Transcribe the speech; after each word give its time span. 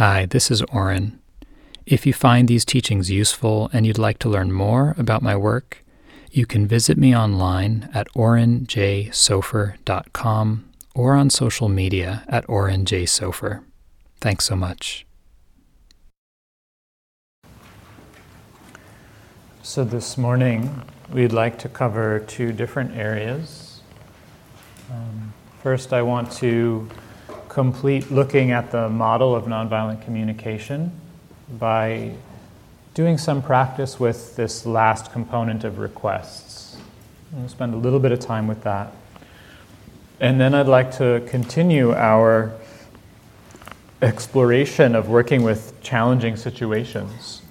Hi, 0.00 0.24
this 0.24 0.50
is 0.50 0.62
Oren. 0.72 1.20
If 1.84 2.06
you 2.06 2.14
find 2.14 2.48
these 2.48 2.64
teachings 2.64 3.10
useful 3.10 3.68
and 3.70 3.86
you'd 3.86 3.98
like 3.98 4.18
to 4.20 4.30
learn 4.30 4.50
more 4.50 4.94
about 4.96 5.20
my 5.20 5.36
work, 5.36 5.84
you 6.30 6.46
can 6.46 6.66
visit 6.66 6.96
me 6.96 7.14
online 7.14 7.90
at 7.92 8.08
orenjsofer.com 8.14 10.70
or 10.94 11.12
on 11.12 11.28
social 11.28 11.68
media 11.68 12.24
at 12.28 12.46
orenjsofer. 12.46 13.62
Thanks 14.22 14.46
so 14.46 14.56
much. 14.56 15.04
So, 19.62 19.84
this 19.84 20.16
morning 20.16 20.82
we'd 21.12 21.34
like 21.34 21.58
to 21.58 21.68
cover 21.68 22.20
two 22.20 22.52
different 22.52 22.96
areas. 22.96 23.82
Um, 24.90 25.34
first, 25.62 25.92
I 25.92 26.00
want 26.00 26.32
to 26.38 26.88
complete 27.50 28.12
looking 28.12 28.52
at 28.52 28.70
the 28.70 28.88
model 28.88 29.34
of 29.34 29.44
nonviolent 29.44 30.00
communication 30.04 30.92
by 31.58 32.12
doing 32.94 33.18
some 33.18 33.42
practice 33.42 33.98
with 33.98 34.36
this 34.36 34.64
last 34.64 35.12
component 35.12 35.64
of 35.64 35.78
requests. 35.78 36.76
We'll 37.32 37.48
spend 37.48 37.74
a 37.74 37.76
little 37.76 37.98
bit 37.98 38.12
of 38.12 38.20
time 38.20 38.46
with 38.46 38.62
that. 38.62 38.92
And 40.20 40.40
then 40.40 40.54
I'd 40.54 40.68
like 40.68 40.96
to 40.98 41.26
continue 41.26 41.92
our 41.92 42.52
exploration 44.00 44.94
of 44.94 45.08
working 45.08 45.42
with 45.42 45.74
challenging 45.82 46.36
situations. 46.36 47.42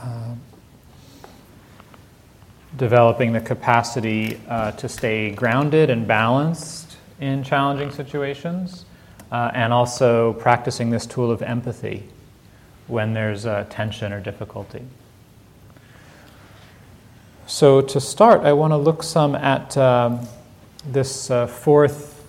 Uh, 0.00 0.34
developing 2.76 3.32
the 3.32 3.40
capacity 3.40 4.40
uh, 4.48 4.70
to 4.72 4.88
stay 4.88 5.32
grounded 5.32 5.90
and 5.90 6.06
balanced 6.06 6.91
in 7.22 7.44
challenging 7.44 7.92
situations, 7.92 8.84
uh, 9.30 9.52
and 9.54 9.72
also 9.72 10.32
practicing 10.34 10.90
this 10.90 11.06
tool 11.06 11.30
of 11.30 11.40
empathy 11.40 12.02
when 12.88 13.14
there's 13.14 13.46
uh, 13.46 13.64
tension 13.70 14.12
or 14.12 14.18
difficulty. 14.18 14.82
So, 17.46 17.80
to 17.80 18.00
start, 18.00 18.40
I 18.40 18.52
want 18.54 18.72
to 18.72 18.76
look 18.76 19.04
some 19.04 19.36
at 19.36 19.76
um, 19.76 20.26
this 20.84 21.30
uh, 21.30 21.46
fourth 21.46 22.28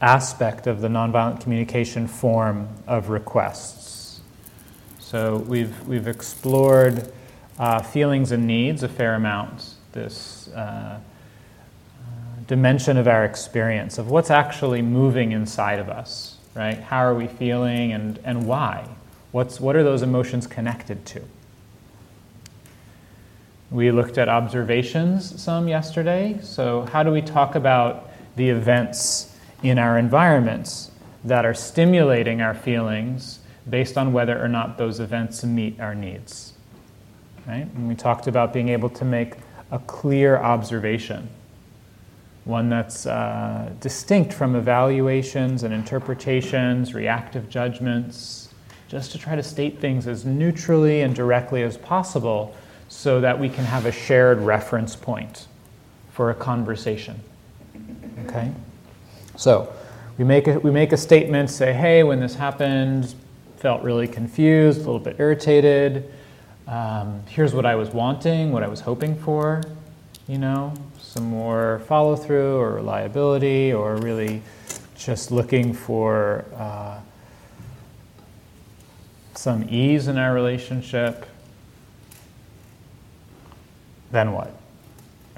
aspect 0.00 0.68
of 0.68 0.80
the 0.80 0.88
nonviolent 0.88 1.40
communication 1.40 2.06
form 2.06 2.68
of 2.86 3.08
requests. 3.08 4.20
So, 5.00 5.38
we've, 5.38 5.88
we've 5.88 6.06
explored 6.06 7.12
uh, 7.58 7.82
feelings 7.82 8.30
and 8.30 8.46
needs 8.46 8.84
a 8.84 8.88
fair 8.88 9.14
amount. 9.14 9.74
This 9.90 10.48
uh, 10.48 11.00
dimension 12.48 12.96
of 12.96 13.06
our 13.06 13.24
experience, 13.24 13.98
of 13.98 14.08
what's 14.08 14.30
actually 14.30 14.82
moving 14.82 15.32
inside 15.32 15.78
of 15.78 15.88
us, 15.88 16.38
right? 16.54 16.80
How 16.80 16.98
are 17.00 17.14
we 17.14 17.28
feeling 17.28 17.92
and, 17.92 18.18
and 18.24 18.46
why? 18.46 18.88
What's, 19.30 19.60
what 19.60 19.76
are 19.76 19.84
those 19.84 20.02
emotions 20.02 20.46
connected 20.46 21.04
to? 21.06 21.22
We 23.70 23.90
looked 23.90 24.16
at 24.16 24.30
observations 24.30 25.40
some 25.40 25.68
yesterday. 25.68 26.38
So, 26.42 26.86
how 26.90 27.02
do 27.02 27.10
we 27.10 27.20
talk 27.20 27.54
about 27.54 28.08
the 28.34 28.48
events 28.48 29.36
in 29.62 29.78
our 29.78 29.98
environments 29.98 30.90
that 31.24 31.44
are 31.44 31.52
stimulating 31.52 32.40
our 32.40 32.54
feelings 32.54 33.40
based 33.68 33.98
on 33.98 34.14
whether 34.14 34.42
or 34.42 34.48
not 34.48 34.78
those 34.78 35.00
events 35.00 35.44
meet 35.44 35.78
our 35.80 35.94
needs? 35.94 36.54
Right? 37.46 37.66
And 37.74 37.88
we 37.88 37.94
talked 37.94 38.26
about 38.26 38.54
being 38.54 38.70
able 38.70 38.88
to 38.88 39.04
make 39.04 39.34
a 39.70 39.78
clear 39.80 40.38
observation 40.38 41.28
one 42.48 42.70
that's 42.70 43.06
uh, 43.06 43.70
distinct 43.80 44.32
from 44.32 44.56
evaluations 44.56 45.62
and 45.62 45.74
interpretations, 45.74 46.94
reactive 46.94 47.48
judgments, 47.50 48.48
just 48.88 49.12
to 49.12 49.18
try 49.18 49.36
to 49.36 49.42
state 49.42 49.78
things 49.78 50.06
as 50.06 50.24
neutrally 50.24 51.02
and 51.02 51.14
directly 51.14 51.62
as 51.62 51.76
possible 51.76 52.56
so 52.88 53.20
that 53.20 53.38
we 53.38 53.50
can 53.50 53.64
have 53.64 53.84
a 53.84 53.92
shared 53.92 54.40
reference 54.40 54.96
point 54.96 55.46
for 56.10 56.30
a 56.30 56.34
conversation. 56.34 57.20
Okay? 58.26 58.50
So, 59.36 59.72
we 60.16 60.24
make 60.24 60.48
a, 60.48 60.58
we 60.58 60.70
make 60.70 60.92
a 60.92 60.96
statement, 60.96 61.50
say, 61.50 61.72
hey, 61.72 62.02
when 62.02 62.18
this 62.18 62.34
happened, 62.34 63.14
felt 63.58 63.82
really 63.82 64.08
confused, 64.08 64.78
a 64.78 64.84
little 64.84 64.98
bit 64.98 65.16
irritated. 65.20 66.10
Um, 66.66 67.22
here's 67.28 67.54
what 67.54 67.66
I 67.66 67.76
was 67.76 67.90
wanting, 67.90 68.52
what 68.52 68.62
I 68.62 68.68
was 68.68 68.80
hoping 68.80 69.16
for, 69.16 69.62
you 70.26 70.38
know, 70.38 70.72
some 71.08 71.24
more 71.24 71.80
follow 71.86 72.16
through 72.16 72.58
or 72.58 72.74
reliability, 72.74 73.72
or 73.72 73.96
really 73.96 74.42
just 74.94 75.30
looking 75.30 75.72
for 75.72 76.44
uh, 76.54 76.98
some 79.34 79.64
ease 79.70 80.06
in 80.06 80.18
our 80.18 80.34
relationship, 80.34 81.24
then 84.10 84.32
what? 84.32 84.54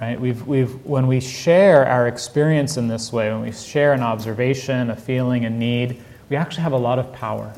Right? 0.00 0.20
We've, 0.20 0.44
we've, 0.44 0.84
when 0.84 1.06
we 1.06 1.20
share 1.20 1.86
our 1.86 2.08
experience 2.08 2.76
in 2.76 2.88
this 2.88 3.12
way, 3.12 3.30
when 3.30 3.42
we 3.42 3.52
share 3.52 3.92
an 3.92 4.02
observation, 4.02 4.90
a 4.90 4.96
feeling, 4.96 5.44
a 5.44 5.50
need, 5.50 6.02
we 6.30 6.36
actually 6.36 6.64
have 6.64 6.72
a 6.72 6.78
lot 6.78 6.98
of 6.98 7.12
power. 7.12 7.52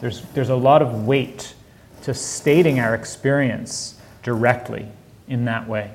There's, 0.00 0.22
there's 0.34 0.48
a 0.48 0.56
lot 0.56 0.82
of 0.82 1.06
weight 1.06 1.54
to 2.02 2.14
stating 2.14 2.80
our 2.80 2.96
experience 2.96 3.94
directly 4.24 4.88
in 5.28 5.44
that 5.44 5.68
way. 5.68 5.92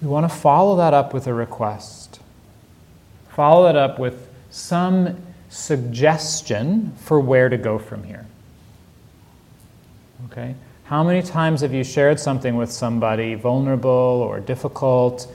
We 0.00 0.08
want 0.08 0.30
to 0.30 0.36
follow 0.36 0.76
that 0.76 0.94
up 0.94 1.12
with 1.12 1.26
a 1.26 1.34
request. 1.34 2.20
Follow 3.30 3.64
that 3.64 3.76
up 3.76 3.98
with 3.98 4.28
some 4.50 5.16
suggestion 5.48 6.92
for 6.98 7.20
where 7.20 7.48
to 7.48 7.56
go 7.56 7.78
from 7.78 8.04
here. 8.04 8.26
Okay? 10.26 10.54
How 10.84 11.04
many 11.04 11.22
times 11.22 11.60
have 11.60 11.74
you 11.74 11.84
shared 11.84 12.18
something 12.18 12.56
with 12.56 12.72
somebody 12.72 13.34
vulnerable 13.34 13.90
or 13.90 14.40
difficult 14.40 15.32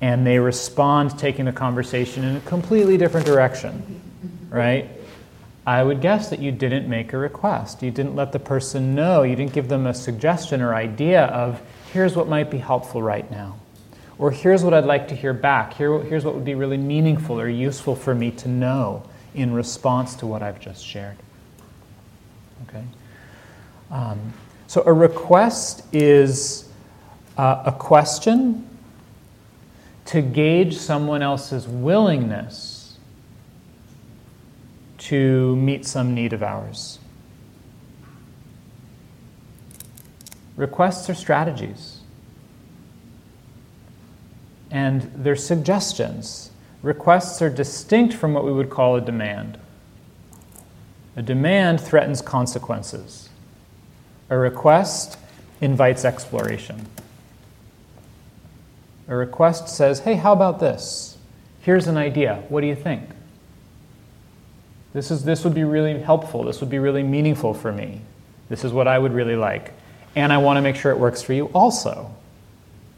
and 0.00 0.26
they 0.26 0.38
respond 0.38 1.18
taking 1.18 1.44
the 1.44 1.52
conversation 1.52 2.24
in 2.24 2.36
a 2.36 2.40
completely 2.40 2.96
different 2.96 3.26
direction? 3.26 4.00
Right? 4.48 4.88
I 5.66 5.82
would 5.82 6.00
guess 6.00 6.30
that 6.30 6.40
you 6.40 6.52
didn't 6.52 6.88
make 6.88 7.12
a 7.12 7.18
request. 7.18 7.82
You 7.82 7.90
didn't 7.90 8.14
let 8.14 8.32
the 8.32 8.38
person 8.38 8.94
know. 8.94 9.22
You 9.22 9.34
didn't 9.34 9.52
give 9.52 9.68
them 9.68 9.86
a 9.86 9.94
suggestion 9.94 10.60
or 10.60 10.74
idea 10.74 11.24
of 11.26 11.60
here's 11.92 12.16
what 12.16 12.28
might 12.28 12.50
be 12.50 12.58
helpful 12.58 13.02
right 13.02 13.28
now. 13.30 13.56
Or 14.18 14.30
here's 14.30 14.62
what 14.62 14.74
I'd 14.74 14.84
like 14.84 15.08
to 15.08 15.16
hear 15.16 15.32
back. 15.32 15.74
Here, 15.74 15.98
here's 16.02 16.24
what 16.24 16.34
would 16.34 16.44
be 16.44 16.54
really 16.54 16.76
meaningful 16.76 17.40
or 17.40 17.48
useful 17.48 17.96
for 17.96 18.14
me 18.14 18.30
to 18.32 18.48
know 18.48 19.02
in 19.34 19.52
response 19.52 20.14
to 20.16 20.26
what 20.26 20.42
I've 20.42 20.60
just 20.60 20.86
shared. 20.86 21.16
Okay? 22.68 22.84
Um, 23.90 24.32
so 24.68 24.82
a 24.86 24.92
request 24.92 25.84
is 25.92 26.68
uh, 27.36 27.64
a 27.66 27.72
question 27.72 28.68
to 30.06 30.22
gauge 30.22 30.76
someone 30.76 31.22
else's 31.22 31.66
willingness 31.66 32.96
to 34.98 35.56
meet 35.56 35.84
some 35.84 36.14
need 36.14 36.32
of 36.32 36.42
ours. 36.42 36.98
Requests 40.56 41.10
are 41.10 41.14
strategies 41.14 41.93
and 44.74 45.02
their 45.14 45.36
suggestions. 45.36 46.50
Requests 46.82 47.40
are 47.40 47.48
distinct 47.48 48.12
from 48.12 48.34
what 48.34 48.44
we 48.44 48.52
would 48.52 48.68
call 48.68 48.96
a 48.96 49.00
demand. 49.00 49.56
A 51.14 51.22
demand 51.22 51.80
threatens 51.80 52.20
consequences. 52.20 53.28
A 54.28 54.36
request 54.36 55.16
invites 55.60 56.04
exploration. 56.04 56.88
A 59.06 59.14
request 59.14 59.68
says, 59.68 60.00
hey, 60.00 60.16
how 60.16 60.32
about 60.32 60.58
this? 60.58 61.18
Here's 61.60 61.86
an 61.86 61.96
idea. 61.96 62.42
What 62.48 62.60
do 62.60 62.66
you 62.66 62.74
think? 62.74 63.08
This, 64.92 65.12
is, 65.12 65.24
this 65.24 65.44
would 65.44 65.54
be 65.54 65.62
really 65.62 66.00
helpful. 66.00 66.42
This 66.42 66.60
would 66.60 66.70
be 66.70 66.80
really 66.80 67.04
meaningful 67.04 67.54
for 67.54 67.70
me. 67.70 68.00
This 68.48 68.64
is 68.64 68.72
what 68.72 68.88
I 68.88 68.98
would 68.98 69.12
really 69.12 69.36
like. 69.36 69.72
And 70.16 70.32
I 70.32 70.38
want 70.38 70.56
to 70.56 70.62
make 70.62 70.74
sure 70.74 70.90
it 70.90 70.98
works 70.98 71.22
for 71.22 71.32
you 71.32 71.46
also. 71.54 72.12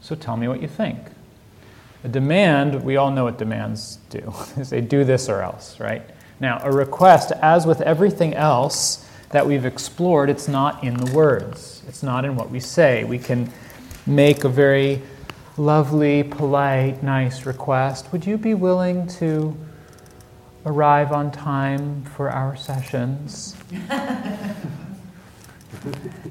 So 0.00 0.14
tell 0.14 0.38
me 0.38 0.49
what 0.49 0.62
you 0.62 0.69
think. 0.69 1.00
A 2.06 2.08
demand, 2.08 2.85
we 2.85 2.97
all 2.97 3.11
know 3.11 3.25
what 3.25 3.37
demands 3.37 3.99
do. 4.11 4.32
they 4.56 4.62
say, 4.62 4.81
do 4.81 5.03
this 5.03 5.29
or 5.29 5.43
else, 5.43 5.81
right? 5.81 6.08
Now, 6.38 6.61
a 6.62 6.70
request, 6.70 7.32
as 7.32 7.67
with 7.67 7.81
everything 7.81 8.32
else 8.32 9.11
that 9.31 9.44
we've 9.44 9.67
explored, 9.67 10.31
it's 10.31 10.47
not 10.47 10.85
in 10.85 10.94
the 10.94 11.11
words, 11.12 11.82
it's 11.88 12.05
not 12.05 12.25
in 12.25 12.37
what 12.37 12.49
we 12.49 12.61
say. 12.61 13.03
We 13.03 13.19
can 13.19 13.53
make 14.06 14.44
a 14.44 14.49
very 14.49 15.03
lovely, 15.56 16.23
polite, 16.23 17.03
nice 17.03 17.44
request. 17.44 18.12
Would 18.12 18.25
you 18.25 18.38
be 18.38 18.55
willing 18.55 19.08
to 19.19 19.56
arrive 20.64 21.11
on 21.11 21.32
time 21.32 22.05
for 22.05 22.31
our 22.31 22.55
sessions? 22.55 23.56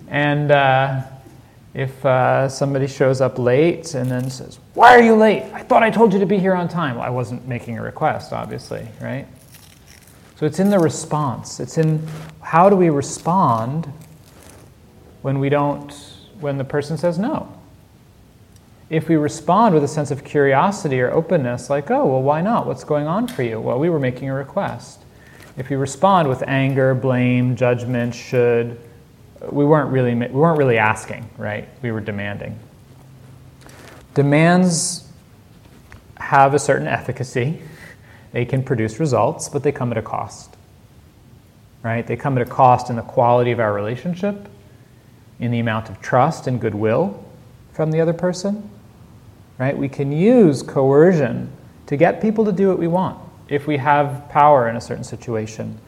and 0.07 0.51
uh, 0.51 1.01
if 1.75 2.05
uh, 2.05 2.47
somebody 2.47 2.87
shows 2.87 3.19
up 3.19 3.37
late 3.37 3.95
and 3.95 4.09
then 4.09 4.29
says, 4.29 4.59
Why 4.75 4.95
are 4.95 5.01
you 5.01 5.13
late? 5.13 5.43
I 5.53 5.61
thought 5.61 5.83
I 5.83 5.89
told 5.89 6.13
you 6.13 6.19
to 6.19 6.25
be 6.25 6.39
here 6.39 6.55
on 6.55 6.69
time. 6.69 6.95
Well, 6.95 7.03
I 7.03 7.09
wasn't 7.09 7.45
making 7.47 7.77
a 7.77 7.81
request, 7.81 8.31
obviously, 8.31 8.87
right? 9.01 9.27
So 10.37 10.45
it's 10.45 10.59
in 10.59 10.69
the 10.69 10.79
response. 10.79 11.59
It's 11.59 11.77
in 11.77 12.07
how 12.39 12.69
do 12.69 12.77
we 12.77 12.89
respond 12.89 13.91
when 15.21 15.39
we 15.39 15.49
don't, 15.49 15.91
when 16.39 16.57
the 16.57 16.63
person 16.63 16.97
says 16.97 17.19
no. 17.19 17.51
If 18.89 19.09
we 19.09 19.17
respond 19.17 19.75
with 19.75 19.83
a 19.83 19.87
sense 19.87 20.11
of 20.11 20.23
curiosity 20.23 21.01
or 21.01 21.11
openness, 21.11 21.69
like, 21.69 21.91
oh, 21.91 22.05
well, 22.05 22.21
why 22.21 22.39
not? 22.39 22.67
What's 22.67 22.85
going 22.85 23.07
on 23.07 23.27
for 23.27 23.43
you? 23.43 23.59
Well, 23.59 23.79
we 23.79 23.89
were 23.89 23.99
making 23.99 24.29
a 24.29 24.33
request. 24.33 25.01
If 25.57 25.69
we 25.69 25.75
respond 25.75 26.29
with 26.29 26.41
anger, 26.47 26.93
blame, 26.93 27.55
judgment, 27.55 28.15
should, 28.15 28.79
we 29.51 29.65
weren't 29.65 29.91
really, 29.91 30.15
we 30.15 30.27
weren't 30.27 30.57
really 30.57 30.77
asking, 30.77 31.29
right? 31.37 31.67
We 31.81 31.91
were 31.91 32.01
demanding. 32.01 32.57
Demands 34.13 35.07
have 36.17 36.53
a 36.53 36.59
certain 36.59 36.87
efficacy. 36.87 37.61
They 38.31 38.45
can 38.45 38.63
produce 38.63 38.99
results, 38.99 39.49
but 39.49 39.63
they 39.63 39.71
come 39.71 39.91
at 39.91 39.97
a 39.97 40.01
cost. 40.01 40.55
Right? 41.83 42.05
They 42.05 42.15
come 42.15 42.37
at 42.37 42.41
a 42.47 42.49
cost 42.49 42.89
in 42.89 42.95
the 42.95 43.03
quality 43.03 43.51
of 43.51 43.59
our 43.59 43.73
relationship, 43.73 44.47
in 45.39 45.51
the 45.51 45.59
amount 45.59 45.89
of 45.89 46.01
trust 46.01 46.47
and 46.47 46.59
goodwill 46.59 47.23
from 47.73 47.91
the 47.91 48.01
other 48.01 48.13
person. 48.13 48.69
Right? 49.57 49.77
We 49.77 49.89
can 49.89 50.11
use 50.11 50.63
coercion 50.63 51.51
to 51.87 51.97
get 51.97 52.21
people 52.21 52.45
to 52.45 52.51
do 52.51 52.69
what 52.69 52.79
we 52.79 52.87
want 52.87 53.19
if 53.47 53.67
we 53.67 53.77
have 53.77 54.27
power 54.29 54.67
in 54.69 54.75
a 54.75 54.81
certain 54.81 55.03
situation, 55.03 55.79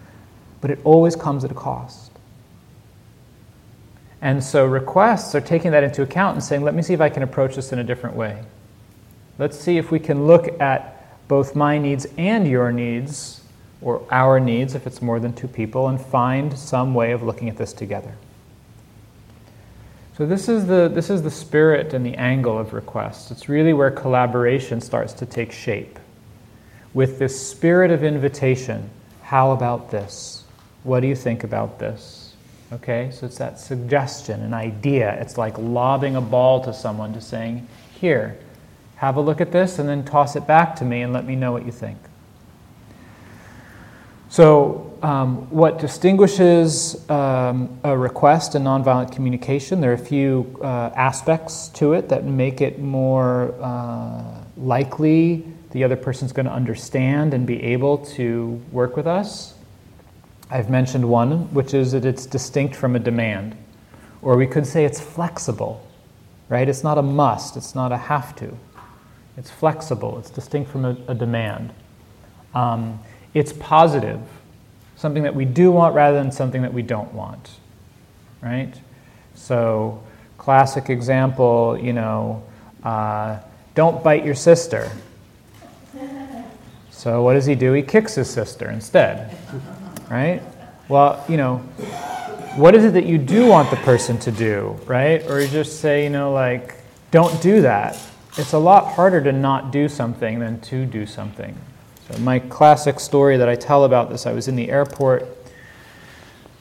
but 0.61 0.69
it 0.69 0.79
always 0.83 1.15
comes 1.15 1.43
at 1.43 1.51
a 1.51 1.55
cost. 1.55 2.06
And 4.21 4.43
so 4.43 4.65
requests 4.65 5.35
are 5.35 5.41
taking 5.41 5.71
that 5.71 5.83
into 5.83 6.01
account 6.01 6.35
and 6.35 6.43
saying, 6.43 6.63
let 6.63 6.73
me 6.73 6.81
see 6.81 6.93
if 6.93 7.01
I 7.01 7.09
can 7.09 7.23
approach 7.23 7.55
this 7.55 7.71
in 7.71 7.79
a 7.79 7.83
different 7.83 8.15
way. 8.15 8.43
Let's 9.37 9.59
see 9.59 9.77
if 9.77 9.91
we 9.91 9.99
can 9.99 10.25
look 10.25 10.59
at 10.59 11.27
both 11.27 11.55
my 11.55 11.77
needs 11.77 12.07
and 12.17 12.47
your 12.47 12.71
needs, 12.71 13.41
or 13.81 14.01
our 14.09 14.39
needs 14.39 14.73
if 14.73 14.87
it's 14.87 15.01
more 15.01 15.19
than 15.19 15.33
two 15.33 15.47
people, 15.47 15.87
and 15.87 16.01
find 16.01 16.57
some 16.57 16.93
way 16.93 17.11
of 17.11 17.21
looking 17.21 17.49
at 17.49 17.57
this 17.57 17.73
together. 17.73 18.15
So 20.17 20.25
this 20.25 20.49
is 20.49 20.65
the 20.65 20.89
this 20.91 21.11
is 21.11 21.21
the 21.21 21.29
spirit 21.29 21.93
and 21.93 22.03
the 22.03 22.15
angle 22.15 22.57
of 22.57 22.73
requests. 22.73 23.29
It's 23.29 23.47
really 23.47 23.73
where 23.73 23.91
collaboration 23.91 24.81
starts 24.81 25.13
to 25.13 25.27
take 25.27 25.51
shape. 25.51 25.99
With 26.95 27.19
this 27.19 27.49
spirit 27.49 27.91
of 27.91 28.03
invitation, 28.03 28.89
how 29.21 29.51
about 29.51 29.91
this? 29.91 30.43
What 30.81 31.01
do 31.01 31.07
you 31.07 31.15
think 31.15 31.43
about 31.43 31.77
this? 31.77 32.26
Okay, 32.73 33.11
so 33.13 33.25
it's 33.25 33.37
that 33.37 33.59
suggestion, 33.59 34.41
an 34.41 34.53
idea. 34.53 35.13
It's 35.21 35.37
like 35.37 35.57
lobbing 35.57 36.17
a 36.17 36.21
ball 36.21 36.61
to 36.65 36.73
someone 36.73 37.13
to 37.13 37.21
saying, 37.21 37.65
Here, 37.99 38.37
have 38.97 39.15
a 39.15 39.21
look 39.21 39.39
at 39.39 39.51
this 39.51 39.79
and 39.79 39.87
then 39.87 40.03
toss 40.03 40.35
it 40.35 40.45
back 40.45 40.75
to 40.77 40.85
me 40.85 41.01
and 41.01 41.13
let 41.13 41.25
me 41.25 41.35
know 41.35 41.53
what 41.53 41.65
you 41.65 41.71
think. 41.71 41.97
So, 44.29 44.97
um, 45.01 45.49
what 45.49 45.79
distinguishes 45.79 47.09
um, 47.09 47.79
a 47.83 47.97
request 47.97 48.55
and 48.55 48.65
nonviolent 48.65 49.13
communication? 49.13 49.79
There 49.79 49.91
are 49.91 49.95
a 49.95 49.97
few 49.97 50.59
uh, 50.61 50.91
aspects 50.95 51.69
to 51.69 51.93
it 51.93 52.09
that 52.09 52.25
make 52.25 52.59
it 52.59 52.79
more 52.79 53.55
uh, 53.61 54.43
likely 54.57 55.45
the 55.71 55.83
other 55.83 55.95
person's 55.95 56.33
going 56.33 56.47
to 56.47 56.51
understand 56.51 57.33
and 57.33 57.45
be 57.45 57.61
able 57.63 57.99
to 57.99 58.61
work 58.71 58.97
with 58.97 59.07
us. 59.07 59.53
I've 60.49 60.69
mentioned 60.69 61.07
one, 61.07 61.53
which 61.53 61.73
is 61.73 61.91
that 61.91 62.05
it's 62.05 62.25
distinct 62.25 62.75
from 62.75 62.95
a 62.95 62.99
demand. 62.99 63.57
Or 64.21 64.37
we 64.37 64.47
could 64.47 64.65
say 64.65 64.85
it's 64.85 64.99
flexible, 64.99 65.85
right? 66.49 66.67
It's 66.67 66.83
not 66.83 66.97
a 66.97 67.01
must, 67.01 67.57
it's 67.57 67.75
not 67.75 67.91
a 67.91 67.97
have 67.97 68.35
to. 68.37 68.57
It's 69.35 69.51
flexible, 69.51 70.17
it's 70.17 70.29
distinct 70.29 70.71
from 70.71 70.85
a, 70.85 70.97
a 71.07 71.13
demand. 71.13 71.73
Um, 72.55 72.99
it's 73.33 73.53
positive, 73.53 74.21
something 74.95 75.23
that 75.23 75.35
we 75.35 75.45
do 75.45 75.71
want 75.71 75.93
rather 75.93 76.17
than 76.17 76.31
something 76.31 76.61
that 76.61 76.73
we 76.73 76.81
don't 76.81 77.13
want, 77.13 77.51
right? 78.41 78.73
So, 79.35 80.01
classic 80.37 80.89
example, 80.89 81.77
you 81.79 81.93
know, 81.93 82.43
uh, 82.83 83.39
don't 83.75 84.03
bite 84.03 84.25
your 84.25 84.33
sister. 84.33 84.91
So, 86.89 87.21
what 87.21 87.33
does 87.33 87.45
he 87.45 87.53
do? 87.53 87.73
He 87.73 87.83
kicks 87.83 88.15
his 88.15 88.27
sister 88.27 88.71
instead, 88.71 89.37
right? 90.09 90.41
Well, 90.89 91.23
you 91.27 91.37
know, 91.37 91.57
what 92.55 92.75
is 92.75 92.85
it 92.85 92.93
that 92.93 93.05
you 93.05 93.17
do 93.17 93.45
want 93.45 93.69
the 93.69 93.75
person 93.77 94.17
to 94.19 94.31
do, 94.31 94.79
right? 94.85 95.21
Or 95.29 95.41
you 95.41 95.47
just 95.47 95.79
say, 95.79 96.03
you 96.03 96.09
know, 96.09 96.31
like, 96.31 96.75
don't 97.11 97.41
do 97.41 97.61
that. 97.61 98.01
It's 98.37 98.53
a 98.53 98.57
lot 98.57 98.93
harder 98.93 99.21
to 99.23 99.31
not 99.31 99.71
do 99.71 99.89
something 99.89 100.39
than 100.39 100.59
to 100.61 100.85
do 100.85 101.05
something. 101.05 101.55
So, 102.09 102.19
my 102.19 102.39
classic 102.39 102.99
story 102.99 103.37
that 103.37 103.49
I 103.49 103.55
tell 103.55 103.83
about 103.83 104.09
this 104.09 104.25
I 104.25 104.33
was 104.33 104.47
in 104.47 104.55
the 104.55 104.69
airport 104.69 105.27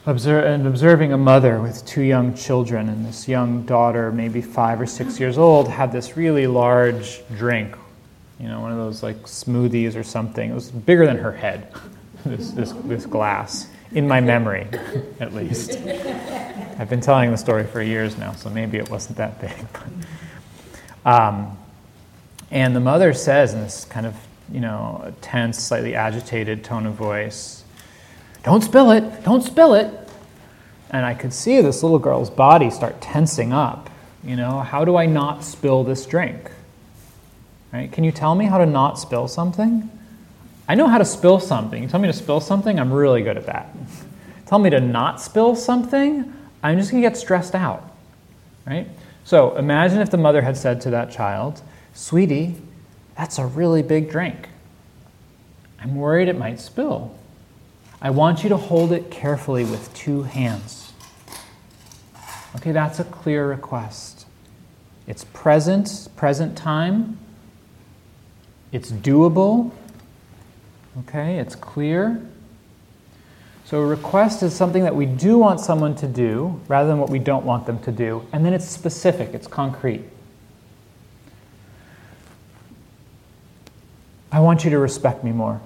and 0.07 0.67
observing 0.67 1.11
a 1.11 1.17
mother 1.17 1.61
with 1.61 1.85
two 1.85 2.01
young 2.01 2.33
children, 2.33 2.87
and 2.87 3.05
this 3.05 3.27
young 3.27 3.63
daughter, 3.63 4.09
maybe 4.09 4.41
five 4.41 4.79
or 4.79 4.85
six 4.85 5.19
years 5.19 5.37
old, 5.37 5.67
had 5.67 5.91
this 5.91 6.15
really 6.15 6.47
large 6.47 7.21
drink, 7.35 7.75
you 8.39 8.47
know, 8.47 8.61
one 8.61 8.71
of 8.71 8.77
those 8.77 9.03
like 9.03 9.17
smoothies 9.23 9.97
or 9.97 10.03
something. 10.03 10.49
It 10.49 10.53
was 10.53 10.71
bigger 10.71 11.05
than 11.05 11.17
her 11.17 11.33
head, 11.33 11.73
this, 12.27 12.51
this, 12.51 12.71
this 12.85 13.05
glass, 13.05 13.67
in 13.91 14.07
my 14.07 14.21
memory, 14.21 14.67
at 15.19 15.33
least. 15.33 15.77
I've 16.79 16.89
been 16.89 17.01
telling 17.01 17.31
the 17.31 17.37
story 17.37 17.65
for 17.65 17.81
years 17.81 18.17
now, 18.17 18.33
so 18.33 18.49
maybe 18.49 18.77
it 18.77 18.89
wasn't 18.89 19.17
that 19.17 19.41
big. 19.41 19.65
Um, 21.05 21.57
and 22.51 22.75
the 22.75 22.79
mother 22.79 23.13
says 23.13 23.53
in 23.53 23.61
this 23.61 23.85
kind 23.85 24.05
of 24.05 24.15
you 24.51 24.59
know, 24.59 25.13
tense, 25.21 25.57
slightly 25.57 25.95
agitated 25.95 26.63
tone 26.63 26.85
of 26.85 26.93
voice. 26.93 27.63
Don't 28.43 28.63
spill 28.63 28.91
it, 28.91 29.23
don't 29.23 29.43
spill 29.43 29.73
it. 29.73 29.93
And 30.89 31.05
I 31.05 31.13
could 31.13 31.33
see 31.33 31.59
this 31.61 31.83
little 31.83 31.99
girl's 31.99 32.29
body 32.29 32.69
start 32.69 33.01
tensing 33.01 33.51
up. 33.51 33.89
You 34.23 34.35
know, 34.35 34.61
how 34.61 34.85
do 34.85 34.95
I 34.95 35.05
not 35.05 35.43
spill 35.43 35.83
this 35.83 36.05
drink? 36.05 36.49
Right? 37.73 37.91
Can 37.91 38.05
you 38.05 38.11
tell 38.11 38.35
me 38.35 38.45
how 38.45 38.57
to 38.57 38.65
not 38.65 38.97
spill 38.97 39.27
something? 39.27 39.89
I 40.67 40.75
know 40.75 40.87
how 40.87 40.97
to 40.97 41.05
spill 41.05 41.39
something. 41.39 41.81
You 41.81 41.89
tell 41.89 41.99
me 41.99 42.07
to 42.07 42.13
spill 42.13 42.39
something, 42.39 42.79
I'm 42.79 42.91
really 42.91 43.21
good 43.21 43.37
at 43.37 43.45
that. 43.45 43.75
tell 44.45 44.59
me 44.59 44.69
to 44.69 44.79
not 44.79 45.21
spill 45.21 45.55
something, 45.55 46.33
I'm 46.61 46.77
just 46.77 46.91
going 46.91 47.01
to 47.01 47.09
get 47.09 47.17
stressed 47.17 47.55
out. 47.55 47.95
Right? 48.65 48.87
So 49.23 49.55
imagine 49.55 49.99
if 49.99 50.09
the 50.09 50.17
mother 50.17 50.41
had 50.41 50.57
said 50.57 50.81
to 50.81 50.89
that 50.91 51.11
child, 51.11 51.61
Sweetie, 51.93 52.55
that's 53.15 53.39
a 53.39 53.45
really 53.45 53.81
big 53.81 54.09
drink. 54.09 54.49
I'm 55.79 55.95
worried 55.95 56.27
it 56.27 56.37
might 56.37 56.59
spill. 56.59 57.15
I 58.01 58.09
want 58.09 58.43
you 58.43 58.49
to 58.49 58.57
hold 58.57 58.91
it 58.91 59.09
carefully 59.09 59.63
with 59.63 59.93
two 59.93 60.23
hands. 60.23 60.93
Okay, 62.55 62.71
that's 62.71 62.99
a 62.99 63.03
clear 63.03 63.47
request. 63.47 64.25
It's 65.07 65.23
present, 65.25 66.09
present 66.15 66.57
time. 66.57 67.17
It's 68.71 68.91
doable. 68.91 69.71
Okay, 70.99 71.37
it's 71.37 71.55
clear. 71.55 72.21
So, 73.65 73.81
a 73.81 73.85
request 73.85 74.43
is 74.43 74.55
something 74.55 74.83
that 74.83 74.95
we 74.95 75.05
do 75.05 75.37
want 75.37 75.59
someone 75.59 75.93
to 75.95 76.07
do 76.07 76.59
rather 76.67 76.87
than 76.87 76.99
what 76.99 77.09
we 77.09 77.19
don't 77.19 77.45
want 77.45 77.65
them 77.65 77.79
to 77.79 77.91
do. 77.91 78.25
And 78.31 78.45
then 78.45 78.53
it's 78.53 78.65
specific, 78.65 79.33
it's 79.33 79.47
concrete. 79.47 80.03
I 84.31 84.39
want 84.39 84.63
you 84.63 84.69
to 84.71 84.79
respect 84.79 85.23
me 85.23 85.31
more. 85.31 85.61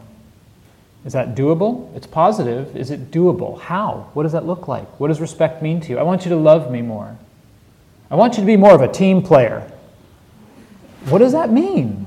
Is 1.05 1.13
that 1.13 1.35
doable? 1.35 1.95
It's 1.95 2.05
positive. 2.05 2.75
Is 2.75 2.91
it 2.91 3.11
doable? 3.11 3.59
How? 3.59 4.09
What 4.13 4.23
does 4.23 4.31
that 4.33 4.45
look 4.45 4.67
like? 4.67 4.99
What 4.99 5.07
does 5.07 5.19
respect 5.19 5.61
mean 5.61 5.81
to 5.81 5.89
you? 5.89 5.97
I 5.97 6.03
want 6.03 6.25
you 6.25 6.29
to 6.29 6.37
love 6.37 6.71
me 6.71 6.81
more. 6.81 7.17
I 8.11 8.15
want 8.15 8.35
you 8.35 8.41
to 8.41 8.47
be 8.47 8.57
more 8.57 8.73
of 8.73 8.81
a 8.81 8.91
team 8.91 9.21
player. 9.21 9.71
What 11.05 11.19
does 11.19 11.31
that 11.31 11.51
mean? 11.51 12.05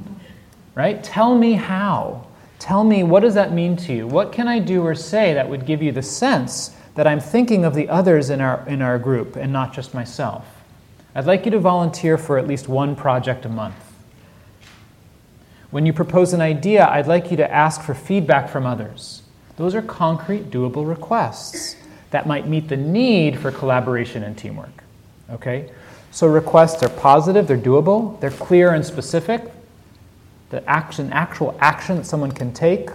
Right? 0.74 1.02
Tell 1.02 1.36
me 1.36 1.54
how. 1.54 2.23
Tell 2.64 2.82
me 2.82 3.02
what 3.02 3.20
does 3.20 3.34
that 3.34 3.52
mean 3.52 3.76
to 3.76 3.92
you? 3.92 4.06
What 4.06 4.32
can 4.32 4.48
I 4.48 4.58
do 4.58 4.82
or 4.82 4.94
say 4.94 5.34
that 5.34 5.50
would 5.50 5.66
give 5.66 5.82
you 5.82 5.92
the 5.92 6.00
sense 6.00 6.74
that 6.94 7.06
I'm 7.06 7.20
thinking 7.20 7.62
of 7.62 7.74
the 7.74 7.90
others 7.90 8.30
in 8.30 8.40
our, 8.40 8.66
in 8.66 8.80
our 8.80 8.98
group 8.98 9.36
and 9.36 9.52
not 9.52 9.74
just 9.74 9.92
myself? 9.92 10.46
I'd 11.14 11.26
like 11.26 11.44
you 11.44 11.50
to 11.50 11.58
volunteer 11.58 12.16
for 12.16 12.38
at 12.38 12.48
least 12.48 12.66
one 12.66 12.96
project 12.96 13.44
a 13.44 13.50
month. 13.50 13.74
When 15.72 15.84
you 15.84 15.92
propose 15.92 16.32
an 16.32 16.40
idea, 16.40 16.88
I'd 16.88 17.06
like 17.06 17.30
you 17.30 17.36
to 17.36 17.52
ask 17.52 17.82
for 17.82 17.92
feedback 17.92 18.48
from 18.48 18.64
others. 18.64 19.20
Those 19.58 19.74
are 19.74 19.82
concrete, 19.82 20.50
doable 20.50 20.88
requests 20.88 21.76
that 22.12 22.26
might 22.26 22.48
meet 22.48 22.68
the 22.68 22.78
need 22.78 23.38
for 23.38 23.52
collaboration 23.52 24.22
and 24.22 24.38
teamwork. 24.38 24.82
Okay? 25.28 25.70
So 26.12 26.28
requests 26.28 26.82
are 26.82 26.88
positive, 26.88 27.46
they're 27.46 27.58
doable, 27.58 28.18
they're 28.20 28.30
clear 28.30 28.72
and 28.72 28.82
specific. 28.82 29.52
The 30.54 30.70
action, 30.70 31.12
actual 31.12 31.58
action 31.60 31.96
that 31.96 32.04
someone 32.04 32.30
can 32.30 32.52
take. 32.52 32.88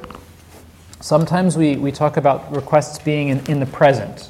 Sometimes 1.01 1.57
we, 1.57 1.75
we 1.75 1.91
talk 1.91 2.15
about 2.15 2.49
requests 2.55 2.99
being 2.99 3.27
in, 3.27 3.45
in 3.47 3.59
the 3.59 3.65
present, 3.65 4.29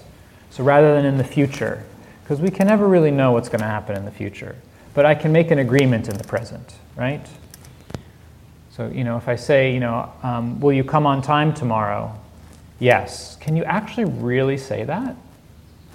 so 0.49 0.63
rather 0.63 0.95
than 0.95 1.05
in 1.05 1.19
the 1.19 1.23
future, 1.23 1.83
because 2.23 2.41
we 2.41 2.49
can 2.49 2.65
never 2.65 2.87
really 2.87 3.11
know 3.11 3.31
what's 3.33 3.47
going 3.47 3.59
to 3.59 3.67
happen 3.67 3.95
in 3.95 4.03
the 4.03 4.09
future. 4.09 4.55
But 4.95 5.05
I 5.05 5.13
can 5.13 5.31
make 5.31 5.51
an 5.51 5.59
agreement 5.59 6.09
in 6.09 6.17
the 6.17 6.23
present, 6.23 6.73
right? 6.95 7.23
So, 8.71 8.87
you 8.87 9.03
know, 9.03 9.15
if 9.17 9.27
I 9.27 9.35
say, 9.35 9.75
you 9.75 9.79
know, 9.79 10.11
um, 10.23 10.59
will 10.59 10.73
you 10.73 10.83
come 10.83 11.05
on 11.05 11.21
time 11.21 11.53
tomorrow? 11.53 12.11
Yes. 12.79 13.35
Can 13.35 13.55
you 13.55 13.63
actually 13.63 14.05
really 14.05 14.57
say 14.57 14.85
that? 14.85 15.15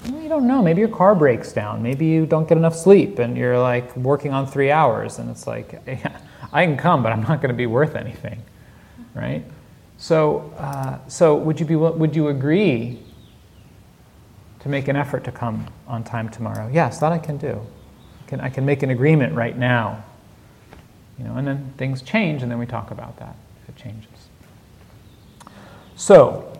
Well, 0.09 0.23
you 0.23 0.29
don't 0.29 0.47
know. 0.47 0.63
Maybe 0.63 0.79
your 0.79 0.89
car 0.89 1.17
breaks 1.17 1.53
down. 1.53 1.83
Maybe 1.83 2.07
you 2.07 2.27
don't 2.27 2.49
get 2.49 2.59
enough 2.59 2.77
sleep 2.77 3.19
and 3.19 3.37
you're 3.37 3.59
like 3.59 3.97
working 3.97 4.33
on 4.33 4.47
three 4.47 4.71
hours 4.71 5.19
and 5.19 5.29
it's 5.29 5.49
like, 5.49 5.83
yeah, 5.89 6.21
I 6.55 6.65
can 6.65 6.77
come, 6.77 7.03
but 7.03 7.13
I'm 7.13 7.23
not 7.23 7.43
going 7.43 7.49
to 7.49 7.57
be 7.57 7.67
worth 7.67 7.97
anything, 7.97 8.41
right? 9.13 9.45
So, 9.99 10.53
uh, 10.57 10.99
so 11.09 11.35
would 11.35 11.59
you 11.59 11.67
be 11.67 11.75
would 11.75 12.15
you 12.15 12.29
agree 12.29 13.01
to 14.61 14.69
make 14.69 14.87
an 14.87 14.97
effort 14.97 15.25
to 15.25 15.33
come 15.33 15.67
on 15.89 16.05
time 16.05 16.29
tomorrow? 16.29 16.71
Yes, 16.73 17.01
that 17.01 17.13
I 17.13 17.19
can 17.19 17.37
do. 17.37 17.61
I 18.25 18.29
can, 18.29 18.41
I 18.41 18.49
can 18.49 18.65
make 18.65 18.83
an 18.85 18.91
agreement 18.91 19.35
right 19.35 19.59
now. 19.59 20.05
You 21.19 21.25
know, 21.25 21.37
and 21.37 21.47
then 21.47 21.73
things 21.77 22.03
change, 22.03 22.43
and 22.43 22.51
then 22.51 22.59
we 22.59 22.67
talk 22.67 22.91
about 22.91 23.19
that 23.19 23.37
if 23.63 23.69
it 23.69 23.77
changes. 23.77 24.09
So, 25.97 26.53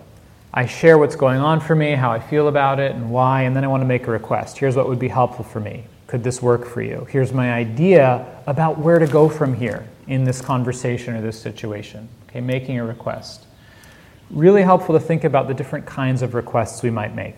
I 0.53 0.67
share 0.67 0.99
what's 0.99 1.17
going 1.17 1.41
on 1.41 1.61
for 1.61 1.75
me, 1.75 1.93
how 1.93 2.13
I 2.13 2.21
feel 2.21 2.49
about 2.49 2.79
it, 2.79 2.95
and 2.95 3.11
why, 3.11 3.43
and 3.43 3.57
then 3.57 3.65
I 3.65 3.69
want 3.69 3.81
to 3.81 3.87
make 3.87 4.07
a 4.07 4.11
request. 4.11 4.59
Here's 4.59 4.77
what 4.77 4.89
would 4.89 5.01
be 5.01 5.09
helpful 5.09 5.45
for 5.45 5.61
me. 5.61 5.85
Could 6.15 6.23
this 6.23 6.41
work 6.41 6.65
for 6.65 6.81
you? 6.81 7.09
Here's 7.11 7.33
my 7.33 7.53
idea 7.53 8.25
about 8.47 8.79
where 8.79 9.01
to 9.01 9.07
go 9.09 9.29
from 9.29 9.53
here 9.53 9.85
in 10.07 10.23
this 10.23 10.41
conversation 10.41 11.17
or 11.17 11.21
this 11.21 11.37
situation. 11.37 12.09
Okay, 12.29 12.41
making 12.41 12.79
a 12.79 12.85
request. 12.85 13.47
Really 14.31 14.63
helpful 14.63 14.97
to 14.97 15.05
think 15.05 15.25
about 15.25 15.49
the 15.49 15.55
different 15.55 15.87
kinds 15.87 16.23
of 16.23 16.35
requests 16.35 16.85
we 16.85 16.91
might 16.91 17.17
make. 17.17 17.35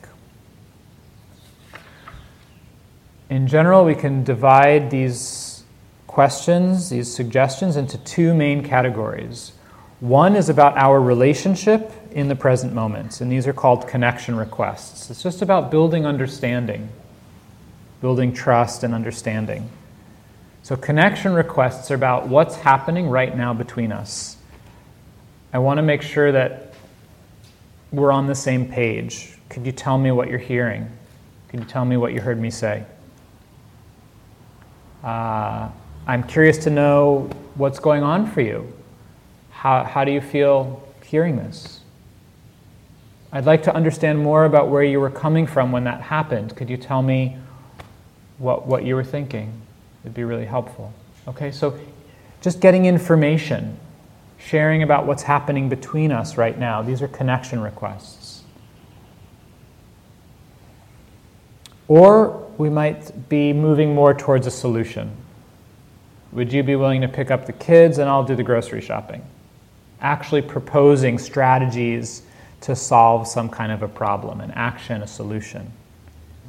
In 3.31 3.47
general, 3.47 3.83
we 3.83 3.95
can 3.95 4.25
divide 4.25 4.91
these 4.91 5.65
questions, 6.07 6.91
these 6.91 7.11
suggestions, 7.11 7.79
into 7.79 7.97
two 7.97 8.35
main 8.35 8.63
categories. 8.63 9.53
One 10.01 10.37
is 10.37 10.51
about 10.51 10.77
our 10.77 11.01
relationship 11.01 11.93
in 12.11 12.29
the 12.29 12.37
present 12.37 12.75
moment, 12.75 13.23
and 13.23 13.33
these 13.33 13.47
are 13.47 13.55
called 13.55 13.89
connection 13.89 14.37
requests. 14.37 15.11
It's 15.11 15.23
just 15.23 15.41
about 15.41 15.71
building 15.71 16.05
understanding, 16.05 16.91
building 18.01 18.33
trust 18.33 18.83
and 18.83 18.95
understanding. 18.95 19.69
So, 20.63 20.77
connection 20.77 21.33
requests 21.33 21.91
are 21.91 21.95
about 21.95 22.29
what's 22.29 22.57
happening 22.57 23.09
right 23.09 23.37
now 23.37 23.55
between 23.55 23.93
us. 23.93 24.37
I 25.53 25.59
want 25.59 25.79
to 25.79 25.83
make 25.83 26.03
sure 26.03 26.33
that 26.33 26.75
we're 27.93 28.13
on 28.13 28.27
the 28.27 28.35
same 28.35 28.69
page. 28.69 29.39
Could 29.49 29.65
you 29.65 29.73
tell 29.73 29.97
me 29.97 30.11
what 30.11 30.29
you're 30.29 30.39
hearing? 30.39 30.91
Could 31.49 31.61
you 31.61 31.67
tell 31.67 31.85
me 31.85 31.97
what 31.97 32.13
you 32.13 32.21
heard 32.21 32.41
me 32.41 32.51
say? 32.51 32.85
Uh, 35.05 35.69
I'm 36.07 36.25
curious 36.25 36.59
to 36.65 36.71
know 36.71 37.31
what's 37.55 37.79
going 37.79 38.03
on 38.03 38.31
for 38.31 38.41
you. 38.41 38.73
How, 39.51 39.85
how 39.85 40.05
do 40.05 40.11
you 40.11 40.21
feel 40.21 40.83
hearing 41.05 41.37
this? 41.37 41.81
I'd 43.33 43.47
like 43.47 43.63
to 43.65 43.75
understand 43.75 44.19
more 44.19 44.45
about 44.45 44.69
where 44.69 44.83
you 44.83 45.01
were 45.01 45.11
coming 45.11 45.47
from 45.47 45.73
when 45.73 45.85
that 45.85 46.01
happened. 46.01 46.57
Could 46.57 46.69
you 46.69 46.77
tell 46.77 47.03
me 47.03 47.37
what, 48.39 48.67
what 48.67 48.85
you 48.85 48.95
were 48.95 49.05
thinking? 49.05 49.61
It'd 50.03 50.15
be 50.15 50.25
really 50.25 50.45
helpful. 50.45 50.93
Okay, 51.29 51.51
so 51.51 51.79
just 52.41 52.61
getting 52.61 52.87
information, 52.87 53.79
sharing 54.39 54.83
about 54.83 55.07
what's 55.07 55.23
happening 55.23 55.69
between 55.69 56.13
us 56.13 56.37
right 56.37 56.59
now. 56.59 56.83
These 56.83 57.03
are 57.03 57.09
connection 57.09 57.61
requests. 57.61 58.43
Or 61.89 62.49
we 62.59 62.69
might 62.69 63.29
be 63.29 63.53
moving 63.53 63.95
more 63.95 64.13
towards 64.13 64.47
a 64.47 64.51
solution. 64.51 65.17
Would 66.33 66.53
you 66.53 66.63
be 66.63 66.77
willing 66.77 67.01
to 67.01 67.09
pick 67.09 67.31
up 67.31 67.47
the 67.47 67.53
kids 67.53 67.99
and 67.99 68.09
I'll 68.09 68.25
do 68.25 68.35
the 68.35 68.43
grocery 68.43 68.81
shopping? 68.81 69.25
actually 70.01 70.43
proposing 70.43 71.19
strategies 71.19 72.23
to 72.61 72.77
solve 72.77 73.27
some 73.27 73.49
kind 73.49 73.73
of 73.73 73.83
a 73.83 73.89
problem, 73.89 74.41
an 74.41 74.51
action, 74.53 75.03
a 75.03 75.07
solution. 75.07 75.73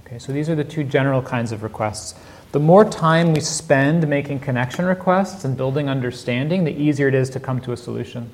Okay, 0.08 0.20
so 0.20 0.32
these 0.32 0.50
are 0.50 0.56
the 0.56 0.64
two 0.64 0.86
general 0.86 1.22
kinds 1.22 1.52
of 1.52 1.64
requests. 1.64 2.16
The 2.54 2.62
more 2.62 2.86
time 2.86 3.34
we 3.34 3.42
spend 3.42 4.08
making 4.08 4.40
connection 4.40 4.86
requests 4.86 5.44
and 5.44 5.58
building 5.58 5.90
understanding, 5.90 6.64
the 6.64 6.72
easier 6.72 7.10
it 7.10 7.14
is 7.14 7.30
to 7.32 7.42
come 7.42 7.60
to 7.62 7.74
a 7.74 7.78
solution. 7.78 8.30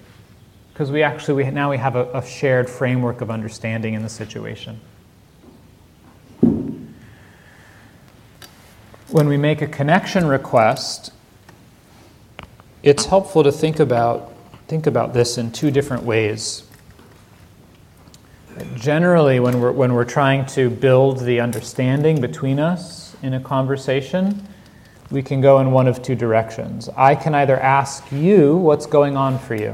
Because 0.72 0.92
we 0.92 1.02
actually, 1.02 1.44
we, 1.44 1.50
now 1.50 1.72
we 1.72 1.78
have 1.78 1.96
a, 1.96 2.12
a 2.14 2.24
shared 2.24 2.70
framework 2.70 3.22
of 3.22 3.32
understanding 3.32 3.96
in 3.96 4.04
the 4.04 4.10
situation. 4.10 4.80
When 9.10 9.28
we 9.28 9.38
make 9.38 9.64
a 9.64 9.68
connection 9.68 10.28
request, 10.28 11.12
it's 12.84 13.06
helpful 13.06 13.44
to 13.44 13.52
think 13.52 13.80
about 13.80 14.30
think 14.68 14.86
about 14.86 15.14
this 15.14 15.40
in 15.40 15.52
two 15.52 15.72
different 15.72 16.04
ways. 16.04 16.64
Generally, 18.76 19.40
when 19.40 19.60
we're, 19.60 19.72
when 19.72 19.94
we're 19.94 20.06
trying 20.06 20.46
to 20.48 20.70
build 20.70 21.20
the 21.20 21.40
understanding 21.40 22.22
between 22.22 22.60
us 22.60 23.16
in 23.22 23.34
a 23.34 23.40
conversation, 23.40 24.48
we 25.10 25.22
can 25.22 25.42
go 25.42 25.60
in 25.60 25.72
one 25.72 25.88
of 25.88 26.02
two 26.02 26.16
directions. 26.16 26.90
I 26.96 27.16
can 27.16 27.36
either 27.36 27.60
ask 27.60 28.12
you 28.12 28.58
what's 28.58 28.86
going 28.86 29.16
on 29.16 29.40
for 29.40 29.56
you, 29.56 29.74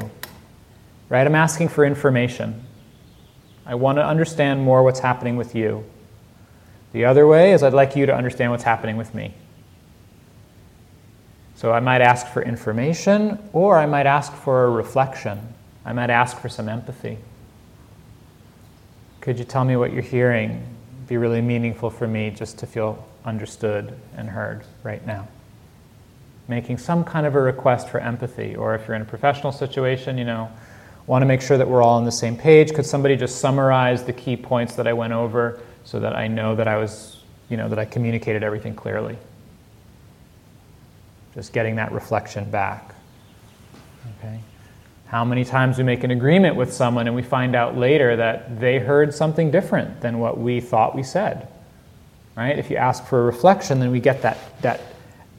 right? 1.10 1.26
I'm 1.26 1.36
asking 1.36 1.70
for 1.70 1.86
information. 1.86 2.66
I 3.66 3.76
want 3.76 3.98
to 3.98 4.06
understand 4.06 4.62
more 4.62 4.84
what's 4.84 5.00
happening 5.00 5.38
with 5.38 5.56
you. 5.56 5.86
The 6.92 7.06
other 7.06 7.28
way 7.28 7.54
is 7.54 7.64
I'd 7.64 7.74
like 7.74 7.96
you 7.96 8.06
to 8.06 8.16
understand 8.16 8.52
what's 8.52 8.64
happening 8.64 8.98
with 8.98 9.14
me. 9.14 9.34
So 11.56 11.72
I 11.72 11.80
might 11.80 12.02
ask 12.02 12.28
for 12.28 12.42
information, 12.42 13.38
or 13.54 13.78
I 13.78 13.86
might 13.86 14.06
ask 14.06 14.34
for 14.34 14.66
a 14.66 14.70
reflection. 14.70 15.40
I 15.86 15.94
might 15.94 16.10
ask 16.10 16.38
for 16.38 16.50
some 16.50 16.70
empathy. 16.70 17.18
Could 19.22 19.38
you 19.38 19.46
tell 19.46 19.64
me 19.64 19.76
what 19.76 19.94
you're 19.94 20.02
hearing? 20.02 20.64
Be 21.08 21.18
really 21.18 21.42
meaningful 21.42 21.90
for 21.90 22.08
me 22.08 22.30
just 22.30 22.58
to 22.60 22.68
feel 22.68 23.06
understood 23.26 23.94
and 24.16 24.30
heard 24.30 24.64
right 24.84 25.06
now. 25.06 25.28
Making 26.48 26.78
some 26.78 27.04
kind 27.04 27.26
of 27.26 27.36
a 27.36 27.42
request 27.42 27.90
for 27.90 28.00
empathy, 28.00 28.56
or 28.56 28.76
if 28.76 28.88
you're 28.88 28.96
in 28.96 29.02
a 29.02 29.06
professional 29.06 29.52
situation, 29.52 30.18
you 30.18 30.26
know, 30.26 30.50
want 31.06 31.22
to 31.22 31.26
make 31.26 31.42
sure 31.42 31.58
that 31.58 31.68
we're 31.68 31.82
all 31.82 31.98
on 31.98 32.06
the 32.06 32.12
same 32.12 32.38
page. 32.38 32.74
Could 32.74 32.86
somebody 32.86 33.16
just 33.16 33.40
summarize 33.40 34.04
the 34.04 34.14
key 34.14 34.36
points 34.36 34.76
that 34.76 34.88
I 34.88 34.94
went 34.94 35.14
over 35.14 35.60
so 35.84 36.00
that 36.00 36.16
I 36.16 36.28
know 36.28 36.56
that 36.56 36.68
I 36.68 36.78
was, 36.78 37.24
you 37.50 37.58
know, 37.58 37.70
that 37.70 37.80
I 37.80 37.86
communicated 37.86 38.44
everything 38.44 38.76
clearly? 38.76 39.18
just 41.40 41.54
getting 41.54 41.76
that 41.76 41.92
reflection 41.92 42.50
back. 42.50 42.94
Okay? 44.20 44.40
How 45.10 45.26
many 45.26 45.44
times 45.44 45.78
we 45.78 45.84
make 45.84 46.04
an 46.04 46.12
agreement 46.12 46.56
with 46.56 46.72
someone 46.72 47.08
and 47.08 47.16
we 47.16 47.24
find 47.24 47.56
out 47.56 47.78
later 47.78 48.16
that 48.16 48.60
they 48.60 48.80
heard 48.80 49.14
something 49.14 49.52
different 49.52 50.02
than 50.02 50.20
what 50.20 50.40
we 50.40 50.62
thought 50.62 50.96
we 50.96 51.04
said? 51.04 51.48
Right? 52.38 52.58
If 52.58 52.70
you 52.70 52.78
ask 52.78 53.06
for 53.06 53.22
a 53.22 53.24
reflection, 53.24 53.80
then 53.80 53.92
we 53.92 54.00
get 54.00 54.22
that, 54.22 54.38
that 54.62 54.82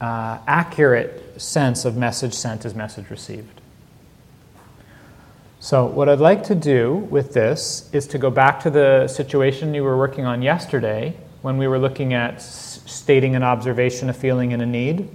uh, 0.01 0.39
accurate 0.47 1.41
sense 1.41 1.85
of 1.85 1.97
message 1.97 2.35
sent 2.35 2.65
as 2.65 2.75
message 2.75 3.09
received. 3.11 3.61
So, 5.61 5.87
what 5.87 6.09
I'd 6.09 6.21
like 6.21 6.43
to 6.45 6.55
do 6.55 7.07
with 7.11 7.35
this 7.35 7.89
is 7.93 8.07
to 8.09 8.19
go 8.19 8.31
back 8.31 8.61
to 8.61 8.71
the 8.71 9.07
situation 9.09 9.75
you 9.75 9.85
were 9.85 9.97
working 9.97 10.25
on 10.25 10.43
yesterday 10.43 11.15
when 11.43 11.59
we 11.59 11.69
were 11.69 11.79
looking 11.79 12.15
at 12.15 12.35
s- 12.35 12.81
stating 12.87 13.37
an 13.37 13.43
observation, 13.43 14.09
a 14.09 14.15
feeling, 14.15 14.53
and 14.53 14.63
a 14.63 14.67
need 14.67 15.09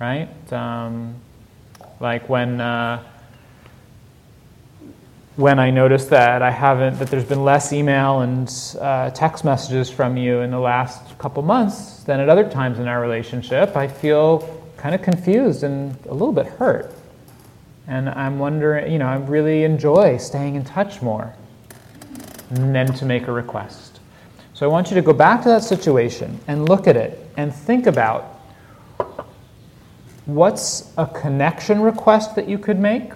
right? 0.00 0.28
Um, 0.52 1.14
like 2.00 2.28
when 2.28 2.60
uh, 2.60 3.04
when 5.36 5.58
I 5.58 5.70
notice 5.70 6.06
that 6.06 6.42
I 6.42 6.50
haven't 6.50 6.98
that 6.98 7.08
there's 7.08 7.24
been 7.24 7.44
less 7.44 7.72
email 7.72 8.20
and 8.20 8.52
uh, 8.80 9.10
text 9.10 9.44
messages 9.44 9.88
from 9.88 10.16
you 10.16 10.40
in 10.40 10.50
the 10.50 10.58
last 10.58 11.18
couple 11.18 11.42
months 11.42 12.02
than 12.02 12.20
at 12.20 12.28
other 12.28 12.48
times 12.48 12.78
in 12.78 12.88
our 12.88 13.00
relationship, 13.00 13.76
I 13.76 13.86
feel 13.86 14.62
kind 14.76 14.94
of 14.94 15.02
confused 15.02 15.62
and 15.62 15.96
a 16.06 16.12
little 16.12 16.32
bit 16.32 16.46
hurt. 16.46 16.92
And 17.86 18.08
I'm 18.08 18.38
wondering, 18.38 18.92
you 18.92 18.98
know, 18.98 19.06
I 19.06 19.16
really 19.16 19.64
enjoy 19.64 20.16
staying 20.16 20.54
in 20.54 20.64
touch 20.64 21.02
more. 21.02 21.34
And 22.50 22.74
then 22.74 22.92
to 22.94 23.04
make 23.04 23.28
a 23.28 23.32
request. 23.32 24.00
So 24.54 24.68
I 24.68 24.68
want 24.68 24.90
you 24.90 24.96
to 24.96 25.02
go 25.02 25.12
back 25.12 25.42
to 25.42 25.48
that 25.48 25.62
situation 25.62 26.38
and 26.48 26.68
look 26.68 26.88
at 26.88 26.96
it 26.96 27.30
and 27.36 27.54
think 27.54 27.86
about 27.86 28.40
what's 30.26 30.92
a 30.98 31.06
connection 31.06 31.80
request 31.80 32.34
that 32.34 32.48
you 32.48 32.58
could 32.58 32.78
make? 32.78 33.12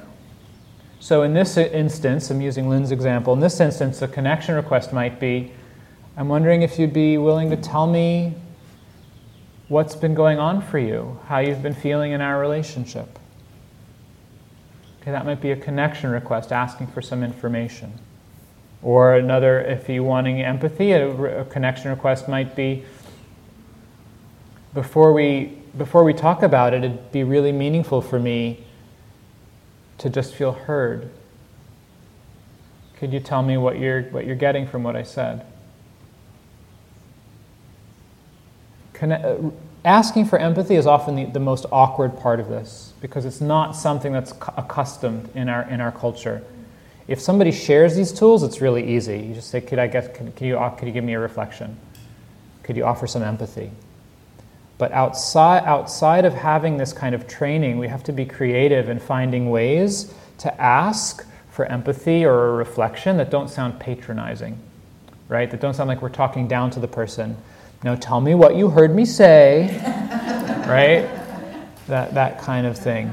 So 1.00 1.22
in 1.22 1.34
this 1.34 1.56
instance, 1.56 2.30
I'm 2.30 2.40
using 2.40 2.68
Lynn's 2.68 2.90
example. 2.90 3.34
In 3.34 3.40
this 3.40 3.60
instance, 3.60 4.00
a 4.02 4.08
connection 4.08 4.54
request 4.54 4.92
might 4.92 5.20
be, 5.20 5.52
I'm 6.16 6.28
wondering 6.28 6.62
if 6.62 6.78
you'd 6.78 6.92
be 6.92 7.18
willing 7.18 7.50
to 7.50 7.56
tell 7.56 7.86
me 7.86 8.34
what's 9.68 9.96
been 9.96 10.14
going 10.14 10.38
on 10.38 10.62
for 10.62 10.78
you, 10.78 11.20
how 11.26 11.38
you've 11.38 11.62
been 11.62 11.74
feeling 11.74 12.12
in 12.12 12.20
our 12.20 12.38
relationship. 12.40 13.18
Okay, 15.02 15.10
that 15.10 15.26
might 15.26 15.40
be 15.40 15.50
a 15.50 15.56
connection 15.56 16.10
request 16.10 16.52
asking 16.52 16.86
for 16.86 17.02
some 17.02 17.22
information. 17.22 17.92
Or 18.82 19.16
another, 19.16 19.60
if 19.60 19.88
you're 19.88 20.02
wanting 20.02 20.42
empathy, 20.42 20.92
a, 20.92 21.40
a 21.40 21.44
connection 21.44 21.90
request 21.90 22.28
might 22.28 22.56
be 22.56 22.84
before 24.74 25.12
we 25.12 25.58
before 25.78 26.04
we 26.04 26.12
talk 26.12 26.42
about 26.42 26.72
it, 26.72 26.84
it'd 26.84 27.12
be 27.12 27.24
really 27.24 27.52
meaningful 27.52 28.00
for 28.00 28.18
me 28.18 28.64
to 29.98 30.10
just 30.10 30.34
feel 30.34 30.52
heard. 30.52 31.10
Could 32.98 33.12
you 33.12 33.20
tell 33.20 33.42
me 33.42 33.56
what 33.56 33.78
you're, 33.78 34.02
what 34.04 34.26
you're 34.26 34.36
getting 34.36 34.66
from 34.66 34.82
what 34.82 34.96
I 34.96 35.02
said? 35.02 35.44
Uh, 39.02 39.36
asking 39.84 40.24
for 40.24 40.38
empathy 40.38 40.76
is 40.76 40.86
often 40.86 41.16
the, 41.16 41.24
the 41.26 41.40
most 41.40 41.66
awkward 41.70 42.18
part 42.18 42.40
of 42.40 42.48
this 42.48 42.94
because 43.00 43.24
it's 43.24 43.40
not 43.40 43.72
something 43.72 44.12
that's 44.12 44.32
accustomed 44.56 45.28
in 45.34 45.48
our, 45.48 45.68
in 45.68 45.80
our 45.80 45.92
culture. 45.92 46.42
If 47.06 47.20
somebody 47.20 47.52
shares 47.52 47.94
these 47.94 48.12
tools, 48.12 48.42
it's 48.42 48.62
really 48.62 48.96
easy. 48.96 49.18
You 49.18 49.34
just 49.34 49.50
say, 49.50 49.60
could, 49.60 49.78
I 49.78 49.88
get, 49.88 50.14
could, 50.14 50.32
you, 50.40 50.58
could 50.78 50.88
you 50.88 50.94
give 50.94 51.04
me 51.04 51.12
a 51.12 51.18
reflection? 51.18 51.78
Could 52.62 52.76
you 52.76 52.84
offer 52.84 53.06
some 53.06 53.22
empathy? 53.22 53.70
But 54.76 54.92
outside, 54.92 55.64
outside 55.64 56.24
of 56.24 56.34
having 56.34 56.76
this 56.76 56.92
kind 56.92 57.14
of 57.14 57.28
training, 57.28 57.78
we 57.78 57.88
have 57.88 58.02
to 58.04 58.12
be 58.12 58.24
creative 58.24 58.88
in 58.88 58.98
finding 58.98 59.50
ways 59.50 60.12
to 60.38 60.60
ask 60.60 61.26
for 61.50 61.64
empathy 61.66 62.24
or 62.24 62.48
a 62.48 62.52
reflection 62.52 63.16
that 63.18 63.30
don't 63.30 63.48
sound 63.48 63.78
patronizing, 63.78 64.58
right? 65.28 65.48
That 65.50 65.60
don't 65.60 65.74
sound 65.74 65.88
like 65.88 66.02
we're 66.02 66.08
talking 66.08 66.48
down 66.48 66.70
to 66.70 66.80
the 66.80 66.88
person. 66.88 67.36
No, 67.84 67.94
tell 67.94 68.20
me 68.20 68.34
what 68.34 68.56
you 68.56 68.68
heard 68.68 68.94
me 68.94 69.04
say, 69.04 69.78
right? 70.68 71.08
That, 71.86 72.14
that 72.14 72.40
kind 72.40 72.66
of 72.66 72.76
thing. 72.76 73.12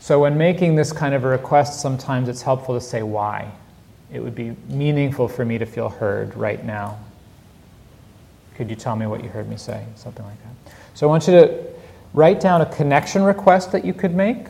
So, 0.00 0.18
when 0.18 0.38
making 0.38 0.76
this 0.76 0.92
kind 0.92 1.14
of 1.14 1.24
a 1.24 1.28
request, 1.28 1.80
sometimes 1.80 2.28
it's 2.28 2.40
helpful 2.40 2.74
to 2.74 2.80
say 2.80 3.02
why. 3.02 3.52
It 4.12 4.20
would 4.20 4.34
be 4.34 4.56
meaningful 4.68 5.28
for 5.28 5.44
me 5.44 5.58
to 5.58 5.66
feel 5.66 5.90
heard 5.90 6.34
right 6.34 6.64
now. 6.64 6.98
Could 8.60 8.68
you 8.68 8.76
tell 8.76 8.94
me 8.94 9.06
what 9.06 9.24
you 9.24 9.30
heard 9.30 9.48
me 9.48 9.56
say? 9.56 9.86
Something 9.94 10.26
like 10.26 10.36
that. 10.42 10.74
So, 10.92 11.06
I 11.06 11.08
want 11.08 11.26
you 11.26 11.32
to 11.32 11.64
write 12.12 12.40
down 12.40 12.60
a 12.60 12.66
connection 12.66 13.22
request 13.22 13.72
that 13.72 13.86
you 13.86 13.94
could 13.94 14.14
make, 14.14 14.48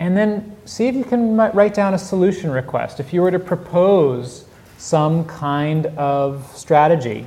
and 0.00 0.16
then 0.16 0.56
see 0.64 0.88
if 0.88 0.96
you 0.96 1.04
can 1.04 1.36
write 1.36 1.74
down 1.74 1.94
a 1.94 1.98
solution 1.98 2.50
request. 2.50 2.98
If 2.98 3.12
you 3.12 3.22
were 3.22 3.30
to 3.30 3.38
propose 3.38 4.46
some 4.78 5.24
kind 5.26 5.86
of 5.96 6.44
strategy 6.56 7.24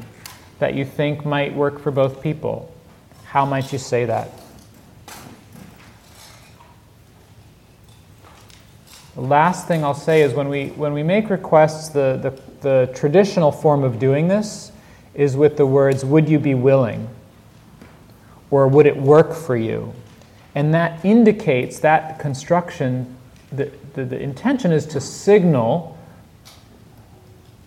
that 0.60 0.74
you 0.76 0.84
think 0.84 1.26
might 1.26 1.56
work 1.56 1.80
for 1.80 1.92
both 1.92 2.22
people, 2.22 2.70
how 3.24 3.46
might 3.46 3.72
you 3.72 3.80
say 3.80 4.04
that? 4.04 4.30
The 9.16 9.22
last 9.22 9.70
thing 9.70 9.86
I'll 9.86 9.94
say 9.94 10.22
is 10.22 10.34
when 10.34 10.50
we, 10.50 10.68
when 10.72 10.92
we 10.92 11.02
make 11.02 11.30
requests, 11.30 11.88
the, 11.88 12.20
the, 12.22 12.42
the 12.60 12.94
traditional 12.94 13.54
form 13.54 13.86
of 13.86 14.00
doing 14.00 14.28
this 14.28 14.74
is 15.18 15.36
with 15.36 15.58
the 15.58 15.66
words, 15.66 16.06
Would 16.06 16.30
you 16.30 16.40
be 16.40 16.56
willing? 16.56 17.10
Or 18.50 18.68
would 18.70 18.86
it 18.86 18.96
work 18.96 19.34
for 19.34 19.58
you? 19.58 19.94
And 20.56 20.74
that 20.74 21.04
indicates 21.04 21.80
that 21.80 22.20
construction, 22.20 23.18
the, 23.52 23.70
the, 23.94 24.06
the 24.06 24.20
intention 24.20 24.72
is 24.72 24.86
to 24.88 25.02
signal 25.02 25.98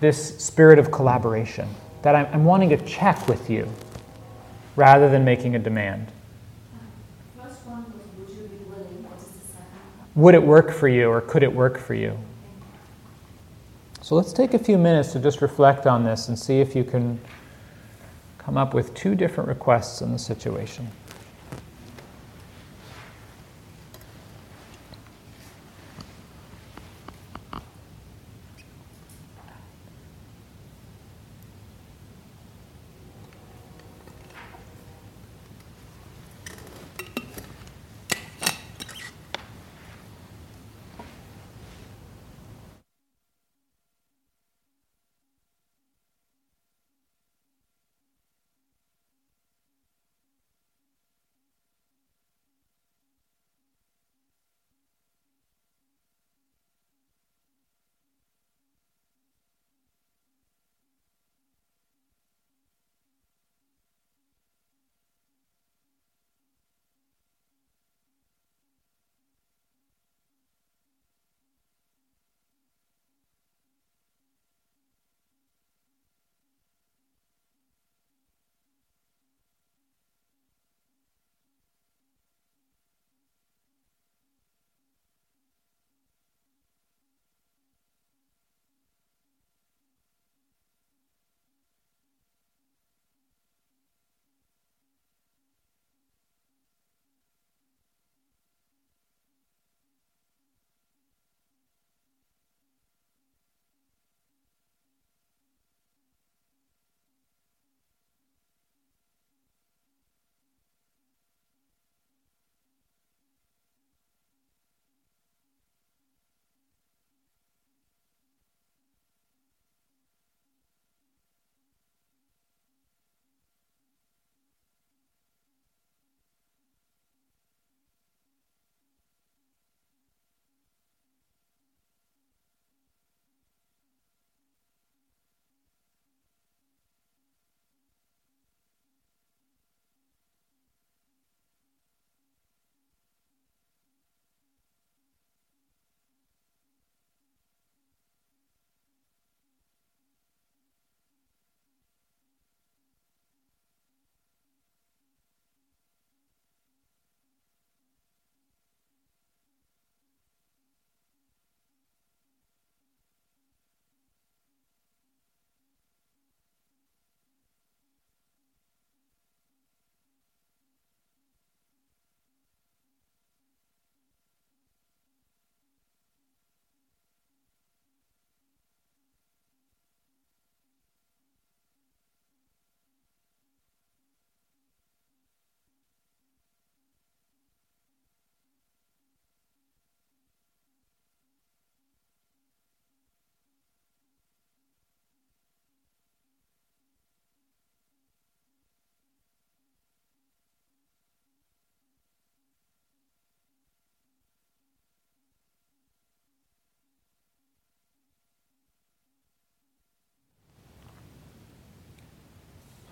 this 0.00 0.38
spirit 0.42 0.78
of 0.78 0.90
collaboration, 0.90 1.68
that 2.00 2.14
I'm, 2.14 2.26
I'm 2.32 2.44
wanting 2.46 2.70
to 2.70 2.78
check 2.78 3.28
with 3.28 3.50
you 3.50 3.68
rather 4.74 5.10
than 5.10 5.24
making 5.24 5.54
a 5.54 5.58
demand. 5.58 6.10
would 10.14 10.34
it 10.34 10.42
work 10.42 10.70
for 10.70 10.88
you 10.88 11.08
or 11.08 11.20
could 11.20 11.42
it 11.42 11.52
work 11.52 11.78
for 11.78 11.94
you? 11.94 12.18
So 14.02 14.16
let's 14.16 14.32
take 14.32 14.54
a 14.54 14.58
few 14.58 14.76
minutes 14.76 15.12
to 15.12 15.18
just 15.18 15.40
reflect 15.40 15.86
on 15.86 16.04
this 16.04 16.28
and 16.28 16.38
see 16.38 16.60
if 16.60 16.74
you 16.74 16.84
can 16.84 17.20
come 18.50 18.58
up 18.58 18.74
with 18.74 18.92
two 18.94 19.14
different 19.14 19.48
requests 19.48 20.02
in 20.02 20.10
the 20.10 20.18
situation. 20.18 20.88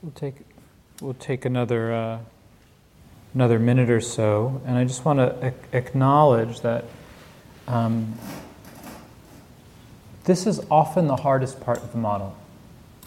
We'll 0.09 0.15
take 0.15 0.47
we'll 1.03 1.15
take 1.15 1.45
another 1.45 1.93
uh, 1.93 2.19
another 3.35 3.59
minute 3.59 3.91
or 3.91 4.01
so, 4.01 4.63
and 4.65 4.79
I 4.79 4.85
just 4.85 5.05
want 5.05 5.19
to 5.19 5.49
ac- 5.49 5.57
acknowledge 5.73 6.63
that 6.63 6.87
um, 7.67 8.15
this 10.25 10.47
is 10.47 10.61
often 10.71 11.09
the 11.09 11.17
hardest 11.17 11.61
part 11.61 11.79
of 11.79 11.93
the 11.93 11.99
model, 11.99 12.35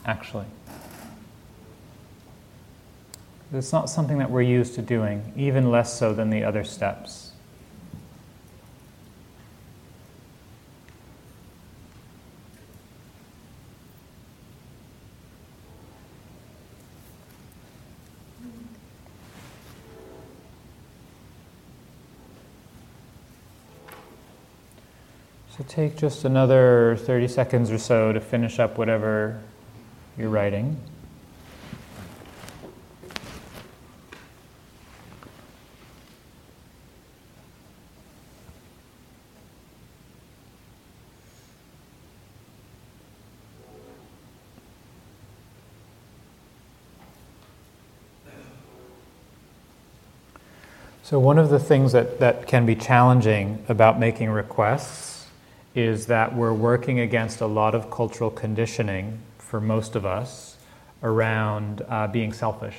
actually. 0.05 0.45
It's 3.51 3.73
not 3.73 3.89
something 3.89 4.19
that 4.19 4.29
we're 4.29 4.43
used 4.43 4.75
to 4.75 4.83
doing, 4.83 5.33
even 5.35 5.71
less 5.71 5.97
so 5.97 6.13
than 6.13 6.29
the 6.29 6.43
other 6.43 6.63
steps. 6.63 7.31
So 25.60 25.60
take 25.71 25.95
just 25.95 26.25
another 26.25 26.97
30 26.99 27.29
seconds 27.29 27.71
or 27.71 27.77
so 27.77 28.11
to 28.11 28.19
finish 28.19 28.59
up 28.59 28.77
whatever 28.77 29.41
you're 30.17 30.27
writing. 30.27 30.77
So, 51.03 51.17
one 51.17 51.37
of 51.37 51.49
the 51.49 51.59
things 51.59 51.93
that, 51.93 52.19
that 52.19 52.45
can 52.45 52.65
be 52.65 52.75
challenging 52.75 53.63
about 53.69 53.99
making 53.99 54.29
requests 54.29 55.20
is 55.73 56.07
that 56.07 56.35
we're 56.35 56.53
working 56.53 56.99
against 56.99 57.41
a 57.41 57.45
lot 57.45 57.73
of 57.73 57.89
cultural 57.89 58.29
conditioning 58.29 59.19
for 59.37 59.61
most 59.61 59.95
of 59.95 60.05
us 60.05 60.57
around 61.01 61.81
uh, 61.87 62.07
being 62.07 62.33
selfish, 62.33 62.77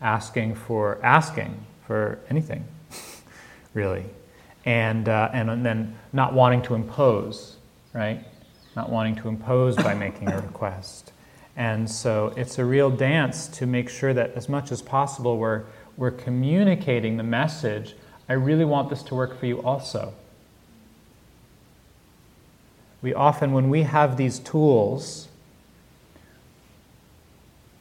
asking 0.00 0.54
for 0.54 0.98
asking 1.04 1.54
for 1.86 2.18
anything, 2.30 2.64
really, 3.74 4.04
and 4.64 5.08
uh, 5.08 5.30
and 5.32 5.64
then 5.66 5.96
not 6.12 6.32
wanting 6.32 6.62
to 6.62 6.74
impose, 6.74 7.56
right? 7.92 8.24
Not 8.76 8.90
wanting 8.90 9.16
to 9.16 9.28
impose 9.28 9.76
by 9.76 9.94
making 9.94 10.30
a 10.30 10.40
request, 10.40 11.12
and 11.56 11.90
so 11.90 12.32
it's 12.36 12.58
a 12.58 12.64
real 12.64 12.90
dance 12.90 13.48
to 13.48 13.66
make 13.66 13.88
sure 13.88 14.14
that 14.14 14.32
as 14.34 14.48
much 14.48 14.70
as 14.70 14.80
possible 14.80 15.38
we're 15.38 15.64
we're 15.96 16.12
communicating 16.12 17.16
the 17.16 17.24
message. 17.24 17.96
I 18.30 18.34
really 18.34 18.66
want 18.66 18.90
this 18.90 19.02
to 19.04 19.14
work 19.14 19.40
for 19.40 19.46
you 19.46 19.62
also 19.62 20.12
we 23.00 23.14
often, 23.14 23.52
when 23.52 23.70
we 23.70 23.82
have 23.82 24.16
these 24.16 24.38
tools, 24.38 25.28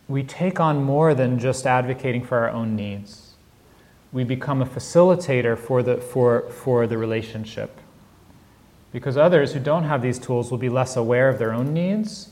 we 0.08 0.24
take 0.24 0.60
on 0.60 0.84
more 0.84 1.14
than 1.14 1.40
just 1.40 1.66
advocating 1.66 2.24
for 2.24 2.38
our 2.38 2.50
own 2.50 2.76
needs. 2.76 3.34
We 4.12 4.24
become 4.24 4.62
a 4.62 4.66
facilitator 4.66 5.58
for 5.58 5.84
the, 5.84 5.98
for, 5.98 6.50
for 6.50 6.88
the 6.88 6.98
relationship. 6.98 7.80
Because 8.94 9.18
others 9.18 9.54
who 9.54 9.60
don't 9.60 9.84
have 9.84 10.02
these 10.02 10.18
tools 10.18 10.50
will 10.50 10.58
be 10.58 10.70
less 10.70 10.96
aware 10.96 11.30
of 11.30 11.40
their 11.40 11.52
own 11.52 11.74
needs 11.74 12.30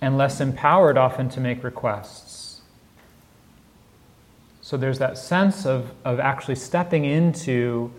and 0.00 0.18
less 0.18 0.40
empowered 0.40 0.98
often 0.98 1.28
to 1.30 1.40
make 1.40 1.64
requests. 1.64 2.60
So 4.60 4.76
there's 4.76 4.98
that 4.98 5.16
sense 5.16 5.64
of, 5.64 5.92
of 6.04 6.20
actually 6.20 6.56
stepping 6.56 7.04
into 7.04 7.92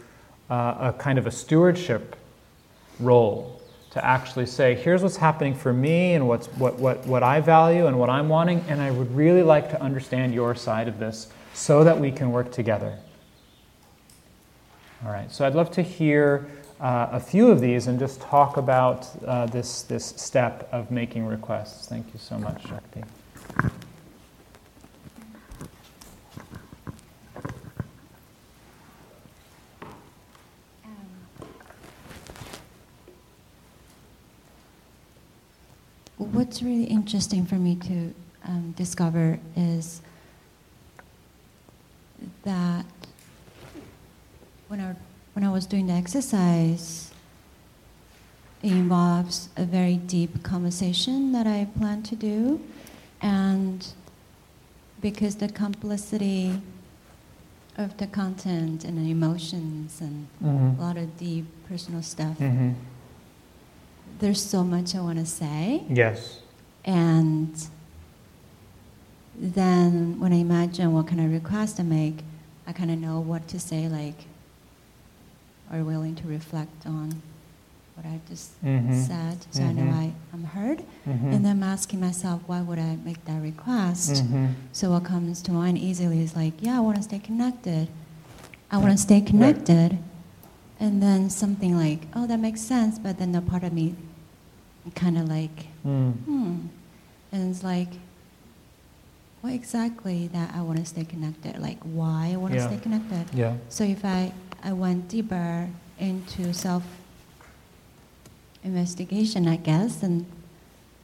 uh, 0.49 0.91
a 0.93 0.95
kind 0.99 1.17
of 1.17 1.25
a 1.25 1.31
stewardship 1.31 2.15
role 2.99 3.56
to 3.91 4.05
actually 4.05 4.45
say, 4.45 4.75
here's 4.75 5.01
what's 5.01 5.17
happening 5.17 5.55
for 5.55 5.73
me 5.73 6.13
and 6.13 6.27
what's, 6.27 6.47
what, 6.47 6.77
what, 6.77 7.05
what 7.05 7.23
I 7.23 7.39
value 7.39 7.87
and 7.87 7.97
what 7.97 8.09
I'm 8.09 8.29
wanting, 8.29 8.63
and 8.67 8.81
I 8.81 8.91
would 8.91 9.15
really 9.15 9.43
like 9.43 9.69
to 9.71 9.81
understand 9.81 10.33
your 10.33 10.55
side 10.55 10.87
of 10.87 10.99
this 10.99 11.27
so 11.53 11.83
that 11.83 11.99
we 11.99 12.11
can 12.11 12.31
work 12.31 12.51
together. 12.51 12.97
All 15.05 15.11
right, 15.11 15.31
so 15.31 15.45
I'd 15.45 15.55
love 15.55 15.71
to 15.71 15.81
hear 15.81 16.47
uh, 16.79 17.09
a 17.11 17.19
few 17.19 17.49
of 17.49 17.61
these 17.61 17.87
and 17.87 17.97
just 17.97 18.21
talk 18.21 18.57
about 18.57 19.07
uh, 19.25 19.45
this, 19.47 19.83
this 19.83 20.05
step 20.05 20.67
of 20.71 20.91
making 20.91 21.25
requests. 21.25 21.87
Thank 21.87 22.13
you 22.13 22.19
so 22.19 22.37
much, 22.37 22.67
Shakti. 22.67 23.03
What's 36.47 36.63
really 36.63 36.85
interesting 36.85 37.45
for 37.45 37.55
me 37.55 37.75
to 37.75 38.13
um, 38.45 38.73
discover 38.77 39.37
is 39.57 40.01
that 42.45 42.85
when 44.69 44.79
I, 44.79 44.95
when 45.33 45.43
I 45.43 45.51
was 45.51 45.65
doing 45.65 45.87
the 45.87 45.93
exercise, 45.93 47.11
it 48.63 48.71
involves 48.71 49.49
a 49.57 49.65
very 49.65 49.97
deep 49.97 50.41
conversation 50.41 51.33
that 51.33 51.47
I 51.47 51.67
plan 51.77 52.01
to 52.03 52.15
do. 52.15 52.61
And 53.21 53.85
because 55.01 55.35
the 55.35 55.49
complicity 55.49 56.61
of 57.77 57.97
the 57.97 58.07
content 58.07 58.85
and 58.85 58.97
the 59.05 59.11
emotions 59.11 59.99
and 59.99 60.27
mm-hmm. 60.41 60.81
a 60.81 60.85
lot 60.85 60.95
of 60.95 61.17
deep 61.17 61.45
personal 61.67 62.01
stuff, 62.01 62.39
mm-hmm 62.39 62.71
there's 64.19 64.43
so 64.43 64.63
much 64.63 64.95
I 64.95 65.01
want 65.01 65.19
to 65.19 65.25
say. 65.25 65.83
Yes. 65.89 66.39
And 66.85 67.55
then 69.35 70.19
when 70.19 70.33
I 70.33 70.37
imagine 70.37 70.93
what 70.93 71.07
kind 71.07 71.21
of 71.21 71.31
request 71.31 71.79
I 71.79 71.83
make, 71.83 72.23
I 72.65 72.73
kind 72.73 72.91
of 72.91 72.97
know 72.99 73.19
what 73.19 73.47
to 73.49 73.59
say, 73.59 73.87
like, 73.87 74.25
are 75.69 75.79
you 75.79 75.85
willing 75.85 76.15
to 76.15 76.27
reflect 76.27 76.85
on 76.85 77.21
what 77.97 78.05
I 78.05 78.19
just 78.29 78.63
mm-hmm. 78.63 78.93
said 78.93 79.43
so 79.49 79.61
mm-hmm. 79.61 79.69
I 79.69 79.81
know. 79.81 79.91
I, 79.91 80.13
am 80.33 80.43
heard? 80.43 80.83
Mm-hmm. 81.07 81.31
And 81.31 81.43
then 81.43 81.51
I'm 81.51 81.63
asking 81.63 81.99
myself, 81.99 82.41
why 82.45 82.61
would 82.61 82.77
I 82.77 82.95
make 83.03 83.25
that 83.25 83.41
request? 83.41 84.23
Mm-hmm. 84.23 84.47
So 84.71 84.91
what 84.91 85.03
comes 85.03 85.41
to 85.43 85.51
mind 85.51 85.79
easily 85.79 86.21
is 86.21 86.35
like, 86.35 86.53
yeah, 86.59 86.77
I 86.77 86.79
want 86.79 86.97
to 86.97 87.03
stay 87.03 87.17
connected. 87.17 87.87
I 88.69 88.77
want 88.77 88.91
to 88.91 88.97
stay 88.97 89.19
connected. 89.19 89.93
Right. 89.93 90.01
And 90.79 91.01
then 91.01 91.31
something 91.31 91.75
like, 91.75 92.01
oh, 92.15 92.27
that 92.27 92.39
makes 92.39 92.61
sense, 92.61 92.99
but 92.99 93.17
then 93.17 93.31
the 93.31 93.41
part 93.41 93.63
of 93.63 93.73
me 93.73 93.95
kind 94.95 95.17
of 95.17 95.27
like, 95.27 95.67
mm. 95.85 96.13
hmm. 96.13 96.55
And 97.31 97.51
it's 97.51 97.63
like, 97.63 97.89
what 99.41 99.53
exactly 99.53 100.27
that 100.27 100.53
I 100.55 100.61
want 100.61 100.79
to 100.79 100.85
stay 100.85 101.03
connected? 101.03 101.59
Like, 101.59 101.77
why 101.83 102.31
I 102.33 102.37
want 102.37 102.53
to 102.53 102.59
yeah. 102.59 102.67
stay 102.67 102.77
connected? 102.77 103.25
Yeah. 103.33 103.55
So 103.69 103.83
if 103.83 104.03
I, 104.03 104.33
I 104.63 104.73
went 104.73 105.09
deeper 105.09 105.69
into 105.99 106.53
self 106.53 106.83
investigation, 108.63 109.47
I 109.47 109.57
guess, 109.57 110.03
and 110.03 110.25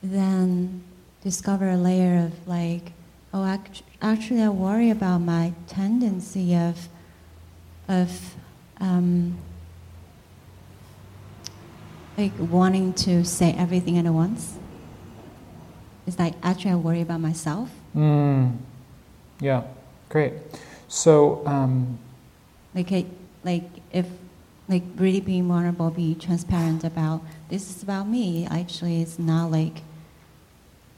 then 0.02 0.84
discover 1.24 1.70
a 1.70 1.78
layer 1.78 2.26
of 2.26 2.48
like, 2.48 2.92
oh, 3.34 3.46
act- 3.46 3.84
actually, 4.02 4.42
I 4.42 4.50
worry 4.50 4.90
about 4.90 5.20
my 5.20 5.54
tendency 5.68 6.56
of, 6.56 6.90
of, 7.88 8.36
um, 8.80 9.38
like 12.18 12.32
wanting 12.38 12.94
to 12.94 13.24
say 13.26 13.54
everything 13.58 13.98
at 13.98 14.06
once. 14.06 14.58
It's 16.06 16.20
like 16.20 16.34
actually 16.44 16.72
I 16.72 16.76
worry 16.76 17.02
about 17.02 17.22
myself. 17.22 17.70
Mm. 17.96 18.58
Yeah, 19.40 19.64
great. 20.10 20.34
So, 20.88 21.42
um, 21.46 21.98
like, 22.76 22.92
like 23.44 23.64
if 23.92 24.06
like 24.68 24.84
really 24.96 25.20
being 25.20 25.48
vulnerable, 25.48 25.90
be 25.90 26.16
transparent 26.16 26.84
about 26.84 27.22
this 27.50 27.70
is 27.70 27.84
about 27.84 28.08
me. 28.08 28.48
Actually, 28.50 29.02
it's 29.02 29.20
not 29.20 29.52
like 29.52 29.78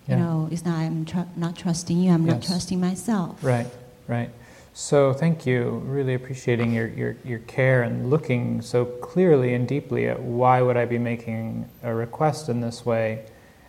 you 0.08 0.13
yeah. 0.13 0.19
know, 0.19 0.49
it's 0.51 0.65
not 0.65 0.78
I'm 0.78 1.06
tr- 1.06 1.32
not 1.36 1.56
trusting 1.56 1.97
you. 1.97 2.12
I'm 2.12 2.25
yes. 2.25 2.36
not 2.36 2.43
trusting 2.43 2.80
myself. 2.80 3.43
Right, 3.43 3.67
right. 4.08 4.30
So 4.77 5.13
thank 5.13 5.45
you. 5.45 5.81
Really 5.85 6.15
appreciating 6.15 6.73
your, 6.73 6.88
your, 6.89 7.15
your 7.23 7.39
care 7.39 7.83
and 7.83 8.09
looking 8.09 8.61
so 8.61 8.83
clearly 8.83 9.53
and 9.53 9.65
deeply 9.65 10.09
at 10.09 10.21
why 10.21 10.61
would 10.61 10.75
I 10.75 10.83
be 10.83 10.97
making 10.97 11.69
a 11.81 11.93
request 11.93 12.49
in 12.49 12.59
this 12.59 12.85
way. 12.85 13.25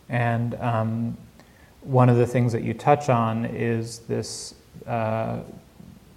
And 0.09 0.57
um, 0.57 1.17
one 1.83 2.09
of 2.09 2.17
the 2.17 2.27
things 2.27 2.53
that 2.55 2.65
you 2.65 2.75
touch 2.75 3.09
on 3.09 3.45
is 3.45 4.01
this, 4.01 4.57
uh, 4.85 5.43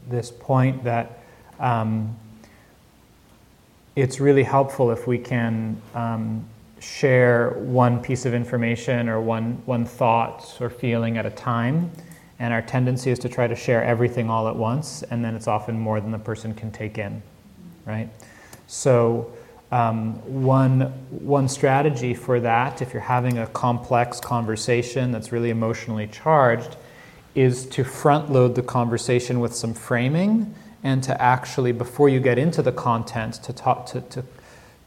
this 0.08 0.32
point 0.32 0.84
that 0.86 1.20
um, 1.60 2.18
it's 3.96 4.20
really 4.20 4.42
helpful 4.42 4.90
if 4.90 5.06
we 5.06 5.20
can 5.20 5.80
um, 5.94 6.44
share 6.80 7.52
one 7.60 8.02
piece 8.02 8.26
of 8.26 8.34
information 8.34 9.08
or 9.08 9.22
one, 9.22 9.62
one 9.68 9.86
thought 9.86 10.58
or 10.60 10.72
feeling 10.72 11.20
at 11.20 11.28
a 11.28 11.32
time 11.32 11.92
And 12.40 12.54
our 12.54 12.62
tendency 12.62 13.12
is 13.12 13.20
to 13.20 13.30
try 13.30 13.48
to 13.48 13.56
share 13.56 13.84
everything 13.84 14.30
all 14.30 14.48
at 14.48 14.56
once, 14.56 15.04
and 15.04 15.24
then 15.24 15.36
it's 15.36 15.48
often 15.48 15.78
more 15.78 16.00
than 16.00 16.12
the 16.12 16.20
person 16.20 16.54
can 16.54 16.72
take 16.72 16.98
in, 16.98 17.22
right? 17.86 18.10
So, 18.68 19.34
um, 19.72 20.14
one, 20.44 20.82
one 21.10 21.48
strategy 21.48 22.14
for 22.14 22.40
that, 22.40 22.82
if 22.82 22.94
you're 22.94 23.02
having 23.02 23.38
a 23.38 23.48
complex 23.48 24.20
conversation 24.20 25.12
that's 25.12 25.32
really 25.32 25.50
emotionally 25.50 26.08
charged, 26.08 26.78
is 27.36 27.66
to 27.68 27.84
front 27.84 28.32
load 28.32 28.56
the 28.56 28.64
conversation 28.64 29.40
with 29.40 29.54
some 29.54 29.74
framing 29.74 30.54
and 30.84 31.04
to 31.04 31.22
actually, 31.22 31.72
before 31.72 32.10
you 32.10 32.20
get 32.20 32.38
into 32.38 32.62
the 32.62 32.72
content, 32.72 33.36
to, 33.36 33.54
talk, 33.54 33.86
to, 33.88 34.02
to, 34.02 34.24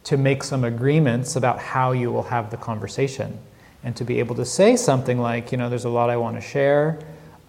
to 0.04 0.16
make 0.16 0.42
some 0.42 0.64
agreements 0.64 1.36
about 1.36 1.58
how 1.58 1.92
you 1.92 2.10
will 2.10 2.24
have 2.24 2.50
the 2.50 2.56
conversation. 2.56 3.38
And 3.84 3.94
to 3.96 4.04
be 4.04 4.18
able 4.18 4.34
to 4.36 4.44
say 4.44 4.76
something 4.76 5.18
like, 5.18 5.52
you 5.52 5.58
know, 5.58 5.68
there's 5.68 5.84
a 5.84 5.90
lot 5.90 6.08
I 6.08 6.16
want 6.16 6.36
to 6.36 6.40
share, 6.40 6.98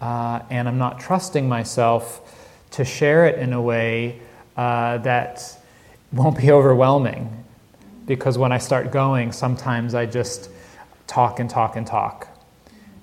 uh, 0.04 0.42
and 0.50 0.68
I'm 0.68 0.76
not 0.76 1.00
trusting 1.00 1.48
myself 1.48 2.20
to 2.72 2.84
share 2.84 3.26
it 3.26 3.38
in 3.38 3.54
a 3.54 3.62
way 3.62 4.20
uh, 4.54 4.98
that 4.98 5.58
won't 6.12 6.36
be 6.36 6.50
overwhelming 6.58 7.42
because 8.04 8.36
when 8.36 8.52
I 8.52 8.58
start 8.58 8.92
going, 8.92 9.32
sometimes 9.32 9.94
I 9.94 10.04
just 10.04 10.50
talk 11.06 11.40
and 11.40 11.48
talk 11.48 11.76
and 11.76 11.86
talk. 11.86 12.28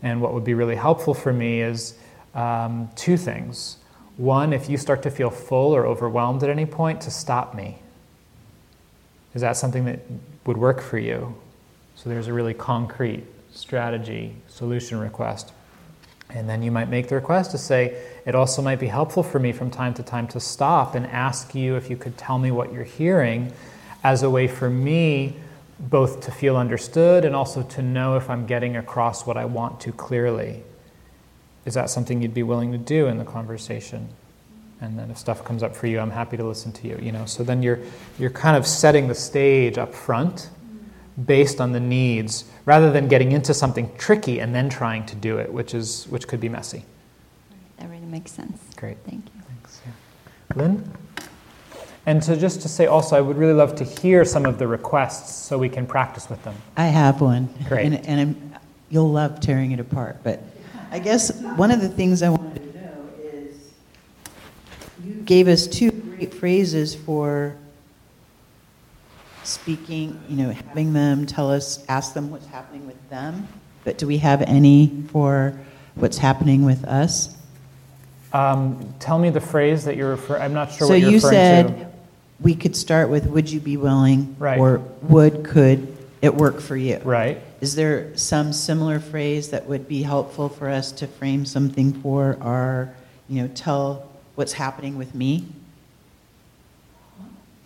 And 0.04 0.22
what 0.22 0.36
would 0.36 0.44
be 0.44 0.54
really 0.54 0.76
helpful 0.76 1.16
for 1.16 1.34
me 1.34 1.62
is 1.62 1.98
um, 2.36 2.88
two 2.96 3.18
things. 3.18 3.78
One, 4.18 4.54
if 4.54 4.70
you 4.70 4.78
start 4.78 5.02
to 5.02 5.10
feel 5.10 5.32
full 5.32 5.76
or 5.76 5.88
overwhelmed 5.88 6.44
at 6.44 6.52
any 6.52 6.68
point, 6.68 7.02
to 7.02 7.10
stop 7.10 7.56
me. 7.56 7.80
Is 9.34 9.42
that 9.42 9.58
something 9.58 9.86
that 9.86 10.02
would 10.46 10.58
work 10.58 10.80
for 10.82 11.00
you? 11.00 11.36
So 11.96 12.12
there's 12.12 12.28
a 12.28 12.34
really 12.34 12.54
concrete 12.54 13.24
strategy, 13.52 14.36
solution 14.48 15.00
request. 15.00 15.52
And 16.34 16.50
then 16.50 16.64
you 16.64 16.72
might 16.72 16.90
make 16.90 17.08
the 17.08 17.16
request 17.16 17.52
to 17.52 17.58
say, 17.58 18.02
it 18.26 18.36
also 18.36 18.62
might 18.62 18.80
be 18.80 18.88
helpful 18.88 19.24
for 19.24 19.40
me 19.40 19.52
from 19.52 19.70
time 19.70 19.94
to 19.96 20.04
time 20.04 20.28
to 20.30 20.40
stop 20.40 20.96
and 20.96 21.06
ask 21.08 21.54
you 21.54 21.76
if 21.76 21.90
you 21.90 21.98
could 21.98 22.18
tell 22.18 22.40
me 22.40 22.52
what 22.52 22.72
you're 22.72 22.84
hearing 22.84 23.52
as 24.04 24.24
a 24.24 24.30
way 24.30 24.48
for 24.48 24.70
me 24.70 25.36
both 25.80 26.22
to 26.22 26.32
feel 26.32 26.58
understood 26.58 27.26
and 27.26 27.36
also 27.36 27.64
to 27.64 27.82
know 27.82 28.16
if 28.16 28.30
I'm 28.30 28.46
getting 28.46 28.78
across 28.78 29.26
what 29.26 29.36
I 29.36 29.46
want 29.46 29.80
to 29.82 29.92
clearly. 29.92 30.64
Is 31.66 31.74
that 31.74 31.90
something 31.90 32.22
you'd 32.22 32.34
be 32.34 32.44
willing 32.44 32.72
to 32.72 32.78
do 32.78 33.08
in 33.08 33.18
the 33.18 33.26
conversation? 33.26 34.10
And 34.80 34.98
then 34.98 35.12
if 35.12 35.18
stuff 35.18 35.44
comes 35.44 35.64
up 35.64 35.76
for 35.76 35.88
you, 35.88 36.00
I'm 36.00 36.12
happy 36.12 36.38
to 36.38 36.44
listen 36.44 36.72
to 36.74 36.88
you. 36.88 36.98
You 37.02 37.12
know, 37.12 37.26
so 37.26 37.44
then 37.44 37.62
you're 37.62 37.80
you're 38.18 38.32
kind 38.32 38.58
of 38.58 38.66
setting 38.66 39.08
the 39.08 39.16
stage 39.16 39.78
up 39.78 39.94
front 39.94 40.50
based 41.26 41.60
on 41.60 41.72
the 41.72 41.80
needs 41.80 42.46
rather 42.66 42.92
than 42.92 43.08
getting 43.08 43.32
into 43.32 43.54
something 43.54 43.92
tricky 43.98 44.40
and 44.40 44.56
then 44.56 44.70
trying 44.70 45.06
to 45.06 45.16
do 45.16 45.38
it, 45.38 45.52
which 45.52 45.74
is 45.74 46.08
which 46.10 46.28
could 46.28 46.40
be 46.40 46.50
messy. 46.50 46.86
That 47.78 47.90
really 47.90 48.06
makes 48.06 48.32
sense. 48.32 48.60
Great. 48.76 48.98
Thank 49.06 49.26
you. 49.26 49.42
Thanks. 49.48 49.82
Yeah. 49.86 50.62
Lynn? 50.62 50.92
And 52.06 52.22
to 52.24 52.36
just 52.36 52.62
to 52.62 52.70
say 52.70 52.88
also, 52.88 53.16
I 53.16 53.22
would 53.22 53.38
really 53.38 53.54
love 53.54 53.76
to 53.76 53.84
hear 53.84 54.26
some 54.26 54.46
of 54.46 54.58
the 54.58 54.68
requests 54.68 55.36
so 55.36 55.58
we 55.58 55.70
can 55.70 55.86
practice 55.86 56.30
with 56.30 56.44
them. 56.44 56.56
I 56.76 56.88
have 56.88 57.22
one. 57.22 57.50
Great. 57.68 57.86
And, 57.86 58.08
and 58.08 58.60
you'll 58.90 59.12
love 59.12 59.40
tearing 59.40 59.72
it 59.72 59.80
apart. 59.80 60.18
But 60.24 60.42
I 60.90 61.00
guess 61.00 61.32
one 61.42 61.72
of 61.72 61.82
the 61.82 61.90
things 61.90 62.24
I 62.24 62.30
wanted 62.30 62.74
to 62.74 62.82
know 62.82 63.10
is 63.24 63.56
you 65.04 65.14
gave 65.14 65.48
us 65.48 65.68
two 65.68 65.92
great 65.92 66.34
phrases 66.34 66.96
for 66.96 67.56
speaking, 69.52 70.20
you 70.30 70.36
know, 70.38 70.50
having 70.52 70.94
them 70.94 71.26
tell 71.26 71.52
us, 71.52 71.84
ask 71.90 72.14
them 72.14 72.32
what's 72.32 72.48
happening 72.48 72.86
with 72.88 73.10
them. 73.10 73.48
But 73.84 73.98
do 73.98 74.08
we 74.08 74.18
have 74.20 74.42
any 74.44 75.04
for 75.12 75.60
what's 75.96 76.18
happening 76.18 76.64
with 76.66 76.84
us? 76.86 77.36
Um, 78.34 78.94
tell 79.00 79.20
me 79.20 79.30
the 79.30 79.42
phrase 79.42 79.86
that 79.86 79.98
you're 79.98 80.12
referring. 80.12 80.42
I'm 80.42 80.54
not 80.54 80.72
sure 80.72 80.88
so 80.88 80.94
what 80.94 81.02
you're 81.02 81.10
you 81.10 81.16
referring 81.18 81.32
said 81.34 81.68
to. 81.68 81.88
we 82.40 82.56
could 82.56 82.76
start 82.76 83.10
with 83.10 83.26
would 83.28 83.50
you 83.52 83.60
be 83.60 83.76
willing 83.78 84.36
Right. 84.40 84.58
or 84.58 84.78
would 85.04 85.44
could 85.44 85.98
it 86.22 86.34
work 86.36 86.62
for 86.62 86.78
you 86.78 87.00
Right. 87.04 87.42
is 87.60 87.76
there 87.76 88.16
some 88.16 88.54
similar 88.54 89.00
phrase 89.02 89.50
that 89.50 89.68
would 89.68 89.86
be 89.88 90.04
helpful 90.04 90.48
for 90.48 90.70
us 90.70 90.92
to 90.94 91.08
frame 91.08 91.46
something 91.46 91.92
for 92.02 92.38
our 92.42 92.94
you 93.28 93.42
know 93.42 93.50
tell 93.50 94.10
what's 94.36 94.54
happening 94.54 94.98
with 94.98 95.14
me 95.14 95.44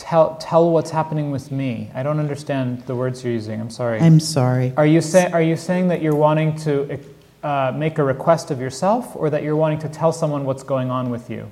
Tell 0.06 0.36
tell 0.36 0.70
what's 0.70 0.91
happening 0.91 1.32
with 1.32 1.52
me. 1.52 1.89
I 1.96 2.04
don't 2.04 2.20
understand 2.20 2.84
the 2.86 2.96
words 2.96 3.24
you're 3.24 3.34
using. 3.34 3.60
I'm 3.60 3.72
sorry. 3.72 4.00
i'm 4.00 4.20
sorry 4.20 4.72
Are 4.78 4.86
you 4.86 5.02
say, 5.02 5.32
Are 5.32 5.41
you 5.41 5.56
saying 5.56 5.88
that 5.88 6.00
you're 6.00 6.15
wanting 6.15 6.56
to 6.58 7.00
uh, 7.41 7.74
make 7.76 7.98
a 7.98 8.04
request 8.04 8.52
of 8.52 8.62
yourself, 8.62 9.15
or 9.15 9.32
that 9.32 9.41
you're 9.41 9.56
wanting 9.56 9.80
to 9.80 9.89
tell 9.89 10.12
someone 10.12 10.46
what's 10.46 10.62
going 10.62 10.91
on 10.91 11.10
with 11.10 11.32
you? 11.32 11.50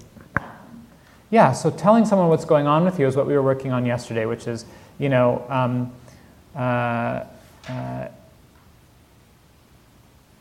Yeah. 1.32 1.52
So 1.52 1.72
telling 1.72 2.06
someone 2.06 2.30
what's 2.30 2.46
going 2.46 2.68
on 2.68 2.86
with 2.86 3.00
you 3.00 3.08
is 3.08 3.16
what 3.16 3.26
we 3.26 3.34
were 3.34 3.42
working 3.42 3.72
on 3.72 3.88
yesterday, 3.88 4.28
which 4.28 4.48
is, 4.48 4.66
you 5.00 5.10
know, 5.10 5.44
um, 5.50 5.92
uh, 6.56 7.26
uh, 7.68 8.08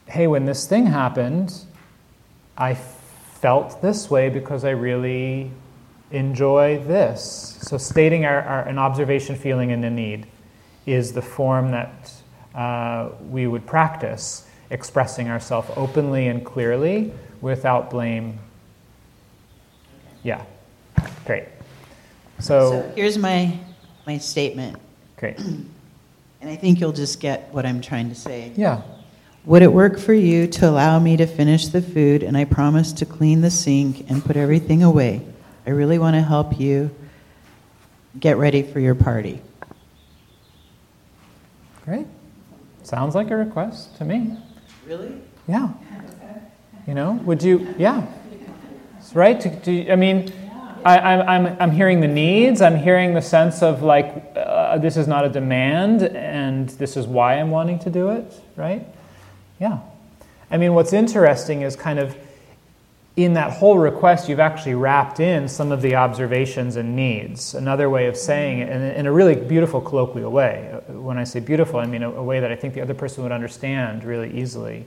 hey, 0.04 0.26
when 0.26 0.44
this 0.44 0.66
thing 0.66 0.84
happened, 0.84 1.64
I 2.58 2.74
felt 2.74 3.80
this 3.80 4.10
way 4.10 4.28
because 4.28 4.66
I 4.66 4.70
really 4.72 5.50
enjoy 6.12 6.78
this. 6.84 7.58
So 7.62 7.78
stating 7.78 8.24
our, 8.24 8.40
our, 8.42 8.68
an 8.68 8.78
observation, 8.78 9.36
feeling, 9.36 9.72
and 9.72 9.84
a 9.84 9.90
need 9.90 10.26
is 10.86 11.12
the 11.12 11.22
form 11.22 11.70
that 11.70 12.12
uh, 12.54 13.10
we 13.28 13.46
would 13.46 13.66
practice 13.66 14.46
expressing 14.70 15.28
ourselves 15.28 15.70
openly 15.76 16.28
and 16.28 16.44
clearly 16.44 17.12
without 17.40 17.90
blame. 17.90 18.38
Yeah, 20.22 20.44
great. 21.24 21.44
So, 22.38 22.70
so 22.70 22.92
here's 22.96 23.18
my 23.18 23.58
my 24.06 24.18
statement 24.18 24.76
great. 25.16 25.38
and 25.38 25.70
i 26.42 26.56
think 26.56 26.80
you'll 26.80 26.92
just 26.92 27.20
get 27.20 27.52
what 27.52 27.64
i'm 27.64 27.80
trying 27.80 28.08
to 28.08 28.14
say 28.14 28.52
Yeah, 28.56 28.82
Would 29.44 29.62
it 29.62 29.72
work 29.72 29.98
for 29.98 30.12
you 30.12 30.46
to 30.48 30.68
allow 30.68 30.98
me 30.98 31.16
to 31.16 31.26
finish 31.26 31.68
the 31.68 31.82
food 31.82 32.22
and 32.22 32.36
I 32.36 32.44
promise 32.44 32.92
to 32.94 33.06
clean 33.06 33.40
the 33.40 33.50
sink 33.50 34.10
and 34.10 34.24
put 34.24 34.36
everything 34.36 34.82
away? 34.82 35.22
I 35.66 35.70
really 35.70 35.98
want 35.98 36.16
to 36.16 36.22
help 36.22 36.58
you 36.58 36.90
get 38.18 38.36
ready 38.36 38.62
for 38.62 38.80
your 38.80 38.94
party. 38.94 39.40
great. 41.84 42.06
Sounds 42.82 43.14
like 43.14 43.30
a 43.30 43.36
request 43.36 43.96
to 43.96 44.04
me. 44.04 44.36
Really? 44.86 45.20
Yeah. 45.46 45.72
You 46.86 46.94
know, 46.94 47.12
would 47.24 47.42
you, 47.42 47.74
yeah. 47.78 48.06
Right? 49.14 49.40
Do, 49.40 49.50
do, 49.50 49.92
I 49.92 49.96
mean, 49.96 50.32
I, 50.84 50.98
I'm, 50.98 51.46
I'm, 51.46 51.56
I'm 51.60 51.70
hearing 51.70 52.00
the 52.00 52.08
needs. 52.08 52.60
I'm 52.60 52.76
hearing 52.76 53.14
the 53.14 53.22
sense 53.22 53.62
of 53.62 53.82
like, 53.82 54.32
uh, 54.34 54.78
this 54.78 54.96
is 54.96 55.06
not 55.06 55.24
a 55.24 55.28
demand 55.28 56.02
and 56.02 56.68
this 56.70 56.96
is 56.96 57.06
why 57.06 57.34
I'm 57.34 57.50
wanting 57.50 57.78
to 57.80 57.90
do 57.90 58.10
it, 58.10 58.32
right? 58.56 58.84
Yeah. 59.60 59.78
I 60.50 60.56
mean, 60.56 60.74
what's 60.74 60.92
interesting 60.92 61.62
is 61.62 61.76
kind 61.76 62.00
of 62.00 62.16
in 63.16 63.34
that 63.34 63.52
whole 63.52 63.78
request, 63.78 64.28
you've 64.28 64.40
actually 64.40 64.74
wrapped 64.74 65.20
in 65.20 65.46
some 65.46 65.70
of 65.70 65.82
the 65.82 65.96
observations 65.96 66.76
and 66.76 66.96
needs. 66.96 67.54
Another 67.54 67.90
way 67.90 68.06
of 68.06 68.16
saying 68.16 68.60
it, 68.60 68.70
in, 68.70 68.82
in 68.82 69.06
a 69.06 69.12
really 69.12 69.34
beautiful 69.34 69.80
colloquial 69.82 70.32
way. 70.32 70.80
When 70.88 71.18
I 71.18 71.24
say 71.24 71.40
beautiful, 71.40 71.78
I 71.78 71.86
mean 71.86 72.02
a, 72.02 72.10
a 72.10 72.22
way 72.22 72.40
that 72.40 72.50
I 72.50 72.56
think 72.56 72.72
the 72.72 72.80
other 72.80 72.94
person 72.94 73.22
would 73.22 73.32
understand 73.32 74.04
really 74.04 74.32
easily. 74.32 74.86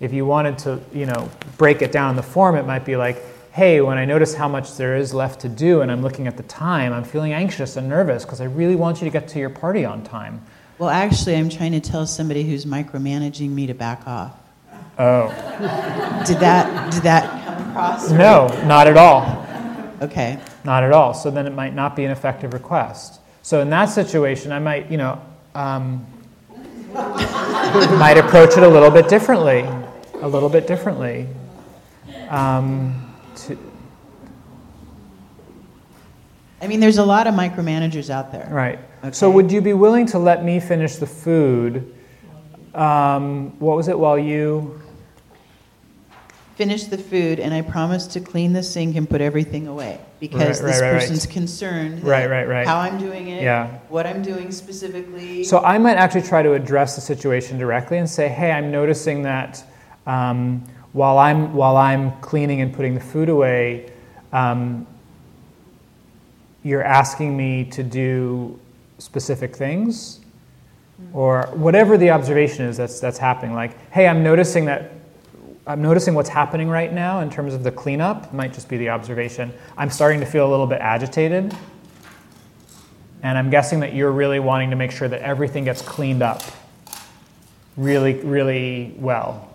If 0.00 0.12
you 0.12 0.26
wanted 0.26 0.58
to, 0.58 0.80
you 0.92 1.06
know, 1.06 1.30
break 1.56 1.80
it 1.80 1.92
down 1.92 2.10
in 2.10 2.16
the 2.16 2.22
form, 2.22 2.56
it 2.56 2.66
might 2.66 2.84
be 2.84 2.96
like, 2.96 3.22
hey, 3.52 3.80
when 3.80 3.96
I 3.96 4.04
notice 4.04 4.34
how 4.34 4.48
much 4.48 4.76
there 4.76 4.96
is 4.96 5.14
left 5.14 5.40
to 5.40 5.48
do 5.48 5.80
and 5.80 5.90
I'm 5.90 6.02
looking 6.02 6.26
at 6.26 6.36
the 6.36 6.42
time, 6.42 6.92
I'm 6.92 7.04
feeling 7.04 7.32
anxious 7.32 7.76
and 7.76 7.88
nervous 7.88 8.24
because 8.24 8.40
I 8.40 8.46
really 8.46 8.76
want 8.76 9.00
you 9.00 9.06
to 9.06 9.10
get 9.10 9.28
to 9.28 9.38
your 9.38 9.50
party 9.50 9.84
on 9.84 10.04
time. 10.04 10.42
Well, 10.78 10.90
actually, 10.90 11.36
I'm 11.36 11.48
trying 11.48 11.72
to 11.72 11.80
tell 11.80 12.06
somebody 12.06 12.44
who's 12.44 12.64
micromanaging 12.64 13.50
me 13.50 13.66
to 13.66 13.74
back 13.74 14.06
off. 14.06 14.36
Oh. 14.98 15.28
Did 16.26 16.38
that 16.40 16.92
did 16.92 17.02
that 17.04 17.41
across? 17.72 18.10
No, 18.10 18.46
not 18.66 18.86
at 18.86 18.96
all. 18.96 19.46
Okay. 20.00 20.38
Not 20.64 20.84
at 20.84 20.92
all. 20.92 21.14
So 21.14 21.30
then 21.30 21.46
it 21.46 21.54
might 21.54 21.74
not 21.74 21.96
be 21.96 22.04
an 22.04 22.10
effective 22.10 22.52
request. 22.52 23.20
So 23.42 23.60
in 23.60 23.70
that 23.70 23.86
situation, 23.86 24.52
I 24.52 24.58
might, 24.58 24.90
you 24.90 24.96
know, 24.96 25.20
um, 25.54 26.06
might 26.92 28.18
approach 28.18 28.56
it 28.56 28.62
a 28.62 28.68
little 28.68 28.90
bit 28.90 29.08
differently, 29.08 29.60
a 30.20 30.28
little 30.28 30.48
bit 30.48 30.66
differently. 30.66 31.26
Um, 32.28 33.14
to, 33.36 33.58
I 36.60 36.66
mean, 36.68 36.80
there's 36.80 36.98
a 36.98 37.04
lot 37.04 37.26
of 37.26 37.34
micromanagers 37.34 38.10
out 38.10 38.30
there. 38.30 38.48
right. 38.50 38.78
So 39.10 39.28
would 39.30 39.50
you 39.50 39.60
be 39.60 39.72
willing 39.72 40.06
to 40.06 40.18
let 40.18 40.44
me 40.44 40.60
finish 40.60 40.96
the 40.96 41.08
food? 41.08 41.92
Um, 42.72 43.58
what 43.58 43.76
was 43.76 43.88
it 43.88 43.98
while 43.98 44.16
you? 44.16 44.80
Finish 46.62 46.84
the 46.84 46.96
food, 46.96 47.40
and 47.40 47.52
I 47.52 47.60
promise 47.60 48.06
to 48.06 48.20
clean 48.20 48.52
the 48.52 48.62
sink 48.62 48.94
and 48.94 49.10
put 49.10 49.20
everything 49.20 49.66
away 49.66 49.98
because 50.20 50.62
Right, 50.62 50.70
this 50.70 50.80
right, 50.80 50.92
right, 50.92 51.00
person's 51.00 51.26
concerned. 51.26 52.04
Right, 52.04 52.30
right, 52.30 52.46
right. 52.46 52.64
How 52.64 52.78
I'm 52.78 52.98
doing 52.98 53.30
it. 53.30 53.42
Yeah. 53.42 53.66
What 53.88 54.06
I'm 54.06 54.22
doing 54.22 54.52
specifically. 54.52 55.42
So 55.42 55.58
I 55.58 55.78
might 55.78 55.96
actually 55.96 56.22
try 56.22 56.40
to 56.40 56.52
address 56.52 56.94
the 56.94 57.00
situation 57.00 57.58
directly 57.58 57.98
and 57.98 58.08
say, 58.08 58.28
hey, 58.28 58.52
I'm 58.52 58.70
noticing 58.70 59.24
that 59.24 59.64
um, 60.06 60.64
while 60.92 61.18
I'm 61.18 61.52
while 61.52 61.76
I'm 61.76 62.12
cleaning 62.20 62.60
and 62.60 62.72
putting 62.72 62.94
the 62.94 63.00
food 63.00 63.28
away, 63.28 63.90
um, 64.32 64.86
you're 66.62 66.84
asking 66.84 67.36
me 67.36 67.64
to 67.72 67.82
do 67.82 68.56
specific 68.98 69.56
things, 69.56 70.20
or 71.12 71.48
whatever 71.54 71.98
the 71.98 72.10
observation 72.10 72.66
is 72.66 72.76
that's 72.76 73.00
that's 73.00 73.18
happening. 73.18 73.52
Like, 73.52 73.90
hey, 73.90 74.06
I'm 74.06 74.22
noticing 74.22 74.66
that 74.66 74.92
I'm 75.64 75.80
noticing 75.80 76.14
what's 76.14 76.28
happening 76.28 76.68
right 76.68 76.92
now 76.92 77.20
in 77.20 77.30
terms 77.30 77.54
of 77.54 77.62
the 77.62 77.70
cleanup. 77.70 78.26
It 78.26 78.34
might 78.34 78.52
just 78.52 78.68
be 78.68 78.78
the 78.78 78.88
observation. 78.88 79.52
I'm 79.76 79.90
starting 79.90 80.18
to 80.20 80.26
feel 80.26 80.48
a 80.48 80.50
little 80.50 80.66
bit 80.66 80.80
agitated. 80.80 81.54
And 83.22 83.38
I'm 83.38 83.50
guessing 83.50 83.80
that 83.80 83.94
you're 83.94 84.10
really 84.10 84.40
wanting 84.40 84.70
to 84.70 84.76
make 84.76 84.90
sure 84.90 85.06
that 85.06 85.20
everything 85.20 85.64
gets 85.64 85.80
cleaned 85.80 86.22
up 86.22 86.42
really, 87.76 88.14
really 88.14 88.92
well. 88.96 89.48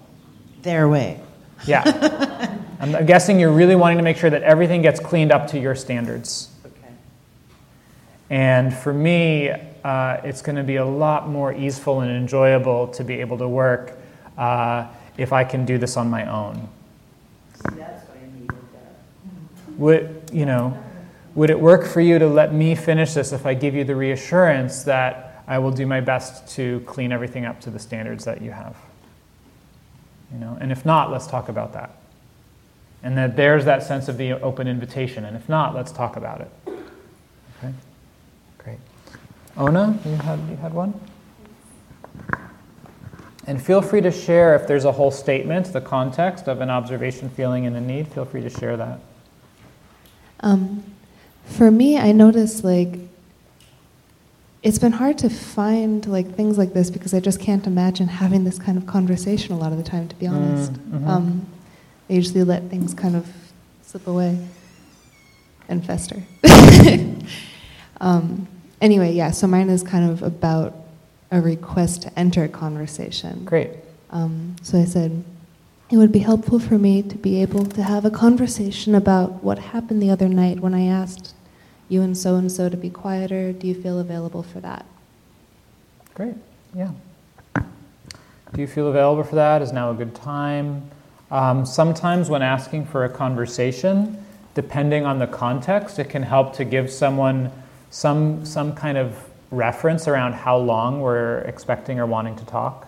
Their 0.62 0.88
way. 0.88 1.20
Yeah. 1.66 2.56
I'm 2.80 3.06
guessing 3.06 3.40
you're 3.40 3.52
really 3.52 3.76
wanting 3.76 3.98
to 3.98 4.04
make 4.04 4.16
sure 4.16 4.30
that 4.30 4.44
everything 4.44 4.82
gets 4.82 5.02
cleaned 5.02 5.34
up 5.34 5.48
to 5.48 5.60
your 5.60 5.76
standards. 5.76 6.50
Okay. 6.66 6.94
And 8.30 8.74
for 8.74 8.94
me, 8.94 9.50
uh, 9.84 10.22
it's 10.24 10.42
going 10.42 10.56
to 10.56 10.64
be 10.64 10.78
a 10.78 10.86
lot 10.86 11.28
more 11.28 11.54
easeful 11.54 12.00
and 12.00 12.12
enjoyable 12.12 12.88
to 12.90 13.04
be 13.04 13.16
able 13.16 13.40
to 13.40 13.48
work 13.48 13.98
uh, 14.38 14.88
if 15.18 15.34
I 15.34 15.44
can 15.44 15.66
do 15.66 15.78
this 15.78 15.98
on 15.98 16.10
my 16.10 16.26
own. 16.32 16.70
That's 17.64 18.08
what 18.08 18.18
I 18.18 18.40
needed 18.40 18.50
that. 18.50 19.78
Would, 19.78 20.30
you 20.32 20.46
know, 20.46 20.78
would 21.36 21.50
it 21.50 21.60
work 21.60 21.86
for 21.86 22.02
you 22.02 22.20
to 22.20 22.28
let 22.28 22.54
me 22.54 22.76
finish 22.76 23.14
this 23.14 23.32
if 23.32 23.46
I 23.46 23.54
give 23.54 23.76
you 23.76 23.84
the 23.84 23.96
reassurance 23.96 24.84
that 24.84 25.44
I 25.48 25.60
will 25.60 25.72
do 25.72 25.86
my 25.86 26.02
best 26.02 26.48
to 26.56 26.82
clean 26.82 27.12
everything 27.12 27.46
up 27.46 27.62
to 27.62 27.70
the 27.70 27.80
standards 27.80 28.26
that 28.26 28.42
you 28.42 28.52
have? 28.52 28.76
You 30.32 30.40
know, 30.40 30.58
and 30.60 30.72
if 30.72 30.86
not, 30.86 31.12
let's 31.12 31.28
talk 31.28 31.50
about 31.50 31.74
that. 31.74 31.92
And 33.04 33.18
that 33.18 33.36
there's 33.36 33.66
that 33.66 33.84
sense 33.84 34.08
of 34.08 34.18
the 34.18 34.34
open 34.34 34.68
invitation. 34.68 35.24
And 35.26 35.38
if 35.38 35.48
not, 35.48 35.74
let's 35.74 35.92
talk 35.92 36.16
about 36.16 36.42
it. 36.42 36.52
Okay? 36.68 37.74
Great. 38.58 38.80
Ona, 39.56 39.98
you 40.06 40.16
had, 40.16 40.40
you 40.50 40.58
had 40.58 40.74
one? 40.74 41.00
And 43.48 43.64
feel 43.64 43.82
free 43.82 44.02
to 44.02 44.12
share 44.12 44.56
if 44.56 44.68
there's 44.68 44.84
a 44.84 44.92
whole 44.92 45.10
statement, 45.10 45.72
the 45.72 45.80
context 45.80 46.48
of 46.48 46.60
an 46.60 46.70
observation, 46.70 47.30
feeling, 47.30 47.66
and 47.66 47.78
a 47.78 47.82
need. 47.82 48.10
Feel 48.10 48.26
free 48.26 48.42
to 48.42 48.50
share 48.50 48.76
that. 48.76 49.00
Um, 50.42 50.84
for 51.46 51.72
me, 51.72 51.98
I 51.98 52.12
notice 52.12 52.66
like 52.66 53.00
it's 54.64 54.80
been 54.80 54.92
hard 54.92 55.18
to 55.20 55.30
find 55.30 56.06
like 56.08 56.36
things 56.36 56.58
like 56.58 56.74
this 56.74 56.90
because 56.90 57.14
I 57.14 57.22
just 57.22 57.40
can't 57.40 57.66
imagine 57.66 58.10
having 58.10 58.44
this 58.44 58.60
kind 58.60 58.78
of 58.78 58.86
conversation 58.86 59.54
a 59.54 59.58
lot 59.58 59.72
of 59.72 59.78
the 59.78 59.84
time. 59.84 60.10
To 60.10 60.16
be 60.18 60.28
honest, 60.28 60.74
mm-hmm. 60.74 61.08
um, 61.08 61.48
I 62.10 62.14
usually 62.14 62.44
let 62.44 62.70
things 62.70 62.94
kind 62.94 63.16
of 63.16 63.26
slip 63.82 64.08
away 64.08 64.46
and 65.70 65.86
fester. 65.86 66.22
um, 68.02 68.46
anyway, 68.82 69.14
yeah. 69.14 69.32
So 69.32 69.48
mine 69.48 69.70
is 69.70 69.84
kind 69.84 70.10
of 70.10 70.22
about 70.22 70.76
a 71.32 71.42
request 71.42 72.04
to 72.04 72.20
enter 72.20 72.44
a 72.44 72.50
conversation. 72.50 73.44
Great. 73.46 73.72
Um, 74.10 74.56
so 74.62 74.80
I 74.80 74.86
said, 74.86 75.24
it 75.90 75.98
would 75.98 76.12
be 76.12 76.20
helpful 76.20 76.60
for 76.60 76.78
me 76.78 77.02
to 77.02 77.16
be 77.16 77.42
able 77.42 77.66
to 77.66 77.84
have 77.84 78.06
a 78.06 78.12
conversation 78.12 78.96
about 78.96 79.44
what 79.44 79.60
happened 79.60 80.02
the 80.02 80.10
other 80.10 80.28
night 80.28 80.60
when 80.60 80.74
I 80.74 80.86
asked 80.86 81.34
you 81.90 82.02
and 82.02 82.18
so 82.18 82.36
and 82.36 82.52
so 82.52 82.70
to 82.70 82.78
be 82.78 82.90
quieter. 82.90 83.54
Do 83.54 83.68
you 83.68 83.76
feel 83.82 84.00
available 84.00 84.44
for 84.44 84.60
that? 84.60 84.86
Great. 86.14 86.36
Yeah. 86.76 86.92
Do 87.56 88.62
you 88.62 88.68
feel 88.68 88.88
available 88.88 89.24
for 89.24 89.36
that? 89.36 89.62
Is 89.62 89.72
now 89.72 89.92
a 89.92 89.94
good 89.94 90.16
time? 90.16 90.90
Um, 91.30 91.66
sometimes, 91.66 92.30
when 92.30 92.42
asking 92.42 92.86
for 92.86 93.04
a 93.04 93.10
conversation, 93.10 94.24
depending 94.56 95.06
on 95.06 95.20
the 95.20 95.28
context, 95.28 96.00
it 96.00 96.10
can 96.10 96.24
help 96.24 96.56
to 96.56 96.66
give 96.66 96.90
someone 96.90 97.52
some, 97.90 98.46
some 98.46 98.74
kind 98.74 98.98
of 98.98 99.27
reference 99.52 100.08
around 100.08 100.34
how 100.34 100.58
long 100.58 101.02
we're 101.02 101.40
expecting 101.40 102.00
or 102.00 102.06
wanting 102.06 102.36
to 102.36 102.46
talk. 102.46 102.88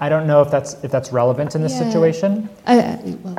I 0.00 0.08
don't 0.08 0.26
know 0.26 0.42
if 0.42 0.50
that's 0.50 0.74
if 0.84 0.90
that's 0.90 1.12
relevant 1.12 1.54
in 1.54 1.62
this 1.62 1.72
Yeah. 1.72 1.84
situation. 1.90 2.48
I, 2.66 2.98
well, 3.22 3.38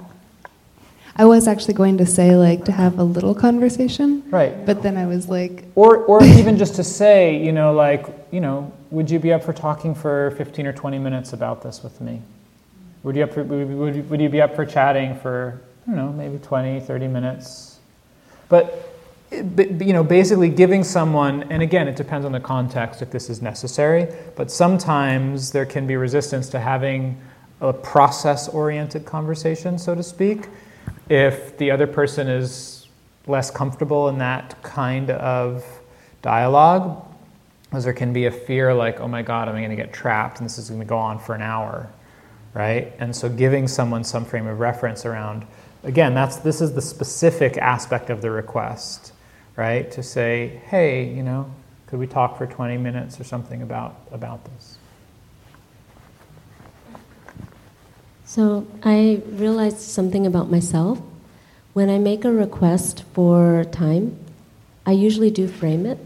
I 1.18 1.26
was 1.26 1.48
actually 1.48 1.76
going 1.76 1.98
to 1.98 2.06
say 2.06 2.36
like 2.36 2.66
to 2.66 2.72
have 2.72 3.00
a 3.00 3.04
little 3.04 3.34
conversation, 3.36 4.24
Right. 4.30 4.66
but 4.66 4.82
then 4.82 4.98
I 4.98 5.06
was 5.06 5.30
like, 5.30 5.66
Or 5.76 5.98
or 5.98 6.24
even 6.40 6.58
just 6.58 6.76
to 6.76 6.84
say, 6.84 7.38
you 7.38 7.52
know, 7.52 7.74
like, 7.74 8.06
you 8.32 8.42
know, 8.42 8.72
would 8.92 9.10
you 9.10 9.20
be 9.20 9.32
up 9.34 9.44
for 9.44 9.54
talking 9.54 9.94
for 9.96 10.32
15 10.32 10.66
or 10.68 10.74
20 10.74 10.98
minutes 11.00 11.34
about 11.34 11.62
this 11.62 11.84
with 11.84 12.00
me? 12.02 12.22
Would 13.04 13.16
you 13.16 13.24
up 13.24 13.34
for, 13.34 13.44
would, 13.44 14.10
would, 14.10 14.20
you- 14.22 14.30
be 14.30 14.42
up 14.42 14.56
for 14.56 14.66
chatting 14.66 15.16
for, 15.20 15.62
I 15.88 15.92
don't 15.92 15.96
know, 15.98 16.12
maybe 16.12 16.38
20, 16.40 16.80
30 16.80 17.08
minutes? 17.08 17.80
But, 18.50 18.95
you 19.32 19.94
know, 19.94 20.04
basically 20.04 20.50
giving 20.50 20.84
someone, 20.84 21.44
and 21.52 21.62
again, 21.62 21.88
it 21.88 21.96
depends 21.96 22.26
on 22.26 22.32
the 22.32 22.40
context 22.40 23.02
if 23.02 23.12
this 23.12 23.30
is 23.30 23.42
necessary, 23.42 24.08
but 24.36 24.52
sometimes 24.52 25.52
there 25.52 25.66
can 25.66 25.88
be 25.88 25.96
resistance 25.96 26.50
to 26.50 26.60
having 26.60 27.20
a 27.62 27.74
process 27.74 28.48
oriented 28.48 29.06
conversation, 29.06 29.78
so 29.78 29.96
to 29.96 30.04
speak, 30.04 30.48
if 31.10 31.58
the 31.58 31.72
other 31.72 31.88
person 31.88 32.28
is 32.28 32.88
less 33.28 33.50
comfortable 33.50 34.10
in 34.10 34.18
that 34.20 34.62
kind 34.62 35.10
of 35.10 35.66
dialogue, 36.22 37.04
because 37.64 37.84
there 37.84 37.94
can 37.94 38.14
be 38.14 38.26
a 38.26 38.32
fear 38.32 38.74
like, 38.74 39.00
oh 39.00 39.08
my 39.08 39.22
God, 39.22 39.50
am 39.50 39.56
I 39.56 39.60
going 39.60 39.72
to 39.72 39.76
get 39.76 39.92
trapped 39.92 40.40
and 40.40 40.46
this 40.46 40.58
is 40.58 40.70
going 40.70 40.80
to 40.80 40.86
go 40.86 40.98
on 40.98 41.18
for 41.18 41.34
an 41.34 41.42
hour, 41.42 41.92
right? 42.54 42.94
And 43.00 43.16
so 43.16 43.28
giving 43.28 43.68
someone 43.68 44.04
some 44.04 44.24
frame 44.24 44.48
of 44.48 44.60
reference 44.60 45.06
around, 45.06 45.46
again, 45.84 46.14
that's, 46.14 46.38
this 46.38 46.62
is 46.62 46.74
the 46.74 46.82
specific 46.82 47.58
aspect 47.58 48.10
of 48.10 48.22
the 48.22 48.30
request 48.32 49.14
right? 49.56 49.90
To 49.92 50.04
say, 50.04 50.62
hey, 50.68 51.06
you 51.06 51.24
know, 51.24 51.52
could 51.88 52.00
we 52.00 52.08
talk 52.08 52.38
for 52.38 52.46
20 52.46 52.78
minutes 52.78 53.20
or 53.20 53.24
something 53.24 53.62
about, 53.62 53.96
about 54.12 54.44
this? 54.46 54.78
So 58.26 58.68
I 58.84 59.22
realized 59.28 59.80
something 59.80 60.26
about 60.26 60.50
myself. 60.50 61.00
When 61.74 61.90
I 61.90 62.00
make 62.00 62.26
a 62.26 62.32
request 62.32 63.04
for 63.14 63.66
time, 63.66 64.18
I 64.86 64.92
usually 64.92 65.30
do 65.30 65.48
frame 65.48 65.86
it. 65.86 66.00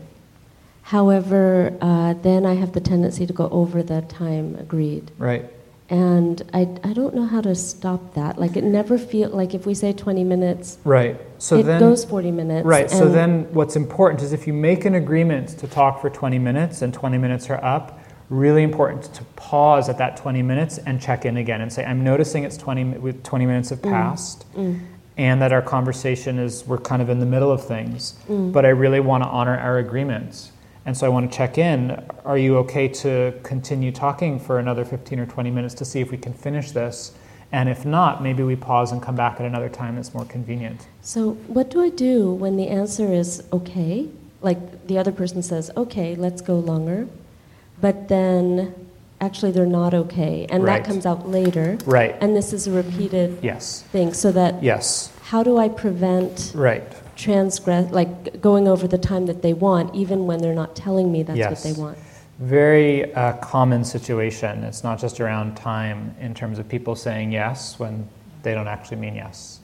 However, 0.84 1.78
uh, 1.82 2.14
then 2.14 2.46
I 2.46 2.56
have 2.56 2.74
the 2.74 2.82
tendency 2.82 3.26
to 3.28 3.34
go 3.34 3.48
over 3.50 3.84
the 3.84 4.02
time 4.02 4.56
agreed. 4.60 5.12
Right. 5.18 5.46
And 5.90 6.42
I, 6.54 6.62
I 6.84 6.94
don't 6.94 7.16
know 7.16 7.26
how 7.26 7.42
to 7.42 7.56
stop 7.56 8.16
that. 8.16 8.40
Like 8.40 8.58
it 8.58 8.64
never 8.64 8.98
feel 8.98 9.30
like 9.30 9.54
if 9.54 9.66
we 9.66 9.74
say 9.74 9.94
20 9.94 10.24
minutes, 10.24 10.78
Right. 10.84 11.20
So 11.40 11.58
it 11.58 11.64
then, 11.64 11.80
goes 11.80 12.06
40 12.06 12.32
minutes. 12.32 12.66
right. 12.66 12.92
So 12.92 13.10
then, 13.10 13.52
what's 13.54 13.76
important 13.76 14.22
is 14.22 14.34
if 14.34 14.46
you 14.46 14.54
make 14.54 14.86
an 14.86 14.96
agreement 14.96 15.50
to 15.60 15.68
talk 15.68 16.02
for 16.02 16.10
20 16.10 16.38
minutes 16.38 16.82
and 16.82 16.94
20 16.94 17.18
minutes 17.18 17.50
are 17.50 17.64
up, 17.64 18.00
really 18.30 18.62
important 18.62 19.04
to 19.16 19.24
pause 19.36 19.90
at 19.90 19.98
that 19.98 20.18
20 20.18 20.42
minutes 20.44 20.78
and 20.80 21.02
check 21.02 21.26
in 21.26 21.38
again 21.38 21.62
and 21.62 21.72
say, 21.72 21.84
I'm 21.86 22.04
noticing 22.04 22.44
it's 22.44 22.58
20, 22.58 23.00
with 23.00 23.24
20 23.24 23.46
minutes 23.46 23.70
have 23.70 23.82
passed. 23.82 24.46
Mm. 24.54 24.80
And 25.18 25.42
that 25.42 25.52
our 25.52 25.62
conversation 25.62 26.40
is, 26.40 26.66
we're 26.66 26.78
kind 26.78 27.02
of 27.02 27.10
in 27.10 27.20
the 27.20 27.26
middle 27.26 27.52
of 27.52 27.66
things, 27.66 28.16
Mm. 28.30 28.52
but 28.54 28.66
I 28.66 28.70
really 28.70 29.00
want 29.00 29.24
to 29.24 29.30
honor 29.30 29.58
our 29.58 29.78
agreements. 29.80 30.52
And 30.86 30.96
so 30.96 31.06
I 31.06 31.10
want 31.10 31.32
to 31.32 31.38
check 31.38 31.58
in. 31.58 32.02
Are 32.26 32.38
you 32.38 32.58
okay 32.60 32.88
to 32.88 33.34
continue 33.44 33.92
talking 33.92 34.40
for 34.40 34.60
another 34.60 34.86
15 34.86 35.20
or 35.20 35.26
20 35.26 35.52
minutes 35.52 35.74
to 35.76 35.86
see 35.86 36.00
if 36.00 36.12
we 36.12 36.18
can 36.18 36.34
finish 36.34 36.72
this? 36.72 37.12
And 37.52 37.68
if 37.68 37.86
not, 37.86 38.22
maybe 38.22 38.44
we 38.44 38.56
pause 38.56 38.92
and 38.92 39.02
come 39.02 39.16
back 39.16 39.40
at 39.40 39.46
another 39.46 39.70
time 39.70 39.96
that's 39.96 40.14
more 40.14 40.26
convenient. 40.26 40.86
So, 41.02 41.32
what 41.48 41.72
do 41.72 41.82
I 41.82 41.90
do 41.90 42.32
when 42.32 42.58
the 42.58 42.68
answer 42.68 43.12
is 43.12 43.44
okay? 43.52 44.08
Like 44.42 44.88
the 44.88 44.98
other 44.98 45.12
person 45.12 45.42
says, 45.42 45.72
okay, 45.76 46.16
let's 46.16 46.42
go 46.42 46.60
longer, 46.60 47.08
but 47.82 48.08
then 48.08 48.74
actually 49.20 49.52
they're 49.52 49.66
not 49.66 49.94
okay, 49.94 50.46
and 50.50 50.64
Right. 50.64 50.82
that 50.82 50.88
comes 50.90 51.06
out 51.06 51.28
later. 51.28 51.78
Right. 51.86 52.16
And 52.22 52.36
this 52.36 52.54
is 52.54 52.68
a 52.68 52.72
repeated 52.72 53.40
Yes. 53.42 53.84
thing, 53.92 54.14
so 54.14 54.32
that 54.32 54.64
Yes. 54.64 55.12
how 55.24 55.44
do 55.44 55.58
I 55.58 55.68
prevent 55.68 56.54
Right. 56.56 56.84
transgress, 57.16 57.92
like 57.92 58.40
going 58.42 58.68
over 58.68 58.88
the 58.88 58.98
time 58.98 59.26
that 59.26 59.42
they 59.42 59.54
want, 59.54 59.94
even 59.94 60.26
when 60.26 60.40
they're 60.40 60.54
not 60.54 60.76
telling 60.76 61.12
me 61.12 61.24
that's 61.24 61.38
what 61.50 61.64
they 61.64 61.74
want? 61.74 61.98
Very 62.40 63.14
uh, 63.14 63.34
common 63.34 63.84
situation. 63.84 64.64
It's 64.64 64.82
not 64.82 64.98
just 64.98 65.20
around 65.20 65.58
time 65.58 66.16
in 66.22 66.34
terms 66.34 66.58
of 66.58 66.70
people 66.70 66.96
saying 66.96 67.34
yes 67.34 67.78
when 67.78 68.08
they 68.44 68.54
don't 68.54 68.68
actually 68.68 68.98
mean 68.98 69.16
yes. 69.16 69.60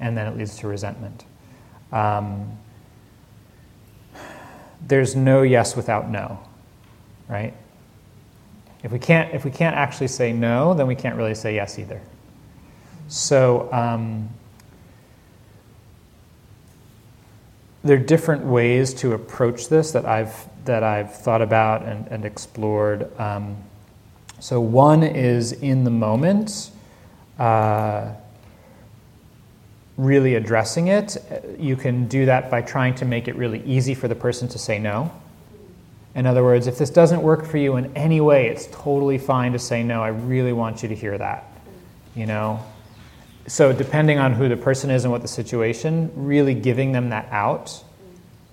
And 0.00 0.16
then 0.16 0.26
it 0.26 0.36
leads 0.36 0.56
to 0.58 0.68
resentment. 0.68 1.24
Um, 1.92 2.58
there's 4.86 5.14
no 5.14 5.42
yes 5.42 5.76
without 5.76 6.08
no, 6.08 6.38
right? 7.28 7.52
If 8.82 8.92
we 8.92 8.98
can't, 8.98 9.34
if 9.34 9.44
we 9.44 9.50
can't 9.50 9.76
actually 9.76 10.08
say 10.08 10.32
no, 10.32 10.72
then 10.72 10.86
we 10.86 10.94
can't 10.94 11.16
really 11.16 11.34
say 11.34 11.54
yes 11.54 11.78
either. 11.78 12.00
So 13.08 13.70
um, 13.72 14.30
there 17.84 17.96
are 17.96 18.00
different 18.00 18.44
ways 18.44 18.94
to 18.94 19.12
approach 19.12 19.68
this 19.68 19.92
that 19.92 20.06
I've 20.06 20.48
that 20.66 20.82
I've 20.82 21.14
thought 21.14 21.42
about 21.42 21.82
and, 21.82 22.06
and 22.08 22.24
explored. 22.24 23.08
Um, 23.18 23.56
so 24.40 24.60
one 24.60 25.02
is 25.02 25.52
in 25.52 25.84
the 25.84 25.90
moment. 25.90 26.70
uh, 27.38 28.12
really 29.96 30.34
addressing 30.34 30.88
it, 30.88 31.16
you 31.58 31.76
can 31.76 32.06
do 32.06 32.26
that 32.26 32.50
by 32.50 32.60
trying 32.60 32.94
to 32.94 33.04
make 33.04 33.28
it 33.28 33.36
really 33.36 33.62
easy 33.64 33.94
for 33.94 34.08
the 34.08 34.14
person 34.14 34.46
to 34.48 34.58
say 34.58 34.78
no. 34.78 35.10
In 36.14 36.26
other 36.26 36.42
words, 36.42 36.66
if 36.66 36.78
this 36.78 36.90
doesn't 36.90 37.22
work 37.22 37.44
for 37.44 37.58
you 37.58 37.76
in 37.76 37.94
any 37.96 38.20
way, 38.20 38.48
it's 38.48 38.68
totally 38.70 39.18
fine 39.18 39.52
to 39.52 39.58
say 39.58 39.82
no. 39.82 40.02
I 40.02 40.08
really 40.08 40.52
want 40.52 40.82
you 40.82 40.88
to 40.88 40.94
hear 40.94 41.16
that. 41.18 41.44
You 42.14 42.26
know? 42.26 42.64
So, 43.46 43.72
depending 43.72 44.18
on 44.18 44.32
who 44.32 44.48
the 44.48 44.56
person 44.56 44.90
is 44.90 45.04
and 45.04 45.12
what 45.12 45.22
the 45.22 45.28
situation, 45.28 46.10
really 46.14 46.54
giving 46.54 46.92
them 46.92 47.10
that 47.10 47.28
out. 47.30 47.82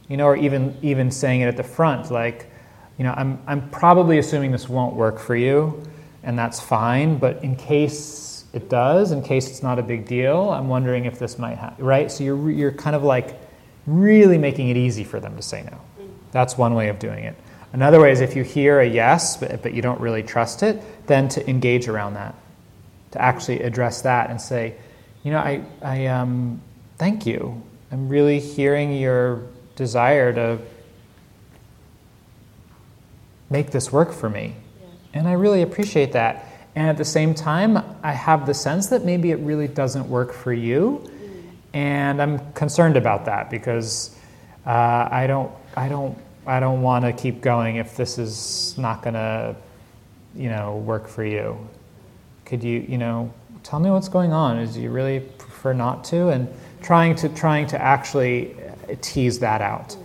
You 0.09 0.17
know, 0.17 0.25
or 0.25 0.35
even, 0.35 0.77
even 0.81 1.11
saying 1.11 1.41
it 1.41 1.47
at 1.47 1.57
the 1.57 1.63
front, 1.63 2.11
like, 2.11 2.51
you 2.97 3.03
know, 3.03 3.13
I'm, 3.15 3.41
I'm 3.47 3.69
probably 3.69 4.17
assuming 4.19 4.51
this 4.51 4.69
won't 4.69 4.95
work 4.95 5.17
for 5.17 5.35
you, 5.35 5.81
and 6.23 6.37
that's 6.37 6.59
fine, 6.59 7.17
but 7.17 7.43
in 7.43 7.55
case 7.55 8.45
it 8.53 8.69
does, 8.69 9.11
in 9.11 9.23
case 9.23 9.49
it's 9.49 9.63
not 9.63 9.79
a 9.79 9.81
big 9.81 10.05
deal, 10.05 10.51
I'm 10.51 10.67
wondering 10.67 11.05
if 11.05 11.17
this 11.17 11.39
might 11.39 11.57
happen, 11.57 11.83
right? 11.83 12.11
So 12.11 12.23
you're, 12.23 12.51
you're 12.51 12.71
kind 12.71 12.95
of 12.95 13.03
like 13.03 13.39
really 13.87 14.37
making 14.37 14.69
it 14.69 14.77
easy 14.77 15.03
for 15.03 15.19
them 15.19 15.35
to 15.35 15.41
say 15.41 15.63
no. 15.63 15.79
That's 16.31 16.57
one 16.57 16.73
way 16.75 16.89
of 16.89 16.99
doing 16.99 17.23
it. 17.23 17.35
Another 17.73 17.99
way 17.99 18.11
is 18.11 18.21
if 18.21 18.35
you 18.35 18.43
hear 18.43 18.81
a 18.81 18.87
yes, 18.87 19.37
but, 19.37 19.63
but 19.63 19.73
you 19.73 19.81
don't 19.81 19.99
really 19.99 20.21
trust 20.21 20.61
it, 20.61 20.81
then 21.07 21.27
to 21.29 21.49
engage 21.49 21.87
around 21.87 22.13
that, 22.13 22.35
to 23.11 23.21
actually 23.21 23.61
address 23.61 24.01
that 24.03 24.29
and 24.29 24.39
say, 24.39 24.75
you 25.23 25.31
know, 25.31 25.39
I, 25.39 25.63
I 25.81 26.05
um, 26.07 26.61
thank 26.97 27.25
you. 27.25 27.61
I'm 27.91 28.07
really 28.07 28.39
hearing 28.39 28.95
your 28.95 29.43
desire 29.75 30.33
to 30.33 30.59
make 33.49 33.71
this 33.71 33.91
work 33.91 34.11
for 34.11 34.29
me. 34.29 34.55
And 35.13 35.27
I 35.27 35.33
really 35.33 35.61
appreciate 35.61 36.13
that. 36.13 36.49
And 36.75 36.89
at 36.89 36.97
the 36.97 37.05
same 37.05 37.35
time, 37.35 37.77
I 38.01 38.13
have 38.13 38.47
the 38.47 38.53
sense 38.53 38.87
that 38.87 39.05
maybe 39.05 39.29
it 39.29 39.39
really 39.39 39.67
doesn't 39.67 40.09
work 40.09 40.33
for 40.33 40.51
you. 40.51 41.09
And 41.73 42.21
I'm 42.21 42.51
concerned 42.53 42.97
about 42.97 43.25
that 43.25 43.49
because 43.49 44.15
uh, 44.65 45.07
I 45.11 45.27
don't, 45.27 45.51
I 45.77 45.87
don't, 45.87 46.17
I 46.45 46.59
don't 46.59 46.81
want 46.81 47.05
to 47.05 47.13
keep 47.13 47.41
going 47.41 47.77
if 47.77 47.95
this 47.95 48.17
is 48.17 48.75
not 48.77 49.03
going 49.03 49.13
to, 49.13 49.55
you 50.35 50.49
know, 50.49 50.77
work 50.77 51.07
for 51.07 51.23
you. 51.23 51.57
Could 52.45 52.63
you, 52.63 52.85
you 52.87 52.97
know, 52.97 53.31
tell 53.61 53.79
me 53.79 53.89
what's 53.89 54.09
going 54.09 54.33
on? 54.33 54.57
Is 54.57 54.77
you 54.77 54.89
really 54.89 55.19
prefer 55.19 55.73
not 55.73 56.03
to? 56.05 56.29
And 56.29 56.47
trying 56.81 57.15
to, 57.17 57.29
trying 57.29 57.67
to 57.67 57.81
actually 57.81 58.55
tease 59.01 59.39
that 59.39 59.61
out. 59.61 59.95